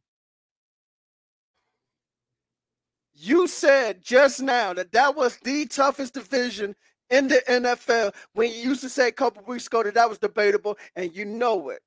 You 3.15 3.47
said 3.47 4.03
just 4.03 4.43
now 4.43 4.75
that 4.75 4.93
that 4.93 5.17
was 5.17 5.39
the 5.39 5.67
toughest 5.67 6.15
division 6.15 6.75
in 7.11 7.29
the 7.29 7.43
NFL 7.49 8.15
when 8.35 8.51
you 8.51 8.57
used 8.57 8.81
to 8.83 8.89
say 8.89 9.09
a 9.09 9.13
couple 9.13 9.43
weeks 9.45 9.67
ago 9.67 9.83
that 9.83 9.95
that 9.95 10.09
was 10.09 10.19
debatable, 10.19 10.77
and 10.97 11.15
you 11.15 11.25
know 11.25 11.71
it. 11.71 11.81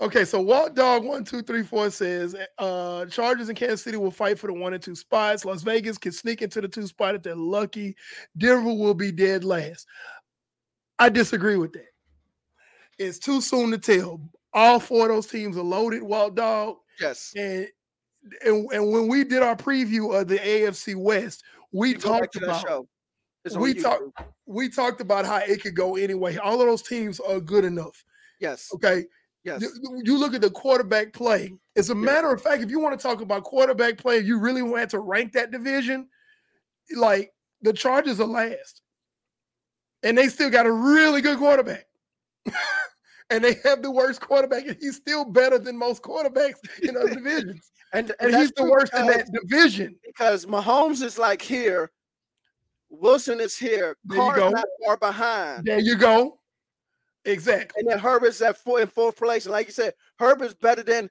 Okay, 0.00 0.24
so 0.24 0.40
Walt 0.40 0.74
Dog 0.74 1.04
one 1.04 1.24
two 1.24 1.42
three 1.42 1.62
four 1.62 1.90
says 1.90 2.34
uh 2.58 3.04
Chargers 3.06 3.50
in 3.50 3.54
Kansas 3.54 3.82
City 3.82 3.98
will 3.98 4.10
fight 4.10 4.38
for 4.38 4.46
the 4.46 4.52
one 4.52 4.72
and 4.72 4.82
two 4.82 4.94
spots. 4.94 5.44
Las 5.44 5.62
Vegas 5.62 5.98
can 5.98 6.12
sneak 6.12 6.40
into 6.40 6.60
the 6.60 6.68
two 6.68 6.86
spot 6.86 7.14
if 7.14 7.22
they're 7.22 7.34
lucky. 7.34 7.96
Denver 8.38 8.72
will 8.72 8.94
be 8.94 9.12
dead 9.12 9.44
last. 9.44 9.86
I 10.98 11.10
disagree 11.10 11.56
with 11.56 11.72
that. 11.74 11.88
It's 12.98 13.18
too 13.18 13.40
soon 13.40 13.70
to 13.72 13.78
tell. 13.78 14.20
All 14.52 14.80
four 14.80 15.08
of 15.08 15.14
those 15.14 15.26
teams 15.26 15.56
are 15.56 15.62
loaded, 15.62 16.02
Walt 16.02 16.34
Dog. 16.34 16.76
Yes. 16.98 17.32
And 17.36 17.68
and, 18.44 18.70
and 18.72 18.92
when 18.92 19.06
we 19.06 19.24
did 19.24 19.42
our 19.42 19.56
preview 19.56 20.18
of 20.18 20.28
the 20.28 20.38
AFC 20.38 20.96
West, 20.96 21.44
we 21.72 21.94
talked 21.94 22.36
about 22.36 22.86
we 23.56 23.74
talked 23.74 24.22
we 24.46 24.68
talked 24.70 25.00
about 25.00 25.26
how 25.26 25.38
it 25.38 25.62
could 25.62 25.74
go 25.74 25.96
anyway. 25.96 26.36
All 26.36 26.60
of 26.60 26.66
those 26.66 26.82
teams 26.82 27.20
are 27.20 27.40
good 27.40 27.64
enough. 27.64 28.02
Yes. 28.40 28.70
Okay. 28.74 29.04
Yes. 29.44 29.62
You, 29.62 30.02
you 30.04 30.18
look 30.18 30.34
at 30.34 30.42
the 30.42 30.50
quarterback 30.50 31.12
play. 31.12 31.54
As 31.76 31.90
a 31.90 31.94
matter 31.94 32.32
of 32.32 32.42
fact, 32.42 32.62
if 32.62 32.70
you 32.70 32.78
want 32.78 32.98
to 32.98 33.02
talk 33.02 33.20
about 33.20 33.42
quarterback 33.42 33.96
play, 33.96 34.18
you 34.18 34.38
really 34.38 34.62
want 34.62 34.90
to 34.90 34.98
rank 34.98 35.32
that 35.32 35.50
division, 35.50 36.08
like 36.94 37.32
the 37.62 37.72
Chargers 37.72 38.20
are 38.20 38.26
last. 38.26 38.82
And 40.02 40.16
they 40.16 40.28
still 40.28 40.50
got 40.50 40.66
a 40.66 40.72
really 40.72 41.20
good 41.20 41.38
quarterback. 41.38 41.86
and 43.30 43.44
they 43.44 43.56
have 43.64 43.82
the 43.82 43.90
worst 43.90 44.20
quarterback, 44.20 44.66
and 44.66 44.76
he's 44.80 44.96
still 44.96 45.24
better 45.24 45.58
than 45.58 45.76
most 45.76 46.02
quarterbacks 46.02 46.56
in 46.82 46.96
other 46.96 47.14
divisions. 47.14 47.70
and, 47.92 48.12
and, 48.20 48.32
and 48.32 48.40
he's 48.40 48.52
the 48.52 48.64
worst 48.64 48.92
in 48.94 49.06
that 49.06 49.30
division. 49.32 49.96
Because 50.04 50.46
Mahomes 50.46 51.02
is 51.02 51.18
like 51.18 51.40
here, 51.40 51.90
Wilson 52.90 53.40
is 53.40 53.56
here, 53.56 53.96
Carr's 54.10 54.52
not 54.52 54.64
far 54.84 54.96
behind. 54.96 55.64
There 55.64 55.78
you 55.78 55.96
go. 55.96 56.39
Exactly. 57.24 57.80
And 57.80 57.88
then 57.88 57.98
Herbert's 57.98 58.40
at 58.40 58.56
four 58.56 58.80
in 58.80 58.88
fourth 58.88 59.16
place. 59.16 59.44
And 59.44 59.52
like 59.52 59.66
you 59.66 59.72
said, 59.72 59.94
Herbert's 60.18 60.54
better 60.54 60.82
than 60.82 61.10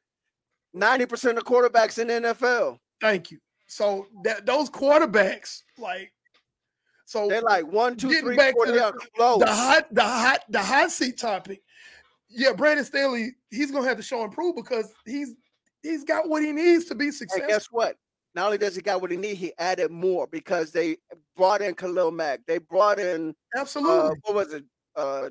90% 0.75 1.37
of 1.37 1.43
quarterbacks 1.43 1.99
in 1.99 2.07
the 2.07 2.29
NFL. 2.29 2.77
Thank 3.01 3.31
you. 3.31 3.39
So 3.67 4.07
that 4.23 4.45
those 4.45 4.69
quarterbacks, 4.69 5.61
like 5.77 6.11
so 7.05 7.27
they're 7.27 7.41
like 7.41 7.67
one, 7.67 7.95
two, 7.95 8.09
three, 8.19 8.35
four, 8.35 8.65
to 8.65 8.71
the, 8.71 8.93
close. 9.15 9.39
the 9.39 9.47
hot, 9.47 9.93
the 9.93 10.03
hot, 10.03 10.41
the 10.49 10.61
hot 10.61 10.91
seat 10.91 11.19
topic 11.19 11.61
yeah, 12.29 12.53
Brandon 12.53 12.85
Staley, 12.85 13.31
he's 13.49 13.71
gonna 13.71 13.87
have 13.87 13.97
to 13.97 14.03
show 14.03 14.23
and 14.23 14.31
prove 14.31 14.55
because 14.55 14.93
he's 15.05 15.33
he's 15.81 16.03
got 16.03 16.29
what 16.29 16.43
he 16.43 16.51
needs 16.51 16.85
to 16.85 16.95
be 16.95 17.11
successful. 17.11 17.43
And 17.43 17.49
guess 17.49 17.67
what? 17.71 17.95
Not 18.35 18.45
only 18.45 18.59
does 18.59 18.75
he 18.75 18.81
got 18.81 19.01
what 19.01 19.11
he 19.11 19.17
need, 19.17 19.37
he 19.37 19.53
added 19.57 19.89
more 19.89 20.27
because 20.27 20.71
they 20.71 20.97
brought 21.35 21.61
in 21.61 21.73
Khalil 21.73 22.11
Mack. 22.11 22.41
They 22.45 22.59
brought 22.59 22.99
in 22.99 23.35
absolutely. 23.57 24.11
Uh, 24.11 24.15
what 24.23 24.35
was 24.35 24.53
it? 24.53 24.63
Uh, 24.95 25.29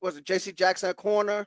was 0.00 0.16
it 0.16 0.24
J.C. 0.24 0.52
Jackson 0.52 0.90
at 0.90 0.96
corner? 0.96 1.46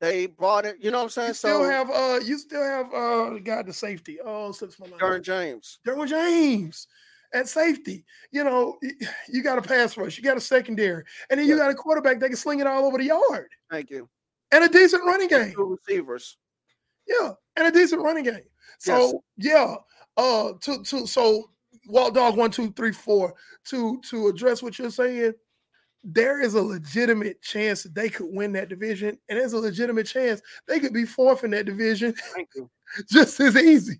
They 0.00 0.26
brought 0.26 0.66
it. 0.66 0.76
You 0.80 0.90
know 0.90 0.98
what 0.98 1.04
I'm 1.04 1.10
saying? 1.10 1.28
You 1.28 1.34
still 1.34 1.64
so, 1.64 1.70
have 1.70 1.90
uh, 1.90 2.20
you 2.22 2.38
still 2.38 2.62
have 2.62 2.92
uh, 2.92 3.38
God 3.38 3.66
the 3.66 3.72
safety. 3.72 4.18
Oh, 4.22 4.52
six 4.52 4.78
my 4.78 4.86
Derwin 4.88 5.22
James. 5.22 5.78
Derwin 5.86 6.08
James 6.08 6.86
at 7.32 7.48
safety. 7.48 8.04
You 8.30 8.44
know, 8.44 8.78
you 9.28 9.42
got 9.42 9.58
a 9.58 9.62
pass 9.62 9.96
rush, 9.96 10.18
you 10.18 10.24
got 10.24 10.36
a 10.36 10.40
secondary, 10.40 11.04
and 11.30 11.40
then 11.40 11.46
you 11.46 11.56
got 11.56 11.70
a 11.70 11.74
quarterback 11.74 12.20
that 12.20 12.28
can 12.28 12.36
sling 12.36 12.60
it 12.60 12.66
all 12.66 12.84
over 12.84 12.98
the 12.98 13.04
yard. 13.04 13.48
Thank 13.70 13.90
you. 13.90 14.08
And 14.52 14.64
a 14.64 14.68
decent 14.68 15.04
running 15.04 15.28
game. 15.28 15.52
Two 15.52 15.78
receivers. 15.86 16.36
Yeah, 17.08 17.32
and 17.56 17.66
a 17.66 17.70
decent 17.70 18.02
running 18.02 18.24
game. 18.24 18.44
So 18.78 19.22
yes. 19.38 19.54
yeah, 19.54 19.74
uh, 20.16 20.52
to 20.60 20.82
to 20.82 21.06
so 21.06 21.50
Walt 21.88 22.14
Dog 22.14 22.36
one 22.36 22.50
two 22.50 22.72
three 22.72 22.92
four 22.92 23.34
to 23.66 24.00
to 24.10 24.28
address 24.28 24.62
what 24.62 24.78
you're 24.78 24.90
saying. 24.90 25.32
There 26.08 26.40
is 26.40 26.54
a 26.54 26.62
legitimate 26.62 27.42
chance 27.42 27.82
that 27.82 27.94
they 27.94 28.08
could 28.08 28.28
win 28.30 28.52
that 28.52 28.68
division, 28.68 29.18
and 29.28 29.38
there's 29.38 29.54
a 29.54 29.58
legitimate 29.58 30.06
chance 30.06 30.40
they 30.68 30.78
could 30.78 30.92
be 30.92 31.04
fourth 31.04 31.42
in 31.42 31.50
that 31.50 31.66
division. 31.66 32.14
Thank 32.34 32.48
you. 32.54 32.70
Just 33.10 33.40
as 33.40 33.56
easy. 33.56 33.98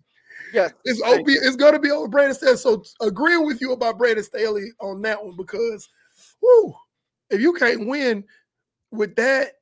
Yeah, 0.53 0.69
it's 0.85 1.03
OB, 1.03 1.25
it's 1.27 1.57
going 1.57 1.73
to 1.73 1.81
be 1.81 1.91
over 1.91 2.07
Brandon 2.07 2.35
Staley. 2.35 2.57
So 2.57 2.85
agreeing 3.01 3.45
with 3.45 3.61
you 3.61 3.73
about 3.73 3.99
Brandon 3.99 4.23
Staley 4.23 4.71
on 4.81 5.03
that 5.03 5.23
one 5.23 5.37
because, 5.37 5.89
whoo, 6.41 6.73
if 7.31 7.41
you 7.41 7.53
can't 7.55 7.89
win 7.89 8.23
with 8.93 9.17
that, 9.17 9.55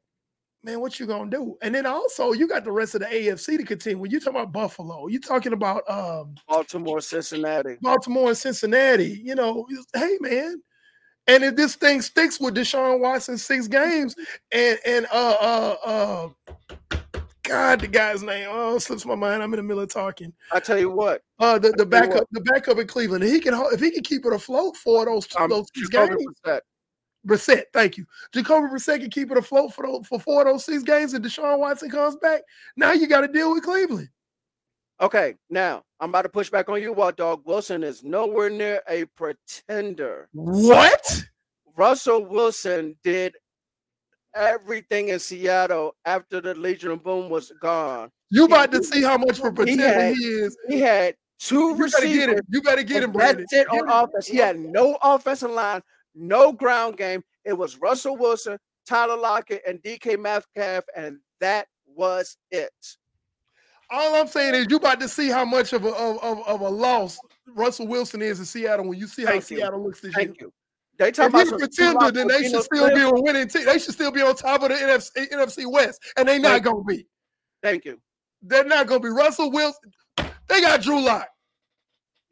man, 0.63 0.81
what 0.81 0.99
you 0.99 1.07
gonna 1.07 1.31
do? 1.31 1.57
And 1.63 1.75
then 1.75 1.87
also 1.87 2.33
you 2.33 2.49
got 2.49 2.65
the 2.65 2.73
rest 2.73 2.95
of 2.95 3.03
the 3.03 3.07
AFC 3.07 3.59
to 3.59 3.65
continue. 3.65 3.99
When 3.99 4.11
you 4.11 4.19
talking 4.19 4.41
about 4.41 4.53
Buffalo, 4.53 5.07
you 5.07 5.21
talking 5.21 5.53
about 5.53 5.89
um 5.89 6.35
Baltimore, 6.49 7.01
Cincinnati, 7.01 7.77
Baltimore 7.81 8.29
and 8.29 8.39
Cincinnati. 8.39 9.21
You 9.23 9.35
know, 9.35 9.67
hey 9.95 10.17
man, 10.21 10.63
And 11.27 11.43
if 11.43 11.57
this 11.57 11.75
thing 11.75 12.03
sticks 12.03 12.39
with 12.39 12.55
Deshaun 12.55 13.01
Watson 13.01 13.39
six 13.39 13.67
games, 13.67 14.15
and 14.53 14.79
and 14.87 15.07
uh 15.13 15.37
uh 15.41 15.77
uh 15.85 16.29
God, 17.43 17.81
the 17.81 17.89
guy's 17.89 18.23
name 18.23 18.49
oh 18.51 18.79
slips 18.79 19.07
my 19.07 19.15
mind. 19.15 19.43
I'm 19.43 19.53
in 19.53 19.59
the 19.59 19.63
middle 19.63 19.83
of 19.83 19.89
talking. 19.89 20.33
I 20.53 20.61
tell 20.61 20.79
you 20.79 20.91
what, 20.91 21.23
uh 21.39 21.59
the, 21.59 21.73
the 21.73 21.87
backup 21.87 22.27
the 22.31 22.41
backup 22.43 22.79
in 22.79 22.87
Cleveland. 22.87 23.25
He 23.25 23.41
can 23.41 23.55
if 23.73 23.81
he 23.81 23.91
can 23.91 24.03
keep 24.03 24.27
it 24.27 24.33
afloat 24.33 24.77
for 24.77 25.05
those 25.07 25.27
um, 25.37 25.51
those 25.51 25.67
six 25.75 25.89
games. 25.89 26.17
Brissett. 26.45 26.61
Brissett, 27.27 27.65
thank 27.73 27.97
you. 27.97 28.05
Jacoby 28.35 28.69
Brissett 28.69 29.01
can 29.01 29.11
keep 29.11 29.31
it 29.31 29.39
afloat 29.39 29.73
for 29.73 29.87
those, 29.87 30.07
for 30.07 30.21
four 30.21 30.43
of 30.43 30.49
those 30.49 30.65
six 30.67 30.83
games, 30.83 31.15
and 31.15 31.25
Deshaun 31.25 31.59
Watson 31.59 31.91
comes 31.91 32.17
back. 32.17 32.43
Now 32.77 32.93
you 32.93 33.07
got 33.07 33.23
to 33.23 33.29
deal 33.29 33.51
with 33.55 33.65
Cleveland. 33.65 34.11
Okay, 35.05 35.35
now 35.51 35.83
I'm 36.01 36.09
about 36.09 36.23
to 36.23 36.31
push 36.31 36.49
back 36.49 36.71
on 36.71 36.81
you. 36.81 36.91
Walt 36.91 37.19
Dog 37.19 37.43
Wilson 37.45 37.85
is 37.85 38.03
nowhere 38.03 38.49
near 38.49 38.81
a 38.89 39.05
pretender. 39.05 40.31
What? 40.33 41.25
Russell 41.77 42.25
Wilson 42.25 42.97
did 43.05 43.35
everything 44.35 45.11
in 45.11 45.19
Seattle 45.19 45.95
after 46.07 46.41
the 46.41 46.55
Legion 46.55 46.91
of 46.91 47.05
Boom 47.05 47.29
was 47.29 47.53
gone. 47.61 48.11
You 48.31 48.47
about 48.47 48.73
he, 48.73 48.79
to 48.79 48.85
see 48.85 49.03
how 49.03 49.19
much 49.19 49.41
for 49.41 49.53
pretender 49.53 49.83
he, 49.85 49.93
had, 49.93 50.15
he 50.15 50.25
is. 50.25 50.57
He 50.69 50.81
had 50.81 51.17
two 51.39 51.57
you 51.57 51.77
receivers. 51.77 52.01
Better 52.01 52.15
get 52.17 52.39
him. 52.39 52.45
You 52.49 52.63
better 52.63 52.83
get 52.83 53.03
him, 53.03 53.13
Brandon. 53.13 53.47
That's 53.51 53.53
it 53.53 53.69
on 53.69 53.87
offense. 53.91 54.27
He 54.27 54.39
had 54.39 54.59
no 54.59 54.97
offensive 55.03 55.51
line, 55.51 55.83
no 56.15 56.51
ground 56.51 56.97
game. 56.97 57.23
It 57.45 57.53
was 57.53 57.77
Russell 57.77 58.17
Wilson, 58.17 58.57
Tyler 58.89 59.19
Lockett, 59.19 59.61
and 59.69 59.83
DK 59.83 60.19
Metcalf, 60.19 60.85
and 60.97 61.19
that 61.41 61.67
was 61.95 62.39
it. 62.51 62.73
All 63.95 64.17
I'm 64.17 64.27
saying 64.27 64.55
is 64.55 64.67
you 64.69 64.77
about 64.77 64.99
to 65.01 65.09
see 65.09 65.29
how 65.29 65.45
much 65.45 65.73
of 65.73 65.85
a 65.85 65.91
of, 65.91 66.47
of, 66.47 66.61
a 66.61 66.69
loss 66.69 67.19
Russell 67.47 67.87
Wilson 67.87 68.23
is 68.23 68.41
in 68.41 68.45
Seattle 68.45 68.89
when 68.89 68.99
you 68.99 69.07
see 69.07 69.23
how 69.25 69.33
Thank 69.33 69.45
Seattle 69.45 69.79
you. 69.79 69.87
looks 69.87 70.01
this 70.01 70.17
year. 70.17 70.27
Thank 70.27 70.41
year. 70.41 70.49
You. 70.49 70.53
They 70.99 71.13
talk 71.13 71.27
if 71.27 71.35
about 71.35 71.55
a 71.55 71.59
pretender, 71.59 72.11
then 72.11 72.27
they 72.27 72.49
should 72.49 72.63
still 72.63 72.93
be 72.93 73.03
a 73.03 73.11
winning 73.11 73.49
team. 73.49 73.65
They 73.67 73.79
should 73.79 73.95
still 73.95 74.11
be 74.11 74.21
on 74.23 74.35
top 74.35 74.63
of 74.63 74.71
the 74.71 74.75
NFC, 74.75 75.31
NFC 75.31 75.71
West, 75.71 76.01
and 76.17 76.29
they're 76.29 76.39
not 76.39 76.63
going 76.63 76.77
to 76.77 76.85
be. 76.85 77.07
Thank 77.63 77.85
you. 77.85 78.01
They're 78.43 78.65
not 78.65 78.87
going 78.87 79.01
to 79.01 79.09
be. 79.09 79.13
Russell 79.13 79.51
Wilson, 79.51 79.93
they 80.49 80.61
got 80.61 80.83
Drew 80.83 81.01
Lock. 81.01 81.29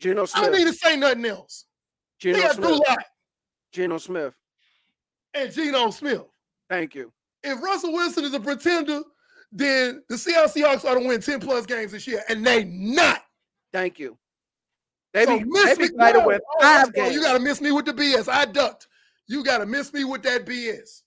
Geno 0.00 0.26
Smith. 0.26 0.44
I 0.44 0.46
don't 0.46 0.58
need 0.58 0.66
to 0.66 0.74
say 0.74 0.96
nothing 0.96 1.24
else. 1.24 1.66
Geno 2.20 2.36
they 2.36 2.42
got 2.42 2.54
Smith. 2.56 2.68
Drew 2.68 2.76
Lock. 2.88 3.04
Geno 3.72 3.98
Smith. 3.98 4.34
And 5.34 5.52
Geno 5.52 5.90
Smith. 5.90 6.22
Thank 6.68 6.94
you. 6.94 7.12
If 7.44 7.62
Russell 7.62 7.92
Wilson 7.92 8.24
is 8.24 8.34
a 8.34 8.40
pretender, 8.40 9.02
then 9.53 10.03
the 10.09 10.16
Seattle 10.16 10.48
Seahawks 10.48 10.84
ought 10.84 10.98
to 10.98 11.07
win 11.07 11.20
10 11.20 11.40
plus 11.40 11.66
games 11.66 11.92
this 11.92 12.07
year, 12.07 12.22
and 12.28 12.44
they 12.44 12.64
not. 12.64 13.22
Thank 13.72 13.98
you. 13.98 14.16
They 15.12 15.26
so 15.26 15.38
be, 15.38 15.44
miss 15.44 15.76
they 15.76 15.88
me 15.88 15.90
right 15.96 16.16
away. 16.16 16.38
Oh, 16.42 16.61
five 16.62 16.88
oh, 16.88 16.90
games. 16.92 17.14
You 17.14 17.22
got 17.22 17.34
to 17.34 17.40
miss 17.40 17.61
me 17.61 17.70
with 17.70 17.84
the 17.84 17.92
BS. 17.92 18.28
I 18.28 18.46
ducked. 18.46 18.88
You 19.28 19.44
got 19.44 19.59
to 19.59 19.66
miss 19.66 19.92
me 19.92 20.05
with 20.05 20.22
that 20.22 20.46
BS. 20.46 21.03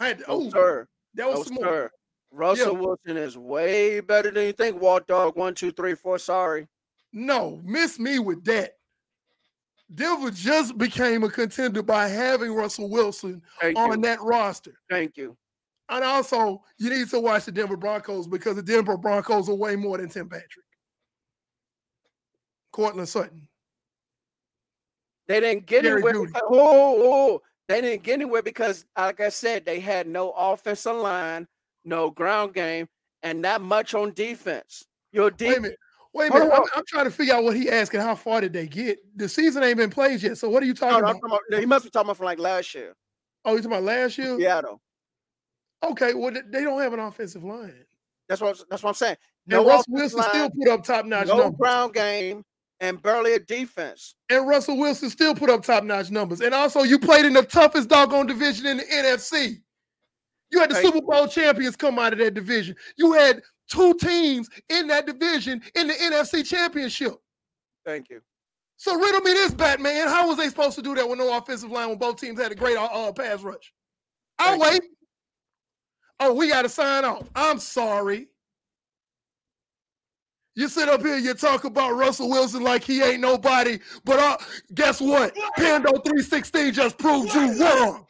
I 0.00 0.08
had 0.08 0.18
to, 0.18 0.24
oh, 0.28 0.50
sir. 0.50 0.88
That 1.14 1.28
was 1.28 1.50
no, 1.50 1.60
sir. 1.60 1.90
Russell 2.30 2.74
yeah. 2.74 2.80
Wilson 2.80 3.16
is 3.16 3.38
way 3.38 4.00
better 4.00 4.30
than 4.30 4.46
you 4.46 4.52
think. 4.52 4.80
Walt 4.80 5.06
Dog, 5.06 5.36
one, 5.36 5.54
two, 5.54 5.70
three, 5.70 5.94
four. 5.94 6.18
Sorry. 6.18 6.68
No, 7.12 7.60
miss 7.64 7.98
me 7.98 8.18
with 8.18 8.44
that. 8.44 8.72
Denver 9.94 10.30
just 10.30 10.76
became 10.76 11.24
a 11.24 11.30
contender 11.30 11.82
by 11.82 12.08
having 12.08 12.52
Russell 12.52 12.90
Wilson 12.90 13.40
Thank 13.60 13.78
on 13.78 13.92
you. 13.92 14.02
that 14.02 14.20
roster. 14.20 14.74
Thank 14.90 15.16
you. 15.16 15.36
And 15.88 16.04
also, 16.04 16.62
you 16.78 16.90
need 16.90 17.08
to 17.10 17.20
watch 17.20 17.46
the 17.46 17.52
Denver 17.52 17.76
Broncos 17.76 18.26
because 18.26 18.56
the 18.56 18.62
Denver 18.62 18.96
Broncos 18.96 19.48
are 19.48 19.54
way 19.54 19.74
more 19.74 19.96
than 19.98 20.08
Tim 20.08 20.28
Patrick. 20.28 20.64
Courtland 22.72 23.08
Sutton. 23.08 23.48
They 25.26 25.40
didn't 25.40 25.66
get 25.66 25.84
Jerry 25.84 26.02
anywhere. 26.02 26.26
Because, 26.26 26.42
oh, 26.44 26.50
oh, 26.50 27.02
oh, 27.02 27.42
they 27.68 27.80
didn't 27.80 28.02
get 28.02 28.14
anywhere 28.14 28.42
because, 28.42 28.84
like 28.96 29.20
I 29.20 29.28
said, 29.28 29.64
they 29.64 29.80
had 29.80 30.06
no 30.06 30.30
offensive 30.32 30.96
line, 30.96 31.46
no 31.84 32.10
ground 32.10 32.54
game, 32.54 32.88
and 33.22 33.42
not 33.42 33.60
much 33.60 33.94
on 33.94 34.12
defense. 34.12 34.86
Your 35.12 35.30
defense. 35.30 35.48
Wait 35.50 35.58
a 35.58 35.60
minute. 35.60 35.78
Wait 36.14 36.30
a 36.30 36.34
minute. 36.34 36.52
I'm, 36.54 36.62
I'm, 36.76 36.84
trying 36.86 37.04
to 37.04 37.10
figure 37.10 37.34
out 37.34 37.44
what 37.44 37.56
he 37.56 37.70
asking. 37.70 38.00
How 38.00 38.14
far 38.14 38.40
did 38.40 38.52
they 38.52 38.66
get? 38.66 38.98
The 39.16 39.28
season 39.28 39.62
ain't 39.62 39.76
been 39.76 39.90
played 39.90 40.22
yet. 40.22 40.38
So 40.38 40.48
what 40.48 40.62
are 40.62 40.66
you 40.66 40.74
talking, 40.74 40.94
no, 40.94 40.98
about? 40.98 41.20
talking 41.20 41.40
about? 41.50 41.60
He 41.60 41.66
must 41.66 41.84
be 41.84 41.90
talking 41.90 42.06
about 42.06 42.16
from 42.16 42.26
like 42.26 42.38
last 42.38 42.74
year. 42.74 42.94
Oh, 43.44 43.52
you 43.52 43.58
talking 43.58 43.72
about 43.72 43.84
last 43.84 44.16
year? 44.16 44.36
Seattle. 44.38 44.80
Okay, 45.82 46.14
well 46.14 46.32
they 46.32 46.64
don't 46.64 46.80
have 46.80 46.92
an 46.92 47.00
offensive 47.00 47.44
line. 47.44 47.84
That's 48.28 48.40
what 48.40 48.60
that's 48.68 48.82
what 48.82 48.90
I'm 48.90 48.94
saying. 48.94 49.16
No 49.46 49.60
and 49.60 49.68
Russell 49.68 49.94
Wilson 49.94 50.18
line, 50.20 50.28
still 50.28 50.50
put 50.50 50.68
up 50.68 50.84
top 50.84 51.06
notch 51.06 51.28
no 51.28 51.38
numbers. 51.38 51.58
ground 51.58 51.94
game 51.94 52.44
and 52.80 53.02
barely 53.02 53.34
a 53.34 53.38
defense. 53.38 54.14
And 54.30 54.46
Russell 54.46 54.76
Wilson 54.76 55.10
still 55.10 55.34
put 55.34 55.50
up 55.50 55.62
top 55.62 55.84
notch 55.84 56.10
numbers. 56.10 56.40
And 56.40 56.54
also, 56.54 56.82
you 56.82 56.98
played 56.98 57.24
in 57.24 57.32
the 57.32 57.42
toughest 57.42 57.88
doggone 57.88 58.26
division 58.26 58.66
in 58.66 58.76
the 58.78 58.84
NFC. 58.84 59.60
You 60.50 60.60
had 60.60 60.70
the 60.70 60.76
Super 60.76 61.02
Bowl 61.02 61.26
champions 61.26 61.76
come 61.76 61.98
out 61.98 62.12
of 62.12 62.18
that 62.20 62.34
division. 62.34 62.74
You 62.96 63.12
had 63.12 63.42
two 63.68 63.94
teams 63.94 64.48
in 64.70 64.86
that 64.88 65.06
division 65.06 65.62
in 65.74 65.88
the 65.88 65.94
NFC 65.94 66.46
championship. 66.46 67.14
Thank 67.84 68.08
you. 68.10 68.20
So 68.76 68.98
riddle 68.98 69.20
me 69.20 69.32
this, 69.32 69.52
Batman. 69.52 70.06
How 70.08 70.28
was 70.28 70.36
they 70.36 70.48
supposed 70.48 70.76
to 70.76 70.82
do 70.82 70.94
that 70.94 71.08
with 71.08 71.18
no 71.18 71.36
offensive 71.36 71.70
line 71.70 71.88
when 71.88 71.98
both 71.98 72.20
teams 72.20 72.40
had 72.40 72.52
a 72.52 72.54
great 72.54 72.76
uh, 72.76 72.84
uh 72.84 73.12
pass 73.12 73.42
rush? 73.42 73.72
I'll 74.38 74.58
Thank 74.58 74.62
wait. 74.62 74.82
You. 74.84 74.90
Oh, 76.20 76.32
we 76.32 76.48
got 76.48 76.62
to 76.62 76.68
sign 76.68 77.04
off. 77.04 77.28
I'm 77.34 77.58
sorry. 77.58 78.28
You 80.54 80.66
sit 80.66 80.88
up 80.88 81.02
here, 81.02 81.18
you 81.18 81.34
talk 81.34 81.62
about 81.62 81.92
Russell 81.92 82.28
Wilson 82.28 82.64
like 82.64 82.82
he 82.82 83.00
ain't 83.00 83.20
nobody, 83.20 83.78
but 84.04 84.18
uh, 84.18 84.36
guess 84.74 85.00
what? 85.00 85.32
Pando 85.56 85.92
316 85.92 86.72
just 86.72 86.98
proved 86.98 87.32
you 87.32 87.62
wrong. 87.62 88.04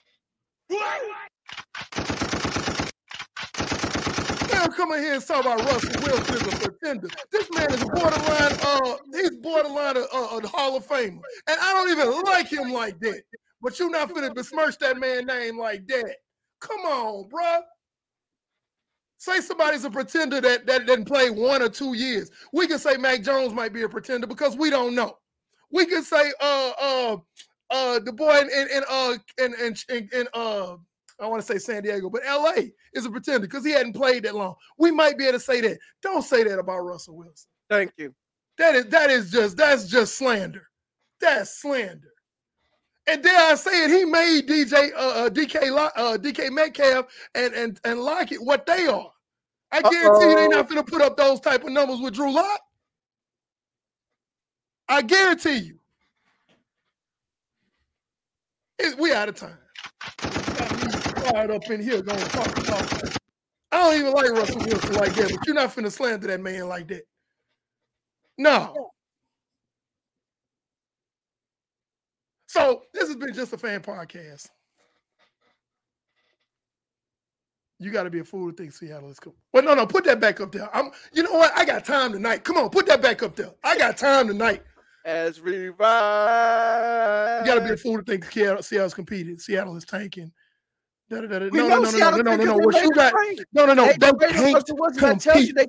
Now 4.51 4.67
come 4.69 4.93
in 4.93 5.03
here 5.03 5.15
and 5.15 5.27
talk 5.27 5.45
about 5.45 5.61
Russell 5.61 6.03
Wilson 6.03 6.35
as 6.37 6.65
a 6.65 6.71
pretender. 6.71 7.09
This 7.31 7.51
man 7.53 7.71
is 7.71 7.85
borderline, 7.85 8.59
uh, 8.63 8.97
he's 9.13 9.37
borderline 9.37 9.99
a, 9.99 10.01
a, 10.01 10.39
a 10.39 10.49
Hall 10.49 10.75
of 10.75 10.87
Famer. 10.87 11.21
And 11.49 11.61
I 11.61 11.75
don't 11.75 11.91
even 11.91 12.23
like 12.23 12.49
him 12.49 12.73
like 12.73 12.99
that. 13.01 13.21
But 13.61 13.79
you're 13.79 13.91
not 13.91 14.09
finna 14.09 14.35
besmirch 14.35 14.79
that 14.79 14.99
man 14.99 15.27
name 15.27 15.59
like 15.59 15.87
that. 15.89 16.17
Come 16.61 16.81
on, 16.81 17.29
bruh. 17.29 17.61
Say 19.19 19.41
somebody's 19.41 19.85
a 19.85 19.91
pretender 19.91 20.41
that, 20.41 20.65
that 20.67 20.87
didn't 20.87 21.07
play 21.07 21.29
one 21.29 21.61
or 21.61 21.69
two 21.69 21.95
years. 21.95 22.31
We 22.53 22.69
can 22.69 22.79
say 22.79 22.97
Mac 22.97 23.23
Jones 23.23 23.53
might 23.53 23.73
be 23.73 23.83
a 23.83 23.89
pretender 23.89 24.29
because 24.29 24.57
we 24.57 24.71
don't 24.71 24.95
know. 24.95 25.19
We 25.73 25.87
can 25.87 26.03
say 26.05 26.33
uh 26.41 26.73
uh 26.81 27.17
uh 27.71 27.99
the 27.99 28.13
boy 28.13 28.39
in 28.39 28.49
in, 28.49 28.69
in 28.69 28.83
uh 28.89 29.15
in 29.39 29.55
in, 29.55 29.75
in, 29.89 30.09
in 30.13 30.29
uh 30.35 30.77
I 31.21 31.27
want 31.27 31.43
to 31.43 31.47
say 31.47 31.59
San 31.59 31.83
Diego, 31.83 32.09
but 32.09 32.23
LA 32.25 32.69
is 32.95 33.07
a 33.07 33.11
pretender 33.11 33.41
because 33.41 33.65
he 33.65 33.73
hadn't 33.73 33.95
played 33.95 34.23
that 34.23 34.37
long. 34.37 34.55
We 34.79 34.93
might 34.93 35.19
be 35.19 35.25
able 35.25 35.39
to 35.39 35.41
say 35.41 35.61
that. 35.63 35.79
Don't 36.01 36.23
say 36.23 36.45
that 36.45 36.61
about 36.61 36.79
Russell 36.79 37.17
Wilson. 37.17 37.49
Thank 37.69 37.93
you. 37.97 38.15
That 38.57 38.77
is 38.77 38.87
that 38.87 39.11
is 39.11 39.33
just 39.33 39.57
that's 39.57 39.89
just 39.89 40.17
slander. 40.17 40.69
That's 41.21 41.61
slander. 41.61 42.08
And 43.09 43.23
dare 43.23 43.53
I 43.53 43.55
say 43.55 43.85
it, 43.85 43.91
he 43.91 44.05
made 44.05 44.47
DJ 44.47 44.93
uh, 44.95 44.99
uh 44.99 45.31
DK 45.31 45.75
uh, 45.97 46.19
DK 46.19 46.53
Metcalf 46.53 47.07
and 47.35 47.55
and 47.55 47.81
and 47.85 48.01
Lockett 48.01 48.43
what 48.43 48.67
they 48.67 48.87
are. 48.87 49.11
I 49.73 49.81
guarantee 49.81 50.07
Uh-oh. 50.07 50.31
you 50.31 50.37
they're 50.37 50.49
not 50.49 50.69
going 50.69 50.83
to 50.83 50.91
put 50.91 51.03
up 51.03 51.17
those 51.17 51.41
type 51.41 51.65
of 51.65 51.71
numbers 51.71 52.01
with 52.01 52.15
Drew 52.15 52.33
Lock. 52.33 52.61
I 54.89 55.03
guarantee 55.03 55.59
you. 55.59 55.79
It, 58.79 58.99
we 58.99 59.13
out 59.13 59.29
of 59.29 59.35
time. 59.35 59.59
Up 61.35 61.71
in 61.71 61.83
here 61.83 62.01
going 62.01 62.19
talk 62.19 62.59
about. 62.59 63.19
I 63.71 63.77
don't 63.77 64.01
even 64.01 64.13
like 64.13 64.31
Russell 64.31 64.61
Wilson 64.61 64.95
like 64.95 65.15
that, 65.15 65.31
but 65.31 65.47
you're 65.47 65.55
not 65.55 65.75
finna 65.75 65.91
slander 65.93 66.27
that 66.27 66.41
man 66.41 66.69
like 66.69 66.89
that. 66.89 67.03
No. 68.39 68.93
So 72.59 72.83
this 72.93 73.09
has 73.09 73.17
been 73.17 73.33
just 73.33 73.53
a 73.53 73.59
fan 73.59 73.81
podcast. 73.81 74.49
You 77.81 77.93
got 77.93 78.05
to 78.05 78.11
be 78.11 78.19
a 78.19 78.25
fool 78.25 78.51
to 78.51 78.57
think 78.57 78.73
Seattle 78.73 79.09
is 79.09 79.21
cool. 79.21 79.37
But 79.53 79.65
no, 79.65 79.73
no, 79.75 79.87
put 79.87 80.05
that 80.05 80.19
back 80.19 80.41
up 80.41 80.51
there. 80.51 80.69
I'm. 80.75 80.91
You 81.13 81.23
know 81.23 81.33
what? 81.33 81.53
I 81.57 81.65
got 81.65 81.85
time 81.85 82.13
tonight. 82.13 82.43
Come 82.43 82.57
on, 82.57 82.71
put 82.71 82.87
that 82.87 83.01
back 83.01 83.23
up 83.23 83.37
there. 83.37 83.53
I 83.63 83.79
got 83.79 83.97
time 83.97 84.27
tonight. 84.27 84.63
As 85.05 85.41
we 85.41 85.69
ride. 85.69 87.41
You 87.41 87.47
got 87.47 87.55
to 87.55 87.65
be 87.65 87.71
a 87.71 87.77
fool 87.77 87.99
to 87.99 88.03
think 88.03 88.25
Seattle, 88.25 88.63
Seattle's 88.63 88.95
competing. 88.95 89.39
Seattle 89.39 89.77
is 89.77 89.85
tanking. 89.85 90.33
Da, 91.09 91.23
da, 91.23 91.27
da, 91.27 91.39
no, 91.39 91.69
no, 91.69 91.81
no, 91.81 91.91
no, 91.91 92.11
no, 92.11 92.11
no, 92.11 92.23
no, 92.23 92.37
no, 92.37 92.45
no. 92.45 92.57
What 92.57 92.83
you 92.83 92.91
got? 92.91 93.15
No, 93.55 93.65
no, 93.65 93.73
no. 93.73 93.87
They, 93.87 94.11
they 94.19 94.33
can't 94.33 94.67
compete. 94.99 95.55
They, 95.55 95.67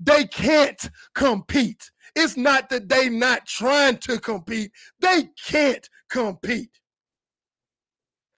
they 0.00 0.24
can't 0.24 0.90
compete. 1.14 1.90
It's 2.16 2.36
not 2.36 2.70
that 2.70 2.88
they 2.88 3.08
not 3.08 3.46
trying 3.46 3.98
to 3.98 4.18
compete. 4.20 4.70
They 5.00 5.28
can't 5.46 5.88
compete. 6.08 6.70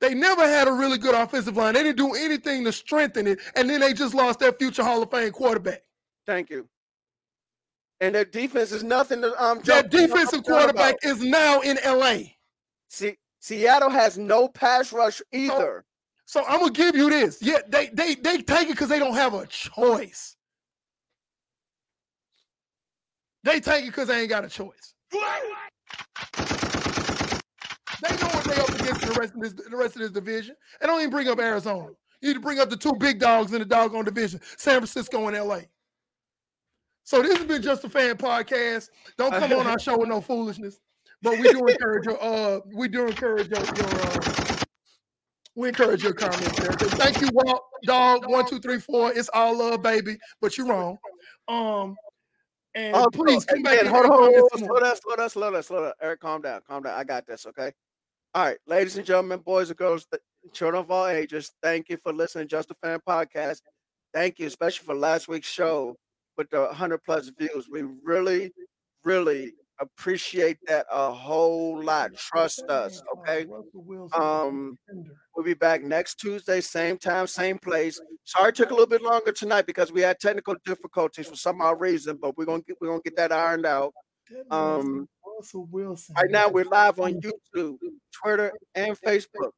They 0.01 0.15
never 0.15 0.47
had 0.47 0.69
a 0.69 0.73
really 0.73 0.99
good 0.99 1.15
offensive 1.15 1.57
line. 1.57 1.75
They 1.75 1.83
didn't 1.83 1.99
do 1.99 2.15
anything 2.15 2.65
to 2.65 2.73
strengthen 2.73 3.27
it, 3.27 3.41
and 3.55 3.69
then 3.69 3.81
they 3.81 3.93
just 3.93 4.15
lost 4.15 4.39
their 4.39 4.53
future 4.53 4.83
Hall 4.83 5.03
of 5.03 5.11
Fame 5.11 5.33
quarterback. 5.33 5.83
Thank 6.27 6.51
you. 6.51 6.69
And 8.01 8.15
their 8.15 8.25
defense 8.27 8.73
is 8.73 8.83
nothing 8.83 9.23
to 9.23 9.43
um. 9.43 9.61
Their 9.61 9.83
defensive 9.83 10.45
quarterback 10.45 10.97
is 11.03 11.23
now 11.23 11.61
in 11.61 11.79
LA. 11.85 12.19
See, 12.89 13.17
Seattle 13.41 13.91
has 13.91 14.19
no 14.19 14.49
pass 14.49 14.93
rush 14.93 15.23
either. 15.33 15.85
So, 16.27 16.41
so 16.41 16.47
I'm 16.47 16.61
gonna 16.61 16.73
give 16.73 16.95
you 16.95 17.09
this. 17.09 17.41
Yeah, 17.41 17.59
they 17.69 17.89
they 17.95 18.15
they 18.17 18.39
take 18.43 18.69
it 18.69 18.73
because 18.73 18.91
they 18.91 18.99
don't 18.99 19.15
have 19.15 19.33
a 19.33 19.47
choice. 19.47 20.36
They 23.47 23.61
take 23.61 23.85
it 23.85 23.87
because 23.87 24.09
they 24.09 24.23
ain't 24.23 24.29
got 24.29 24.45
a 24.45 24.49
choice. 24.49 24.95
They 25.13 25.21
know 28.17 28.27
what 28.27 28.45
they 28.45 28.57
up 28.57 28.69
against 28.71 29.01
the 29.03 29.17
rest 29.21 29.35
of 29.35 29.41
this 29.41 29.53
the 29.53 29.77
rest 29.77 29.95
of 29.95 30.03
this 30.03 30.11
division. 30.11 30.57
And 30.81 30.89
don't 30.89 30.99
even 30.99 31.11
bring 31.11 31.29
up 31.29 31.39
Arizona. 31.39 31.91
You 32.21 32.31
need 32.31 32.35
to 32.35 32.41
bring 32.41 32.59
up 32.59 32.71
the 32.71 32.77
two 32.77 32.93
big 32.99 33.21
dogs 33.21 33.53
in 33.53 33.61
the 33.61 33.65
doggone 33.65 34.05
division, 34.05 34.41
San 34.57 34.79
Francisco 34.79 35.29
and 35.29 35.37
LA. 35.37 35.61
So 37.05 37.23
this 37.23 37.39
has 37.39 37.47
been 37.47 37.63
just 37.63 37.85
a 37.85 37.89
fan 37.89 38.17
podcast. 38.17 38.89
Don't 39.17 39.31
come 39.33 39.53
on 39.53 39.65
our 39.69 39.79
show 39.79 39.97
with 39.97 40.09
no 40.09 40.21
foolishness. 40.21 40.81
But 41.23 41.39
we 41.39 41.49
do 41.53 41.65
encourage 41.67 42.05
your 42.05 42.21
uh 42.21 42.59
we 42.75 42.89
do 42.89 43.07
encourage 43.07 43.49
your, 43.49 43.61
your 43.61 44.01
uh, 44.01 44.57
we 45.55 45.69
encourage 45.69 46.03
your 46.03 46.15
comments 46.15 46.59
there. 46.59 46.73
Thank 46.73 47.21
you, 47.21 47.29
Walt, 47.33 47.63
dog. 47.85 48.29
One, 48.29 48.45
two, 48.45 48.59
three, 48.59 48.81
four. 48.81 49.13
It's 49.13 49.31
all 49.33 49.57
love, 49.57 49.85
baby. 49.85 50.19
But 50.41 50.59
you're 50.59 50.67
wrong. 50.67 50.99
Um 51.47 51.95
and 52.77 52.95
oh, 52.95 53.09
please 53.11 53.45
come 53.47 53.63
back. 53.63 53.81
And 53.81 53.89
hold 53.89 54.05
on, 54.05 54.11
hold 54.13 54.51
on, 54.53 54.59
slow 54.59 54.79
down, 54.79 54.97
slow 54.97 55.17
down, 55.17 55.31
slow 55.31 55.51
down, 55.51 55.63
slow 55.63 55.83
down. 55.85 55.93
Eric, 56.01 56.21
calm 56.21 56.43
down, 56.43 56.61
calm 56.69 56.83
down. 56.83 56.95
I 56.97 57.05
got 57.05 57.27
this, 57.27 57.47
okay? 57.47 57.73
All 58.35 58.45
right, 58.45 58.59
ladies 58.67 58.99
and 58.99 59.07
gentlemen, 59.07 59.41
boys 59.41 59.71
and 59.71 59.79
girls, 59.79 60.07
children 60.53 60.83
of 60.83 60.91
all 60.91 61.07
ages, 61.07 61.53
thank 61.63 61.89
you 61.89 61.97
for 61.97 62.13
listening 62.13 62.45
to 62.45 62.51
Just 62.51 62.71
a 62.71 62.75
Fan 62.83 63.01
Podcast. 63.09 63.63
Thank 64.13 64.39
you, 64.39 64.47
especially 64.47 64.85
for 64.85 64.95
last 64.95 65.27
week's 65.27 65.49
show 65.49 65.97
with 66.37 66.51
the 66.51 66.61
100 66.61 67.03
plus 67.03 67.31
views. 67.39 67.67
We 67.71 67.83
really, 68.05 68.53
really 69.05 69.53
appreciate 69.81 70.59
that 70.67 70.87
a 70.91 71.13
whole 71.13 71.83
lot. 71.83 72.15
Trust 72.15 72.63
us, 72.69 73.03
okay? 73.19 73.47
Um, 74.15 74.79
we'll 75.35 75.45
be 75.45 75.55
back 75.55 75.83
next 75.83 76.17
Tuesday, 76.17 76.61
same 76.61 76.99
time, 76.99 77.27
same 77.27 77.59
place. 77.59 78.01
Sorry, 78.25 78.51
it 78.51 78.55
took 78.55 78.71
a 78.71 78.75
little 78.75 78.87
bit 78.87 79.03
longer 79.03 79.33
tonight 79.33 79.67
because 79.67 79.93
we 79.93 80.01
had 80.01 80.19
technical 80.19 80.55
difficulties 80.65 81.29
for 81.29 81.37
some 81.37 81.61
odd 81.61 81.81
reason, 81.81 82.19
but 82.21 82.37
we're 82.37 82.47
gonna 82.47 82.63
get 82.67 82.77
we're 82.81 82.89
gonna 82.89 83.01
get 83.05 83.17
that 83.17 83.33
ironed 83.33 83.67
out. 83.67 83.93
Um, 84.51 85.09
right 86.17 86.31
now 86.31 86.49
we're 86.49 86.65
live 86.65 86.99
on 86.99 87.21
YouTube, 87.21 87.77
Twitter, 88.13 88.53
and 88.75 88.99
Facebook. 89.01 89.51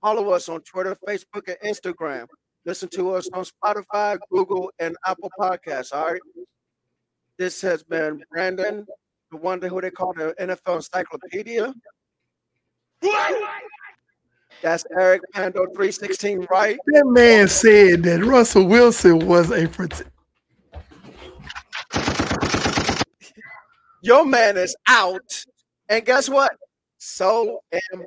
Follow 0.00 0.30
us 0.30 0.48
on 0.48 0.60
Twitter, 0.62 0.96
Facebook, 1.06 1.48
and 1.48 1.58
Instagram. 1.64 2.26
Listen 2.66 2.88
to 2.90 3.14
us 3.14 3.28
on 3.34 3.44
Spotify, 3.44 4.18
Google, 4.30 4.70
and 4.78 4.96
Apple 5.06 5.30
Podcasts. 5.38 5.94
All 5.94 6.12
right. 6.12 6.20
This 7.36 7.60
has 7.62 7.82
been 7.82 8.22
Brandon 8.30 8.86
the 9.34 9.40
one 9.40 9.60
who 9.60 9.80
they 9.80 9.90
call 9.90 10.12
the 10.12 10.34
NFL 10.40 10.76
Encyclopedia. 10.76 11.74
That's 14.62 14.84
Eric 14.96 15.22
Pando 15.32 15.66
316, 15.66 16.46
right? 16.50 16.78
That 16.86 17.06
man 17.06 17.48
said 17.48 18.02
that 18.04 18.24
Russell 18.24 18.66
Wilson 18.66 19.26
was 19.26 19.50
a 19.50 19.68
Your 24.02 24.24
man 24.24 24.56
is 24.56 24.74
out. 24.86 25.44
And 25.88 26.04
guess 26.04 26.28
what? 26.28 26.52
So 26.98 27.60
am 27.72 28.04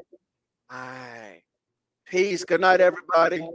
I. 0.69 1.41
Peace. 2.05 2.43
Good 2.45 2.61
night, 2.61 2.81
everybody. 2.81 3.47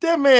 That 0.00 0.20
man 0.20 0.36